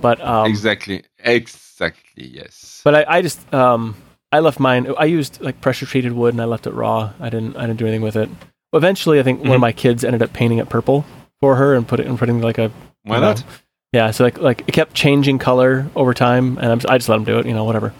But 0.00 0.20
um, 0.20 0.46
exactly, 0.46 1.02
exactly. 1.18 2.26
Yes. 2.28 2.80
But 2.84 2.94
I, 2.94 3.04
I 3.18 3.22
just 3.22 3.52
um 3.54 3.96
I 4.32 4.40
left 4.40 4.60
mine. 4.60 4.92
I 4.98 5.04
used 5.06 5.40
like 5.40 5.60
pressure 5.60 5.86
treated 5.86 6.12
wood 6.12 6.34
and 6.34 6.40
I 6.40 6.44
left 6.44 6.66
it 6.66 6.74
raw. 6.74 7.12
I 7.20 7.30
didn't 7.30 7.56
I 7.56 7.66
didn't 7.66 7.78
do 7.78 7.86
anything 7.86 8.02
with 8.02 8.16
it. 8.16 8.28
Eventually, 8.72 9.18
I 9.18 9.22
think 9.22 9.40
one 9.40 9.50
of 9.52 9.56
Mhm. 9.58 9.60
my 9.60 9.72
kids 9.72 10.04
ended 10.04 10.22
up 10.22 10.32
painting 10.32 10.58
it 10.58 10.68
purple 10.68 11.04
for 11.40 11.56
her 11.56 11.74
and 11.74 11.86
put 11.86 12.00
it 12.00 12.06
and 12.06 12.18
putting 12.18 12.40
like 12.40 12.58
a 12.58 12.70
Why 13.04 13.16
you 13.16 13.20
know, 13.20 13.28
not? 13.28 13.44
Yeah, 13.92 14.10
so 14.10 14.24
like 14.24 14.38
like 14.38 14.60
it 14.68 14.72
kept 14.72 14.94
changing 14.94 15.38
color 15.38 15.86
over 15.96 16.12
time, 16.14 16.58
and 16.58 16.66
I'm, 16.72 16.80
I 16.88 16.98
just 16.98 17.08
let 17.08 17.16
him 17.16 17.24
do 17.24 17.38
it. 17.38 17.46
You 17.46 17.54
know, 17.54 17.64
whatever. 17.64 17.94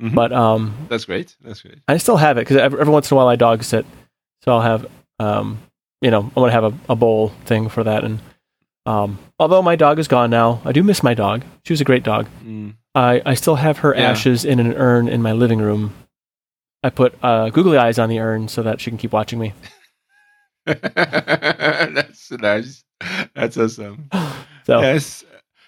Mhm. 0.00 0.14
But 0.14 0.32
um, 0.32 0.74
That's 0.88 1.04
great. 1.04 1.36
That's 1.42 1.62
great. 1.62 1.78
I 1.88 1.96
still 1.98 2.16
have 2.16 2.36
it 2.38 2.40
because 2.42 2.56
every, 2.56 2.80
every 2.80 2.92
once 2.92 3.10
in 3.10 3.14
a 3.14 3.16
while 3.16 3.28
I 3.28 3.36
dog 3.36 3.62
sit, 3.64 3.86
so 4.42 4.52
I'll 4.52 4.60
have 4.60 4.86
um, 5.20 5.58
you 6.00 6.10
know, 6.10 6.30
I 6.36 6.40
want 6.40 6.50
to 6.50 6.60
have 6.60 6.64
a, 6.64 6.78
a 6.90 6.96
bowl 6.96 7.28
thing 7.44 7.68
for 7.68 7.84
that. 7.84 8.02
And 8.04 8.18
um, 8.86 9.18
although 9.38 9.62
my 9.62 9.76
dog 9.76 9.98
is 10.00 10.08
gone 10.08 10.30
now, 10.30 10.60
I 10.64 10.72
do 10.72 10.82
miss 10.82 11.02
my 11.02 11.14
dog. 11.14 11.44
She 11.64 11.72
was 11.72 11.80
a 11.80 11.84
great 11.84 12.02
dog. 12.02 12.26
Mm. 12.44 12.74
I, 12.94 13.22
I 13.24 13.34
still 13.34 13.54
have 13.54 13.78
her 13.78 13.94
Yeah. 13.94 14.10
ashes 14.10 14.44
in 14.44 14.58
an 14.58 14.74
urn 14.74 15.06
in 15.08 15.22
my 15.22 15.30
living 15.32 15.60
room. 15.60 15.94
I 16.82 16.90
put 16.90 17.14
uh, 17.22 17.50
googly 17.50 17.78
eyes 17.78 18.00
on 18.00 18.08
the 18.08 18.18
urn 18.18 18.48
so 18.48 18.64
that 18.64 18.80
she 18.80 18.90
can 18.90 18.98
keep 18.98 19.12
watching 19.12 19.38
me. 19.38 19.52
That's 20.66 22.30
nice. 22.32 22.84
That's 23.34 23.56
awesome. 23.56 24.08
So 24.64 24.80
Yes. 24.80 25.24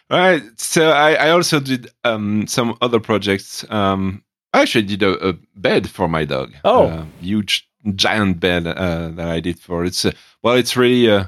All 0.09 0.21
right. 0.21 0.43
So 0.57 0.91
I, 0.91 1.15
I 1.15 1.31
also 1.31 1.59
did 1.59 1.89
um, 2.05 2.47
some 2.47 2.77
other 2.81 3.01
projects. 3.01 3.69
Um, 3.71 4.23
I 4.53 4.63
actually 4.63 4.85
did 4.85 5.03
a, 5.03 5.31
a 5.31 5.33
bed 5.57 5.91
for 5.91 6.07
my 6.07 6.25
dog. 6.25 6.53
Oh. 6.65 6.87
A 6.87 7.07
huge, 7.21 7.69
giant 7.97 8.39
bed 8.39 8.69
uh, 8.69 9.09
that 9.09 9.27
I 9.27 9.41
did 9.41 9.59
for 9.59 9.85
it's 9.85 10.05
uh, 10.05 10.13
well, 10.45 10.55
it's 10.55 10.77
really 10.77 11.11
uh, 11.11 11.25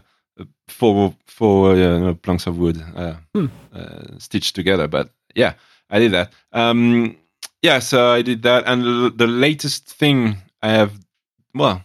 four 0.69 1.13
four 1.27 1.75
uh, 1.75 2.15
planks 2.15 2.47
of 2.47 2.57
wood 2.59 2.81
uh, 2.95 3.15
Hmm. 3.35 3.47
uh, 3.75 4.17
stitched 4.19 4.55
together. 4.55 4.87
But 4.87 5.11
yeah, 5.35 5.55
I 5.91 5.99
did 5.99 6.13
that. 6.13 6.33
Um, 6.53 7.17
yeah, 7.63 7.81
so 7.81 8.13
I 8.13 8.23
did 8.23 8.43
that, 8.43 8.63
and 8.67 8.85
the, 8.85 9.13
the 9.17 9.27
latest 9.27 9.89
thing 9.89 10.37
I 10.63 10.69
have, 10.69 10.93
well, 11.53 11.83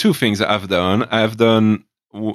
two 0.00 0.14
things 0.14 0.40
I've 0.40 0.68
done. 0.68 1.04
I've 1.10 1.36
done 1.36 1.84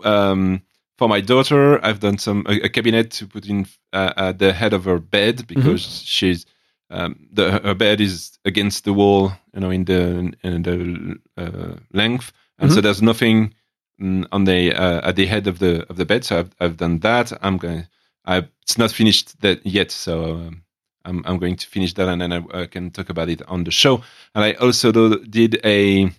um, 0.04 0.62
for 0.98 1.10
my 1.10 1.20
daughter. 1.20 1.84
I've 1.84 2.00
done 2.00 2.20
some 2.20 2.46
a, 2.48 2.62
a 2.62 2.70
cabinet 2.70 3.10
to 3.18 3.26
put 3.26 3.48
in 3.48 3.66
uh, 3.92 4.14
at 4.16 4.40
the 4.40 4.54
head 4.54 4.74
of 4.74 4.86
her 4.86 5.00
bed 5.00 5.48
because 5.48 5.82
she's 6.04 6.46
um, 6.92 7.28
the 7.34 7.60
her 7.60 7.74
bed 7.74 8.00
is 8.00 8.38
against 8.46 8.86
the 8.86 8.94
wall, 8.94 9.32
you 9.54 9.62
know, 9.62 9.72
in 9.72 9.86
the 9.86 10.34
in 10.44 10.62
the 10.62 11.20
uh, 11.38 11.76
length, 11.92 12.32
and 12.60 12.72
so 12.72 12.82
there's 12.82 13.02
nothing 13.02 13.56
mm, 14.00 14.28
on 14.32 14.44
the 14.44 14.74
uh, 14.74 15.10
at 15.10 15.16
the 15.16 15.26
head 15.26 15.48
of 15.48 15.58
the 15.58 15.90
of 15.90 15.98
the 15.98 16.06
bed. 16.06 16.24
So 16.24 16.40
I've 16.40 16.56
I've 16.60 16.78
done 16.78 17.00
that. 17.00 17.34
I'm 17.42 17.58
going. 17.58 17.88
I 18.26 18.48
it's 18.62 18.78
not 18.78 18.92
finished 18.92 19.42
that 19.42 19.66
yet, 19.66 19.92
so. 19.92 20.34
Um, 20.34 20.62
I'm, 21.08 21.22
I'm 21.28 21.38
going 21.38 21.56
to 21.56 21.68
finish 21.68 21.94
that 21.94 22.08
and 22.08 22.20
then 22.20 22.34
I, 22.34 22.62
I 22.62 22.66
can 22.66 22.90
talk 22.90 23.12
about 23.12 23.30
it 23.30 23.44
on 23.48 23.64
the 23.64 23.70
show. 23.70 24.02
And 24.34 24.44
I 24.44 24.54
also 24.54 24.92
do, 24.92 25.24
did 25.24 25.64
a 25.64 26.10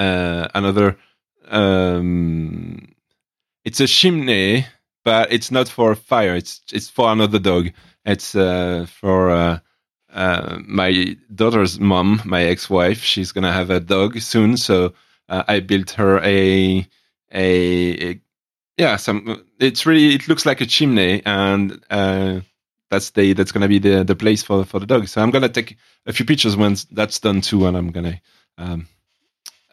uh, 0.00 0.48
another. 0.54 0.96
Um, 1.48 2.94
it's 3.64 3.80
a 3.80 3.86
chimney, 3.86 4.66
but 5.04 5.32
it's 5.32 5.50
not 5.50 5.68
for 5.68 5.94
fire. 5.94 6.34
It's 6.34 6.62
it's 6.72 6.88
for 6.88 7.12
another 7.12 7.38
dog. 7.38 7.70
It's 8.04 8.34
uh, 8.34 8.86
for 8.88 9.30
uh, 9.30 9.58
uh, 10.12 10.58
my 10.66 11.16
daughter's 11.34 11.78
mom, 11.78 12.22
my 12.24 12.44
ex-wife. 12.44 13.02
She's 13.02 13.32
gonna 13.32 13.52
have 13.52 13.70
a 13.70 13.80
dog 13.80 14.20
soon, 14.20 14.56
so 14.56 14.94
uh, 15.28 15.44
I 15.46 15.60
built 15.60 15.90
her 15.90 16.18
a, 16.20 16.86
a 17.32 18.10
a 18.10 18.20
yeah. 18.78 18.96
Some 18.96 19.44
it's 19.58 19.84
really 19.84 20.14
it 20.14 20.28
looks 20.28 20.46
like 20.46 20.62
a 20.62 20.66
chimney, 20.66 21.22
and 21.26 21.84
uh, 21.90 22.40
that's 22.90 23.10
the 23.10 23.34
that's 23.34 23.52
gonna 23.52 23.68
be 23.68 23.78
the 23.78 24.04
the 24.04 24.16
place 24.16 24.42
for 24.42 24.64
for 24.64 24.80
the 24.80 24.86
dog. 24.86 25.08
So 25.08 25.20
I'm 25.20 25.30
gonna 25.30 25.50
take 25.50 25.76
a 26.06 26.12
few 26.14 26.24
pictures 26.24 26.56
when 26.56 26.76
that's 26.90 27.20
done 27.20 27.42
too, 27.42 27.66
and 27.66 27.76
I'm 27.76 27.90
gonna 27.90 28.20
um, 28.56 28.88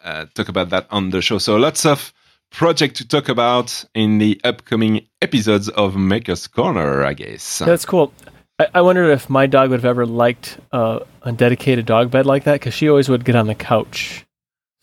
uh, 0.04 0.26
talk 0.34 0.48
about 0.48 0.70
that 0.70 0.86
on 0.90 1.10
the 1.10 1.22
show. 1.22 1.38
So 1.38 1.56
lots 1.56 1.86
of 1.86 2.12
project 2.50 2.96
to 2.96 3.06
talk 3.06 3.28
about 3.28 3.84
in 3.94 4.18
the 4.18 4.40
upcoming 4.44 5.06
episodes 5.20 5.68
of 5.70 5.96
Maker's 5.96 6.46
Corner, 6.46 7.04
I 7.04 7.14
guess. 7.14 7.58
that's 7.58 7.84
cool. 7.84 8.12
I, 8.58 8.66
I 8.74 8.80
wondered 8.80 9.10
if 9.10 9.28
my 9.28 9.46
dog 9.46 9.70
would 9.70 9.80
have 9.80 9.84
ever 9.84 10.06
liked 10.06 10.58
uh, 10.72 11.00
a 11.22 11.32
dedicated 11.32 11.86
dog 11.86 12.10
bed 12.10 12.26
like 12.26 12.44
that 12.44 12.54
because 12.54 12.74
she 12.74 12.88
always 12.88 13.08
would 13.08 13.24
get 13.24 13.36
on 13.36 13.46
the 13.46 13.54
couch. 13.54 14.24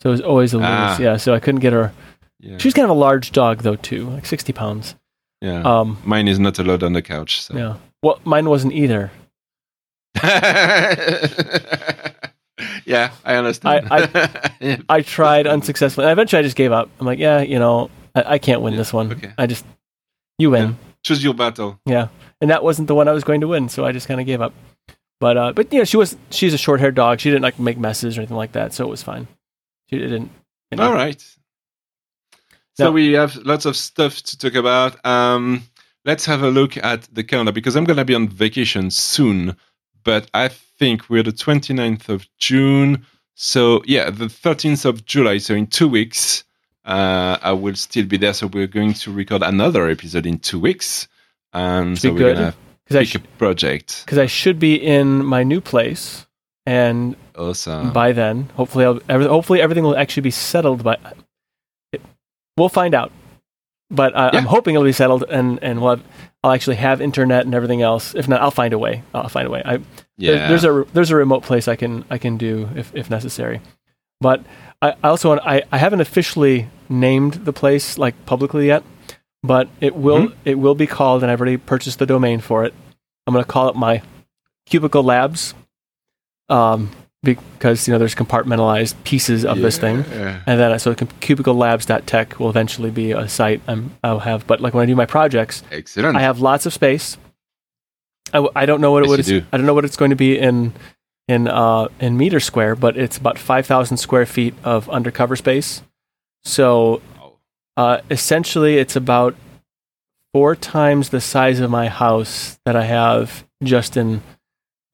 So 0.02 0.10
it 0.10 0.12
was 0.12 0.20
always 0.20 0.52
a 0.54 0.58
loose. 0.58 0.66
Ah. 0.68 0.98
Yeah, 1.00 1.16
so 1.16 1.34
I 1.34 1.40
couldn't 1.40 1.60
get 1.60 1.72
her. 1.72 1.92
yeah. 2.40 2.58
She's 2.58 2.74
kind 2.74 2.84
of 2.84 2.90
a 2.90 3.00
large 3.00 3.32
dog 3.32 3.62
though 3.62 3.76
too, 3.76 4.08
like 4.10 4.26
sixty 4.26 4.52
pounds. 4.52 4.94
yeah. 5.40 5.62
Um, 5.62 5.98
Mine 6.04 6.28
is 6.28 6.38
not 6.38 6.58
allowed 6.58 6.82
on 6.82 6.92
the 6.92 7.02
couch. 7.02 7.40
So. 7.42 7.56
yeah. 7.56 7.76
Well, 8.02 8.20
mine 8.24 8.48
wasn't 8.48 8.74
either. 8.74 9.10
yeah, 12.84 13.12
I 13.24 13.34
understand. 13.36 13.88
Yeah. 14.60 14.78
I 14.88 15.02
tried 15.02 15.46
unsuccessfully. 15.46 16.06
And 16.06 16.12
eventually, 16.12 16.40
I 16.40 16.42
just 16.42 16.56
gave 16.56 16.72
up. 16.72 16.88
I'm 16.98 17.06
like, 17.06 17.18
yeah, 17.18 17.40
you 17.42 17.58
know, 17.58 17.90
I, 18.14 18.34
I 18.34 18.38
can't 18.38 18.62
win 18.62 18.72
Yeah, 18.72 18.78
this 18.78 18.92
one. 18.92 19.12
okay. 19.12 19.32
I 19.36 19.46
just, 19.46 19.64
you 20.38 20.50
win. 20.50 20.76
Choose 21.02 21.22
your 21.22 21.34
battle. 21.34 21.78
Yeah. 21.84 22.08
And 22.40 22.50
that 22.50 22.62
wasn't 22.64 22.88
the 22.88 22.94
one 22.94 23.06
I 23.08 23.12
was 23.12 23.22
going 23.24 23.40
to 23.42 23.48
win, 23.48 23.68
so 23.68 23.84
I 23.84 23.92
just 23.92 24.08
kind 24.08 24.20
of 24.20 24.26
gave 24.26 24.40
up. 24.40 24.52
But 25.20 25.36
uh, 25.36 25.52
but 25.52 25.72
you 25.72 25.78
know, 25.78 25.84
she 25.84 25.96
was 25.96 26.16
she's 26.30 26.52
a 26.52 26.58
short 26.58 26.80
haired 26.80 26.94
dog. 26.94 27.20
She 27.20 27.30
didn't 27.30 27.42
like 27.42 27.58
make 27.58 27.78
messes 27.78 28.16
or 28.16 28.20
anything 28.20 28.36
like 28.36 28.52
that, 28.52 28.74
so 28.74 28.84
it 28.84 28.90
was 28.90 29.02
fine. 29.02 29.26
She 29.88 29.98
didn't. 29.98 30.30
You 30.70 30.76
know. 30.78 30.88
All 30.88 30.92
right. 30.94 31.22
So 32.74 32.92
we 32.92 33.12
have 33.12 33.36
lots 33.36 33.64
of 33.64 33.74
stuff 33.76 34.20
to 34.22 34.36
talk 34.38 34.54
about. 34.54 35.04
Um, 35.06 35.62
let's 36.04 36.26
have 36.26 36.42
a 36.42 36.50
look 36.50 36.76
at 36.76 37.08
the 37.14 37.24
calendar 37.24 37.52
because 37.52 37.74
I'm 37.76 37.84
going 37.84 37.96
to 37.96 38.04
be 38.04 38.14
on 38.14 38.28
vacation 38.28 38.90
soon, 38.90 39.56
but 40.04 40.28
I 40.34 40.50
think 40.78 41.08
we're 41.08 41.22
the 41.22 41.32
29th 41.32 42.08
of 42.08 42.26
June. 42.38 43.04
So 43.34 43.82
yeah, 43.86 44.10
the 44.10 44.26
13th 44.26 44.84
of 44.84 45.04
July. 45.04 45.38
So 45.38 45.54
in 45.54 45.66
two 45.66 45.88
weeks, 45.88 46.44
uh, 46.84 47.38
I 47.42 47.52
will 47.52 47.74
still 47.74 48.06
be 48.06 48.16
there. 48.16 48.32
So 48.32 48.46
we're 48.46 48.66
going 48.66 48.94
to 48.94 49.12
record 49.12 49.42
another 49.42 49.88
episode 49.88 50.26
in 50.26 50.38
two 50.38 50.58
weeks. 50.60 51.08
And 51.52 51.98
so 51.98 52.12
we're 52.12 52.18
going 52.18 52.36
to 52.36 52.54
Because 52.84 52.96
I, 52.96 53.00
pick 53.00 53.08
sh- 53.08 53.14
a 53.16 53.38
project. 53.38 54.04
'cause 54.06 54.18
I 54.18 54.26
should 54.26 54.58
be 54.58 54.74
in 54.74 55.24
my 55.24 55.42
new 55.42 55.60
place, 55.60 56.26
and 56.66 57.16
Awesome. 57.36 57.92
by 57.92 58.12
then, 58.12 58.50
hopefully, 58.54 58.84
I'll, 58.84 59.00
every, 59.08 59.26
hopefully 59.26 59.60
everything 59.60 59.82
will 59.84 59.96
actually 59.96 60.22
be 60.22 60.30
settled. 60.30 60.84
By 60.84 60.96
it, 61.92 62.00
we'll 62.56 62.68
find 62.68 62.94
out, 62.94 63.10
but 63.90 64.14
uh, 64.14 64.30
Yeah. 64.32 64.38
I'm 64.40 64.46
hoping 64.46 64.74
it'll 64.74 64.84
be 64.84 64.92
settled, 64.92 65.24
and 65.30 65.58
and 65.62 65.80
we'll 65.80 65.96
have, 65.96 66.04
I'll 66.44 66.52
actually 66.52 66.76
have 66.76 67.00
internet 67.00 67.44
and 67.46 67.54
everything 67.54 67.82
else. 67.82 68.14
If 68.14 68.28
not, 68.28 68.40
I'll 68.40 68.50
find 68.50 68.72
a 68.74 68.78
way. 68.78 69.02
I'll 69.14 69.28
find 69.28 69.48
a 69.48 69.50
way. 69.50 69.62
I, 69.64 69.78
yeah. 70.16 70.32
There- 70.32 70.48
there's 70.48 70.64
a 70.64 70.84
there's 70.92 71.10
a 71.10 71.16
remote 71.16 71.42
place 71.42 71.68
I 71.68 71.76
can 71.76 72.04
I 72.10 72.18
can 72.18 72.36
do 72.36 72.68
if 72.74 72.94
if 72.94 73.10
necessary. 73.10 73.60
But 74.20 74.40
I, 74.80 74.94
I 75.04 75.08
also 75.08 75.28
want, 75.28 75.42
I, 75.44 75.62
I 75.70 75.76
haven't 75.76 76.00
officially 76.00 76.68
named 76.88 77.34
the 77.44 77.52
place 77.52 77.98
like 77.98 78.14
publicly 78.24 78.66
yet, 78.66 78.82
but 79.42 79.68
it 79.80 79.94
will 79.94 80.28
Mhm. 80.28 80.34
it 80.46 80.54
will 80.58 80.74
be 80.74 80.86
called, 80.86 81.22
and 81.22 81.30
I've 81.30 81.40
already 81.40 81.58
purchased 81.58 81.98
the 81.98 82.06
domain 82.06 82.40
for 82.40 82.64
it. 82.64 82.72
I'm 83.26 83.34
going 83.34 83.44
to 83.44 83.50
call 83.50 83.68
it 83.68 83.76
my 83.76 84.00
Cubicle 84.64 85.02
Labs, 85.02 85.52
um, 86.48 86.90
because 87.22 87.86
you 87.86 87.92
know 87.92 87.98
there's 87.98 88.14
compartmentalized 88.14 88.94
pieces 89.04 89.44
of 89.44 89.58
this 89.58 89.76
thing. 89.78 90.04
Yeah. 90.10 90.40
And 90.46 90.58
then, 90.60 90.78
so 90.78 90.94
cubiclelabs.tech 90.94 92.38
will 92.40 92.50
eventually 92.50 92.90
be 92.90 93.12
a 93.12 93.28
site 93.28 93.60
I'm, 93.66 93.96
I'll 94.02 94.20
have. 94.20 94.46
But 94.46 94.60
like 94.60 94.74
when 94.74 94.82
I 94.82 94.86
do 94.86 94.96
my 94.96 95.06
projects, 95.06 95.62
Excellent. 95.70 96.16
I 96.16 96.20
have 96.20 96.40
lots 96.40 96.66
of 96.66 96.72
space. 96.72 97.16
I, 98.32 98.38
w- 98.38 98.52
I 98.56 98.66
don't 98.66 98.80
know 98.80 98.90
what 98.92 99.02
it 99.04 99.08
Yes, 99.08 99.16
would. 99.16 99.26
do. 99.26 99.46
I 99.52 99.56
don't 99.56 99.66
know 99.66 99.74
what 99.74 99.84
it's 99.84 99.96
going 99.96 100.10
to 100.10 100.16
be 100.16 100.38
in 100.38 100.72
in 101.28 101.48
uh, 101.48 101.88
in 102.00 102.16
meter 102.16 102.40
square, 102.40 102.74
but 102.76 102.96
it's 102.96 103.16
about 103.18 103.38
five 103.38 103.66
thousand 103.66 103.96
square 103.98 104.26
feet 104.26 104.54
of 104.64 104.88
undercover 104.90 105.36
space. 105.36 105.82
So 106.44 107.00
uh, 107.76 108.00
essentially, 108.10 108.78
it's 108.78 108.96
about 108.96 109.34
four 110.32 110.54
times 110.56 111.08
the 111.10 111.20
size 111.20 111.60
of 111.60 111.70
my 111.70 111.88
house 111.88 112.58
that 112.64 112.76
I 112.76 112.84
have 112.84 113.44
just 113.62 113.96
in. 113.96 114.22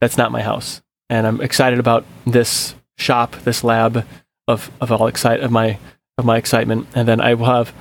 That's 0.01 0.16
not 0.18 0.33
my 0.33 0.43
house, 0.43 0.83
and 1.09 1.26
I'm 1.26 1.41
excited 1.41 1.78
about 1.78 2.05
this 2.26 2.74
shop, 2.99 3.37
this 3.45 3.62
lab 3.64 4.05
of 4.49 4.70
of 4.80 4.91
all 4.91 5.07
excite 5.07 5.41
of 5.41 5.51
my 5.51 5.78
of 6.18 6.24
my 6.24 6.37
excitement, 6.37 6.87
and 6.95 7.07
then 7.09 7.20
I 7.20 7.35
will 7.35 7.47
have 7.47 7.72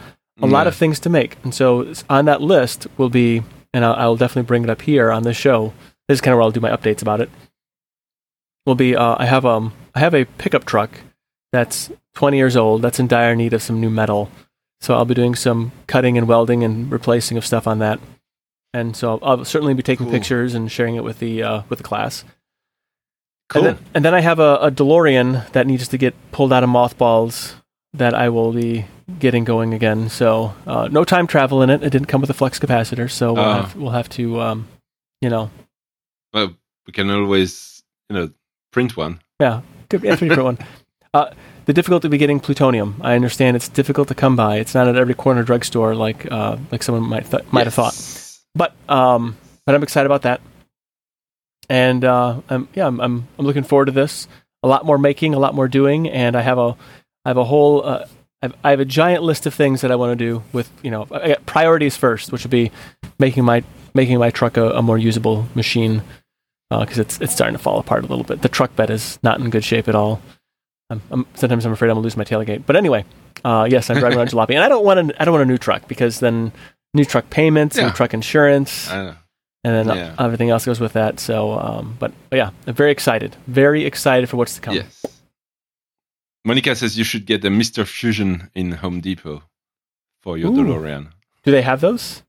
a 0.41 0.47
lot 0.47 0.65
of 0.67 0.75
things 0.75 0.99
to 1.01 1.09
make. 1.09 1.37
And 1.43 1.53
so 1.53 1.93
on 2.09 2.25
that 2.25 2.41
list 2.41 2.87
will 2.97 3.09
be, 3.09 3.43
and 3.73 3.85
I'll, 3.85 3.93
I'll 3.93 4.15
definitely 4.15 4.47
bring 4.47 4.63
it 4.63 4.69
up 4.69 4.81
here 4.81 5.11
on 5.11 5.23
this 5.23 5.37
show. 5.37 5.73
This 6.07 6.17
is 6.17 6.21
kind 6.21 6.33
of 6.33 6.37
where 6.37 6.43
I'll 6.43 6.51
do 6.51 6.59
my 6.59 6.71
updates 6.71 7.01
about 7.01 7.21
it. 7.21 7.29
Will 8.65 8.75
be 8.75 8.95
uh, 8.95 9.15
I 9.17 9.25
have 9.25 9.45
um 9.45 9.73
I 9.95 9.99
have 9.99 10.13
a 10.13 10.25
pickup 10.25 10.65
truck 10.65 10.91
that's 11.51 11.91
20 12.15 12.37
years 12.37 12.55
old 12.55 12.81
that's 12.81 12.99
in 12.99 13.07
dire 13.07 13.35
need 13.35 13.53
of 13.53 13.61
some 13.63 13.81
new 13.81 13.89
metal. 13.89 14.29
So 14.81 14.95
I'll 14.95 15.05
be 15.05 15.13
doing 15.13 15.35
some 15.35 15.71
cutting 15.87 16.17
and 16.17 16.27
welding 16.27 16.63
and 16.63 16.91
replacing 16.91 17.37
of 17.37 17.45
stuff 17.45 17.67
on 17.67 17.79
that. 17.79 17.99
And 18.73 18.95
so 18.95 19.19
I'll 19.21 19.43
certainly 19.45 19.73
be 19.73 19.83
taking 19.83 20.05
Cool. 20.07 20.13
pictures 20.13 20.53
and 20.53 20.71
sharing 20.71 20.95
it 20.95 21.03
with 21.03 21.19
the 21.19 21.43
uh, 21.43 21.61
with 21.69 21.79
the 21.79 21.83
class. 21.83 22.23
Cool. 23.49 23.65
And 23.65 23.77
then, 23.77 23.85
and 23.95 24.05
then 24.05 24.13
I 24.13 24.21
have 24.21 24.39
a, 24.39 24.55
a 24.61 24.71
DeLorean 24.71 25.51
that 25.51 25.67
needs 25.67 25.87
to 25.89 25.97
get 25.97 26.13
pulled 26.31 26.53
out 26.53 26.63
of 26.63 26.69
mothballs 26.69 27.55
that 27.93 28.13
I 28.13 28.29
will 28.29 28.53
be 28.53 28.85
getting 29.19 29.43
going 29.43 29.73
again. 29.73 30.09
So 30.09 30.53
uh, 30.67 30.87
no 30.91 31.03
time 31.03 31.27
travel 31.27 31.61
in 31.61 31.69
it. 31.69 31.83
It 31.83 31.89
didn't 31.91 32.07
come 32.07 32.21
with 32.21 32.29
a 32.29 32.33
flux 32.33 32.59
capacitor, 32.59 33.09
so 33.09 33.33
we'll, 33.33 33.43
Oh. 33.43 33.53
have, 33.53 33.75
we'll 33.75 33.91
have 33.91 34.09
to, 34.09 34.39
um, 34.41 34.67
you 35.21 35.29
know, 35.29 35.49
well, 36.33 36.53
we 36.87 36.93
can 36.93 37.09
always, 37.09 37.83
you 38.09 38.15
know, 38.15 38.29
print 38.71 38.95
one. 38.97 39.19
yeah, 39.39 39.61
good 39.89 40.03
yeah, 40.03 40.15
three 40.15 40.29
for 40.29 40.43
one. 40.43 40.57
Uh, 41.13 41.29
the 41.65 41.73
difficulty 41.73 42.07
of 42.07 42.13
getting 42.17 42.39
plutonium. 42.39 42.95
I 43.01 43.15
understand 43.15 43.57
it's 43.57 43.67
difficult 43.67 44.07
to 44.07 44.15
come 44.15 44.37
by. 44.37 44.59
It's 44.59 44.73
not 44.73 44.87
at 44.87 44.95
every 44.95 45.13
corner 45.13 45.43
drugstore 45.43 45.93
like 45.93 46.25
uh, 46.31 46.55
like 46.71 46.81
someone 46.83 47.03
might 47.03 47.29
th- 47.29 47.43
might 47.51 47.67
have 47.67 47.73
thought. 47.73 47.93
But 48.55 48.73
um, 48.87 49.35
but 49.65 49.75
I'm 49.75 49.83
excited 49.83 50.05
about 50.05 50.21
that. 50.21 50.39
And 51.69 52.05
uh, 52.05 52.39
I'm, 52.49 52.69
yeah, 52.73 52.87
I'm, 52.87 53.01
I'm 53.01 53.27
I'm 53.37 53.45
looking 53.45 53.63
forward 53.63 53.87
to 53.87 53.91
this. 53.91 54.29
A 54.63 54.69
lot 54.69 54.85
more 54.85 54.97
making, 54.97 55.33
a 55.33 55.39
lot 55.39 55.53
more 55.53 55.67
doing, 55.67 56.09
and 56.09 56.37
I 56.37 56.41
have 56.41 56.57
a 56.57 56.77
I 57.25 57.29
have 57.29 57.37
a 57.37 57.43
whole 57.43 57.83
uh, 58.41 58.49
I 58.63 58.71
have, 58.71 58.79
a 58.79 58.85
giant 58.85 59.23
list 59.23 59.45
of 59.45 59.53
things 59.53 59.81
that 59.81 59.91
I 59.91 59.95
want 59.95 60.17
to 60.17 60.25
do. 60.25 60.43
With 60.53 60.69
you 60.83 60.91
know, 60.91 61.07
I 61.11 61.29
got 61.29 61.45
priorities 61.45 61.95
first, 61.97 62.31
which 62.31 62.43
would 62.43 62.51
be 62.51 62.71
making 63.19 63.43
my 63.45 63.63
making 63.93 64.19
my 64.19 64.29
truck 64.31 64.57
a, 64.57 64.71
a 64.71 64.81
more 64.81 64.97
usable 64.97 65.47
machine 65.55 66.01
because 66.69 66.97
it's 66.99 67.19
it's 67.21 67.33
starting 67.33 67.55
to 67.57 67.61
fall 67.61 67.79
apart 67.79 68.03
a 68.03 68.07
little 68.07 68.23
bit. 68.23 68.41
The 68.41 68.49
truck 68.49 68.75
bed 68.75 68.89
is 68.89 69.19
not 69.23 69.39
in 69.39 69.49
good 69.49 69.63
shape 69.65 69.87
at 69.87 69.95
all. 69.95 70.21
I'm, 70.89 71.01
I'm, 71.11 71.25
sometimes 71.35 71.65
I'm 71.65 71.71
afraid 71.71 71.89
I'm 71.89 71.95
gonna 71.95 72.03
lose 72.03 72.17
my 72.17 72.23
tailgate. 72.23 72.65
But 72.65 72.75
anyway, 72.75 73.05
uh, 73.45 73.67
yes, 73.69 73.89
I'm 73.89 73.99
driving 73.99 74.17
around 74.17 74.29
jalopy, 74.31 74.51
and 74.55 74.59
I 74.63 74.69
don't 74.69 74.83
want 74.85 75.11
a, 75.11 75.21
I 75.21 75.25
don't 75.25 75.33
want 75.33 75.43
a 75.43 75.51
new 75.51 75.57
truck 75.57 75.87
because 75.87 76.19
then 76.19 76.51
new 76.93 77.05
truck 77.05 77.29
payments, 77.29 77.77
Yeah. 77.77 77.87
new 77.87 77.93
truck 77.93 78.13
insurance 78.13 78.89
Uh, 78.91 79.15
and 79.63 79.87
then 79.89 79.95
Yeah. 79.95 80.15
everything 80.19 80.49
else 80.49 80.65
goes 80.65 80.79
with 80.81 80.93
that. 80.93 81.19
So, 81.21 81.53
um, 81.53 81.95
but, 81.99 82.11
but 82.29 82.35
yeah, 82.37 82.49
I'm 82.67 82.73
very 82.73 82.91
excited, 82.91 83.35
very 83.47 83.85
excited 83.85 84.27
for 84.27 84.35
what's 84.37 84.55
to 84.55 84.61
come. 84.61 84.75
yes. 84.75 85.05
Monica 86.43 86.75
says 86.75 86.97
you 86.97 87.03
should 87.03 87.25
get 87.25 87.45
a 87.45 87.49
Mr. 87.49 87.85
Fusion 87.85 88.49
in 88.55 88.71
Home 88.73 88.99
Depot 89.01 89.43
for 90.21 90.37
your 90.37 90.49
Ooh. 90.51 90.55
DeLorean. 90.55 91.11
Do 91.43 91.51
they 91.51 91.61
have 91.61 91.81
those? 91.81 92.23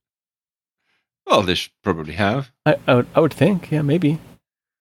Well, 1.27 1.43
they 1.43 1.55
should 1.55 1.73
probably 1.83 2.15
have. 2.15 2.51
I, 2.67 2.77
I 2.87 2.95
would, 2.97 3.07
I 3.15 3.21
would 3.21 3.33
think, 3.35 3.71
yeah, 3.71 3.83
maybe, 3.83 4.19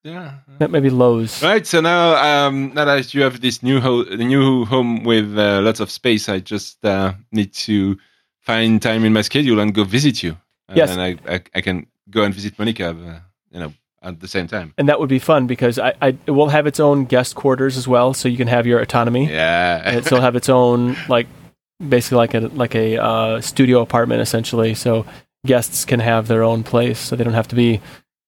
Yeah. 0.04 0.40
maybe 0.60 0.90
Lowe's. 0.90 1.42
Right. 1.44 1.66
So 1.68 1.82
now, 1.82 2.16
um, 2.48 2.74
now 2.74 2.86
that 2.86 3.14
you 3.14 3.22
have 3.22 3.40
this 3.42 3.62
new 3.62 3.80
ho- 3.80 4.04
new 4.16 4.66
home 4.66 5.04
with 5.04 5.38
uh, 5.38 5.62
lots 5.62 5.80
of 5.80 5.92
space, 5.92 6.28
I 6.30 6.40
just 6.40 6.84
uh, 6.84 7.14
need 7.32 7.54
to 7.68 7.98
find 8.40 8.82
time 8.82 9.06
in 9.06 9.14
my 9.14 9.22
schedule 9.22 9.60
and 9.60 9.74
go 9.74 9.84
visit 9.84 10.24
you. 10.24 10.32
Uh, 10.68 10.74
Yes. 10.76 10.92
And 10.92 11.02
I, 11.02 11.18
I, 11.28 11.42
I 11.56 11.62
can 11.62 11.86
go 12.10 12.24
and 12.24 12.34
visit 12.34 12.58
Monica, 12.58 12.90
uh, 12.90 13.20
you 13.52 13.60
know, 13.60 13.74
at 14.02 14.20
the 14.20 14.28
same 14.28 14.47
time. 14.47 14.74
And 14.78 14.89
that 14.89 14.99
would 14.99 15.10
be 15.10 15.20
fun 15.20 15.47
because 15.47 15.78
I, 15.80 15.93
I 16.02 16.08
it 16.26 16.32
will 16.32 16.49
have 16.49 16.68
its 16.68 16.80
own 16.80 17.06
guest 17.06 17.36
quarters 17.36 17.78
as 17.78 17.88
well, 17.88 18.14
so 18.14 18.28
you 18.28 18.38
can 18.38 18.47
have 18.47 18.66
your 18.66 18.80
autonomy. 18.80 19.30
Yeah. 19.30 19.82
and 19.84 19.97
it'll 19.97 20.22
have 20.22 20.36
its 20.36 20.49
own 20.49 20.95
like 21.08 21.28
basically 21.88 22.18
like 22.18 22.34
a 22.34 22.39
like 22.39 22.76
a 22.76 22.97
uh, 22.97 23.41
studio 23.41 23.82
apartment 23.82 24.22
essentially. 24.22 24.74
So 24.74 25.06
guests 25.45 25.86
can 25.86 25.99
have 25.99 26.28
their 26.28 26.43
own 26.43 26.64
place, 26.64 26.99
so 26.99 27.16
they 27.16 27.24
don't 27.24 27.34
have 27.34 27.47
to 27.49 27.56
be, 27.56 27.82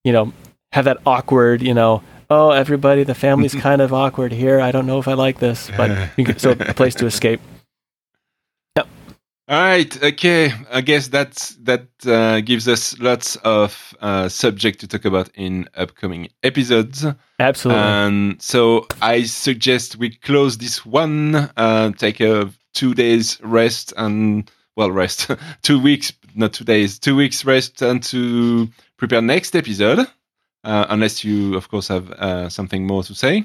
you 0.04 0.12
know, 0.12 0.34
have 0.72 0.86
that 0.86 0.98
awkward, 1.06 1.62
you 1.62 1.74
know. 1.74 2.04
Oh, 2.30 2.52
everybody, 2.52 3.04
the 3.04 3.16
family's 3.16 3.54
kind 3.68 3.82
of 3.82 3.94
awkward 3.94 4.32
here. 4.32 4.60
I 4.60 4.72
don't 4.72 4.88
know 4.88 5.00
if 5.00 5.08
I 5.08 5.14
like 5.14 5.40
this, 5.40 5.70
but 5.78 6.10
you 6.18 6.26
can, 6.26 6.40
so 6.40 6.52
a 6.52 6.74
place 6.74 6.96
to 6.96 7.06
escape. 7.06 7.42
All 9.50 9.60
right. 9.60 10.04
Okay. 10.04 10.54
I 10.72 10.80
guess 10.80 11.10
that's 11.10 11.56
that 11.56 11.88
uh, 12.06 12.40
gives 12.40 12.66
us 12.70 12.98
lots 13.00 13.36
of 13.38 13.94
uh, 14.00 14.30
subject 14.30 14.80
to 14.80 14.88
talk 14.88 15.04
about 15.04 15.30
in 15.36 15.68
upcoming 15.76 16.30
episodes. 16.44 17.06
Absolutely. 17.40 17.84
And 17.84 18.42
so 18.42 18.88
I 19.02 19.24
suggest 19.24 19.98
we 19.98 20.12
close 20.12 20.58
this 20.58 20.86
one, 20.86 21.36
uh, 21.58 21.92
take 21.92 22.22
a 22.22 22.50
two 22.74 22.94
days 22.94 23.38
rest 23.44 23.92
and 23.98 24.50
well 24.78 24.92
rest, 24.92 25.30
two 25.62 25.78
weeks, 25.78 26.14
not 26.36 26.54
two 26.54 26.64
days, 26.64 26.98
two 26.98 27.16
weeks 27.18 27.44
rest, 27.44 27.82
and 27.82 28.02
to 28.04 28.70
prepare 28.96 29.22
next 29.22 29.58
episode. 29.58 30.08
Uh, 30.64 30.86
unless 30.88 31.26
you, 31.26 31.56
of 31.56 31.68
course, 31.68 31.90
have 31.90 32.10
uh, 32.12 32.48
something 32.48 32.88
more 32.88 33.04
to 33.04 33.14
say. 33.14 33.44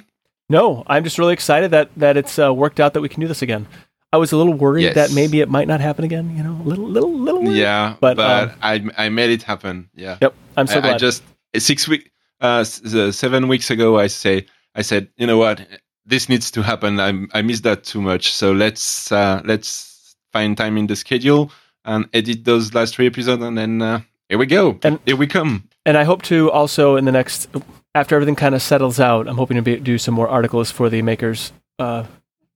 No, 0.49 0.85
I'm 0.87 1.03
just 1.03 1.19
really 1.19 1.33
excited 1.33 1.73
that 1.73 1.91
that 1.97 2.17
it's 2.17 2.39
uh, 2.39 2.55
worked 2.55 2.79
out 2.79 2.95
that 2.95 3.01
we 3.01 3.09
can 3.09 3.21
do 3.21 3.27
this 3.27 3.43
again. 3.43 3.67
I 4.13 4.17
was 4.17 4.33
a 4.33 4.37
little 4.37 4.55
worried 4.55 4.83
Yes. 4.85 4.95
that 4.95 5.13
maybe 5.13 5.41
it 5.41 5.49
might 5.51 5.69
not 5.69 5.81
happen 5.81 6.05
again. 6.05 6.35
You 6.37 6.43
know, 6.43 6.53
a 6.65 6.67
little, 6.67 6.89
little, 6.89 7.13
little. 7.13 7.43
Worried. 7.43 7.57
Yeah, 7.59 7.97
But, 8.01 8.17
but, 8.17 8.49
um, 8.51 8.57
I 8.63 9.05
I 9.07 9.09
made 9.11 9.31
it 9.31 9.43
happen. 9.43 9.89
Yeah. 9.95 10.17
Yep. 10.23 10.35
I'm 10.57 10.67
so 10.67 10.79
I, 10.79 10.81
glad. 10.81 10.95
I 10.95 10.99
just 10.99 11.23
six 11.57 11.87
week, 11.89 12.11
uh, 12.41 12.65
uh, 12.95 13.13
seven 13.13 13.49
weeks 13.49 13.71
ago, 13.71 13.99
I 13.99 14.07
say, 14.09 14.47
I 14.75 14.83
said, 14.83 15.09
you 15.17 15.27
know 15.27 15.37
what, 15.39 15.61
this 16.07 16.29
needs 16.29 16.51
to 16.53 16.63
happen. 16.63 16.99
I 17.01 17.11
I 17.39 17.43
missed 17.43 17.65
that 17.65 17.85
too 17.85 18.01
much. 18.01 18.33
So 18.33 18.53
let's 18.53 19.13
uh, 19.13 19.43
let's 19.45 20.17
find 20.33 20.57
time 20.57 20.79
in 20.79 20.87
the 20.87 20.97
schedule 20.97 21.51
and 21.85 22.07
edit 22.13 22.45
those 22.45 22.73
last 22.75 22.95
three 22.95 23.07
episodes, 23.07 23.43
and 23.43 23.57
then 23.59 23.83
uh, 23.83 24.01
here 24.29 24.39
we 24.39 24.47
go. 24.47 24.79
And- 24.83 25.01
here 25.07 25.17
we 25.17 25.27
come. 25.27 25.65
and 25.87 25.97
I 25.97 26.05
hope 26.05 26.23
to 26.23 26.51
also 26.51 26.97
in 26.97 27.05
the 27.05 27.13
next 27.13 27.49
after 27.95 28.15
everything 28.15 28.37
kind 28.37 28.55
of 28.55 28.63
settles 28.63 28.99
out, 29.01 29.27
I'm 29.29 29.37
hoping 29.37 29.57
to 29.57 29.63
be, 29.63 29.77
do 29.77 29.99
some 29.99 30.15
more 30.15 30.29
articles 30.29 30.71
for 30.71 30.89
the 30.91 31.03
makers 31.03 31.53
uh, 31.79 32.05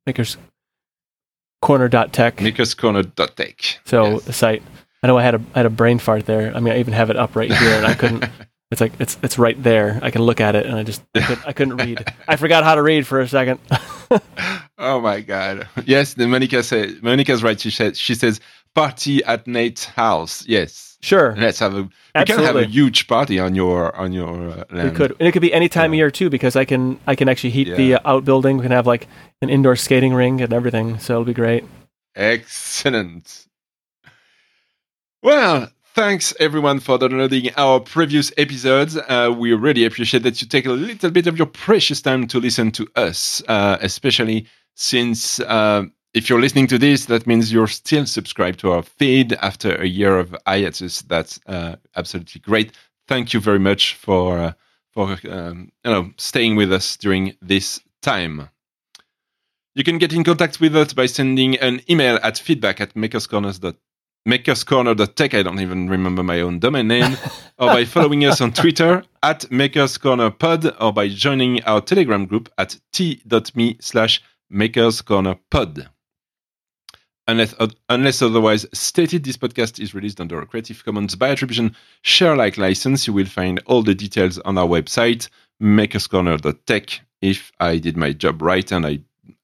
makers 0.07 0.36
corner.tech. 1.62 2.36
Makerscorner.tech. 2.36 3.80
So 3.86 4.04
Yes. 4.04 4.24
the 4.24 4.32
site. 4.34 4.62
I 5.02 5.06
know 5.06 5.16
I 5.16 5.22
had 5.22 5.34
a 5.34 5.40
I 5.54 5.58
had 5.60 5.66
a 5.66 5.70
brain 5.70 5.98
fart 5.98 6.26
there. 6.26 6.54
I 6.54 6.60
mean, 6.60 6.74
I 6.74 6.78
even 6.78 6.92
have 6.92 7.08
it 7.08 7.16
up 7.16 7.34
right 7.34 7.50
here, 7.50 7.74
and 7.74 7.86
I 7.86 7.94
couldn't. 7.94 8.24
It's 8.72 8.80
like 8.80 8.92
it's 8.98 9.18
it's 9.22 9.38
right 9.38 9.62
there. 9.62 10.00
I 10.02 10.10
can 10.10 10.22
look 10.22 10.40
at 10.40 10.56
it, 10.56 10.64
and 10.64 10.74
I 10.76 10.82
just 10.82 11.02
I, 11.14 11.20
could, 11.20 11.38
I 11.48 11.52
couldn't 11.52 11.76
read. 11.76 12.10
I 12.26 12.36
forgot 12.36 12.64
how 12.64 12.74
to 12.74 12.82
read 12.82 13.06
for 13.06 13.20
a 13.20 13.28
second. 13.28 13.60
oh 14.78 14.98
my 14.98 15.20
god. 15.20 15.68
Yes, 15.84 16.14
the 16.14 16.26
Monica 16.26 16.62
said 16.62 17.02
Monica's 17.02 17.42
right. 17.42 17.60
She 17.60 17.70
said 17.70 17.98
she 17.98 18.14
says 18.14 18.40
party 18.74 19.22
at 19.24 19.46
Nate's 19.46 19.84
house. 19.84 20.46
Yes. 20.48 20.91
Sure, 21.03 21.34
Let's 21.36 21.59
have 21.59 21.74
a 21.74 21.82
we 21.82 22.24
can 22.24 22.38
have 22.40 22.57
a 22.57 22.64
huge 22.64 23.07
party 23.09 23.38
on 23.38 23.55
your 23.55 23.94
on 23.96 24.12
your 24.12 24.50
uh, 24.50 24.64
we 24.84 24.90
could, 24.90 25.11
and 25.18 25.28
it 25.28 25.32
could 25.32 25.42
be 25.42 25.53
any 25.53 25.68
time 25.68 25.92
of 25.92 25.96
year 25.96 26.11
too, 26.11 26.30
because 26.30 26.57
I 26.57 26.64
can 26.64 26.98
I 27.07 27.14
can 27.14 27.28
actually 27.28 27.50
heat 27.50 27.74
the 27.76 27.82
Yeah. 27.84 27.96
uh, 28.05 28.16
outbuilding. 28.16 28.57
We 28.59 28.62
can 28.62 28.72
have 28.72 28.86
like 28.86 29.09
an 29.40 29.50
indoor 29.50 29.76
skating 29.76 30.14
ring 30.14 30.40
and 30.40 30.53
everything, 30.53 30.98
so 30.98 31.14
it'll 31.14 31.24
be 31.24 31.34
great. 31.34 31.64
Excellent. 32.14 33.46
Well, 35.22 35.68
thanks 35.94 36.34
everyone 36.40 36.80
for 36.80 36.98
downloading 36.98 37.50
our 37.57 37.80
previous 37.80 38.32
episodes. 38.36 38.96
Uh, 38.96 39.32
we 39.36 39.53
really 39.53 39.84
appreciate 39.84 40.22
that 40.24 40.40
you 40.42 40.48
take 40.48 40.66
a 40.66 40.70
little 40.72 41.11
bit 41.11 41.26
of 41.26 41.38
your 41.38 41.46
precious 41.46 42.03
time 42.03 42.26
to 42.28 42.40
listen 42.40 42.70
to 42.72 42.88
us, 42.96 43.42
uh, 43.48 43.78
especially 43.80 44.46
since 44.74 45.38
uh, 45.40 45.84
if 46.14 46.28
you're 46.28 46.40
listening 46.40 46.66
to 46.68 46.78
this, 46.78 47.06
that 47.06 47.26
means 47.26 47.52
you're 47.52 47.66
still 47.66 48.06
subscribed 48.06 48.60
to 48.60 48.72
our 48.72 48.82
feed 48.82 49.32
after 49.34 49.74
a 49.76 49.86
year 49.86 50.18
of 50.18 50.36
hiatus. 50.46 51.02
That's 51.02 51.40
uh, 51.46 51.76
absolutely 51.96 52.40
great. 52.40 52.72
Thank 53.08 53.32
you 53.32 53.40
very 53.40 53.58
much 53.58 53.94
for 53.94 54.38
uh, 54.38 54.52
for 54.90 55.18
um, 55.28 55.72
you 55.84 55.90
know 55.90 56.10
staying 56.18 56.56
with 56.56 56.72
us 56.72 56.96
during 56.96 57.36
this 57.40 57.80
time. 58.02 58.48
You 59.74 59.84
can 59.84 59.98
get 59.98 60.12
in 60.12 60.22
contact 60.22 60.60
with 60.60 60.76
us 60.76 60.92
by 60.92 61.06
sending 61.06 61.56
an 61.56 61.80
email 61.88 62.18
at 62.22 62.38
feedback 62.38 62.80
at 62.80 62.94
makerscorners.com 62.94 63.78
makerscorner.tech. 64.28 65.34
I 65.34 65.42
don't 65.42 65.60
even 65.60 65.88
remember 65.88 66.22
my 66.22 66.40
own 66.40 66.58
domain 66.58 66.88
name. 66.88 67.16
or 67.58 67.68
by 67.68 67.84
following 67.84 68.24
us 68.24 68.40
on 68.40 68.52
Twitter 68.52 69.02
at 69.22 69.40
makerscornerpod 69.50 70.76
or 70.80 70.92
by 70.92 71.08
joining 71.08 71.62
our 71.64 71.80
Telegram 71.80 72.26
group 72.26 72.48
at 72.58 72.78
t.me 72.92 73.76
slash 73.80 74.22
makerscornerpod. 74.52 75.88
Unless, 77.32 77.54
uh, 77.58 77.68
unless 77.88 78.20
otherwise 78.20 78.66
stated, 78.74 79.24
this 79.24 79.38
podcast 79.38 79.80
is 79.80 79.94
released 79.94 80.20
under 80.20 80.38
a 80.42 80.46
Creative 80.46 80.84
Commons 80.84 81.14
by 81.14 81.30
attribution 81.30 81.74
share 82.02 82.36
like 82.36 82.58
license. 82.58 83.06
You 83.06 83.14
will 83.14 83.24
find 83.24 83.58
all 83.64 83.82
the 83.82 83.94
details 83.94 84.38
on 84.40 84.58
our 84.58 84.66
website, 84.66 85.30
makerscorner.tech, 85.62 87.00
if 87.22 87.50
I 87.58 87.78
did 87.78 87.96
my 87.96 88.12
job 88.12 88.42
right 88.42 88.70
and 88.70 88.84
I 88.84 89.00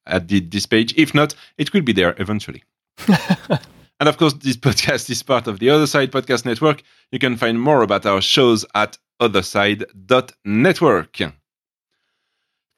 added 0.07 0.51
this 0.51 0.66
page. 0.66 0.93
If 0.99 1.14
not, 1.14 1.34
it 1.57 1.72
will 1.72 1.80
be 1.80 1.95
there 1.95 2.14
eventually. 2.18 2.62
And 4.01 4.09
of 4.09 4.16
course, 4.16 4.34
this 4.34 4.57
podcast 4.57 5.11
is 5.11 5.24
part 5.24 5.49
of 5.49 5.59
the 5.59 5.70
Other 5.70 5.89
Side 5.89 6.12
Podcast 6.12 6.45
Network. 6.45 6.82
You 7.11 7.18
can 7.18 7.36
find 7.36 7.61
more 7.61 7.82
about 7.82 8.07
our 8.07 8.20
shows 8.20 8.64
at 8.74 8.97
otherside.network. 9.20 11.18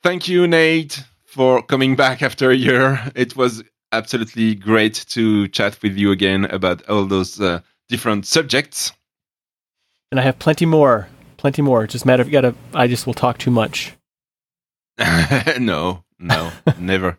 Thank 0.02 0.28
you, 0.28 0.46
Nate, 0.46 1.04
for 1.26 1.62
coming 1.62 1.94
back 1.94 2.22
after 2.22 2.50
a 2.50 2.56
year. 2.56 3.02
It 3.14 3.36
was 3.36 3.62
absolutely 3.92 4.54
great 4.54 4.94
to 5.10 5.48
chat 5.48 5.78
with 5.82 5.96
you 5.96 6.10
again 6.10 6.44
about 6.46 6.88
all 6.88 7.06
those 7.06 7.40
uh, 7.40 7.60
different 7.88 8.26
subjects. 8.26 8.92
And 10.10 10.18
I 10.18 10.22
have 10.22 10.38
plenty 10.38 10.66
more, 10.66 11.08
plenty 11.36 11.62
more. 11.62 11.86
Just 11.86 12.06
matter 12.06 12.22
if 12.22 12.28
you 12.28 12.32
gotta. 12.32 12.54
I 12.74 12.86
just 12.86 13.06
will 13.06 13.14
talk 13.14 13.38
too 13.38 13.50
much. 13.50 13.94
no, 15.58 16.04
no, 16.18 16.52
never 16.78 17.18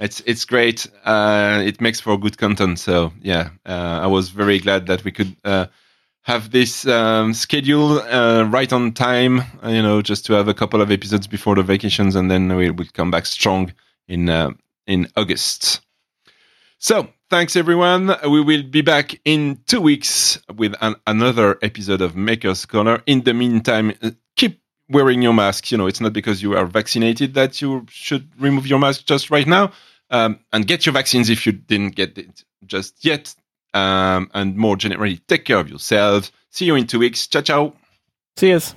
it's 0.00 0.22
it's 0.24 0.44
great. 0.44 0.86
Uh, 1.04 1.62
it 1.64 1.80
makes 1.80 2.00
for 2.00 2.18
good 2.18 2.38
content. 2.38 2.78
So 2.78 3.12
yeah, 3.20 3.50
uh, 3.66 4.00
I 4.02 4.06
was 4.06 4.30
very 4.30 4.58
glad 4.58 4.86
that 4.86 5.04
we 5.04 5.12
could 5.12 5.36
uh, 5.44 5.66
have 6.22 6.50
this 6.50 6.86
um, 6.86 7.34
schedule 7.34 8.00
uh, 8.00 8.44
right 8.44 8.72
on 8.72 8.92
time. 8.92 9.40
Uh, 9.62 9.68
you 9.68 9.82
know, 9.82 10.00
just 10.00 10.24
to 10.26 10.32
have 10.32 10.48
a 10.48 10.54
couple 10.54 10.80
of 10.80 10.90
episodes 10.90 11.26
before 11.26 11.54
the 11.54 11.62
vacations, 11.62 12.16
and 12.16 12.30
then 12.30 12.56
we 12.56 12.70
will 12.70 12.86
come 12.94 13.10
back 13.10 13.26
strong 13.26 13.72
in 14.08 14.28
uh, 14.30 14.50
in 14.86 15.06
August. 15.16 15.82
So 16.82 17.06
thanks 17.28 17.56
everyone. 17.56 18.16
We 18.24 18.40
will 18.40 18.62
be 18.62 18.80
back 18.80 19.20
in 19.26 19.60
two 19.66 19.82
weeks 19.82 20.38
with 20.56 20.74
an, 20.80 20.96
another 21.06 21.58
episode 21.60 22.00
of 22.00 22.16
Makers 22.16 22.64
Corner. 22.64 23.02
In 23.04 23.22
the 23.24 23.34
meantime, 23.34 23.92
keep 24.34 24.62
wearing 24.88 25.20
your 25.20 25.34
mask. 25.34 25.70
You 25.70 25.76
know, 25.76 25.86
it's 25.86 26.00
not 26.00 26.14
because 26.14 26.42
you 26.42 26.56
are 26.56 26.64
vaccinated 26.64 27.34
that 27.34 27.60
you 27.60 27.84
should 27.90 28.30
remove 28.40 28.66
your 28.66 28.78
mask 28.78 29.04
just 29.04 29.30
right 29.30 29.46
now 29.46 29.72
um, 30.08 30.40
and 30.54 30.66
get 30.66 30.86
your 30.86 30.94
vaccines 30.94 31.28
if 31.28 31.44
you 31.44 31.52
didn't 31.52 31.96
get 31.96 32.16
it 32.16 32.44
just 32.64 33.04
yet. 33.04 33.34
Um, 33.74 34.30
and 34.32 34.56
more 34.56 34.76
generally, 34.76 35.18
take 35.28 35.44
care 35.44 35.58
of 35.58 35.68
yourselves. 35.68 36.32
See 36.48 36.64
you 36.64 36.76
in 36.76 36.86
two 36.86 36.98
weeks. 36.98 37.26
Ciao, 37.26 37.42
ciao. 37.42 37.74
See 38.38 38.48
yous. 38.48 38.74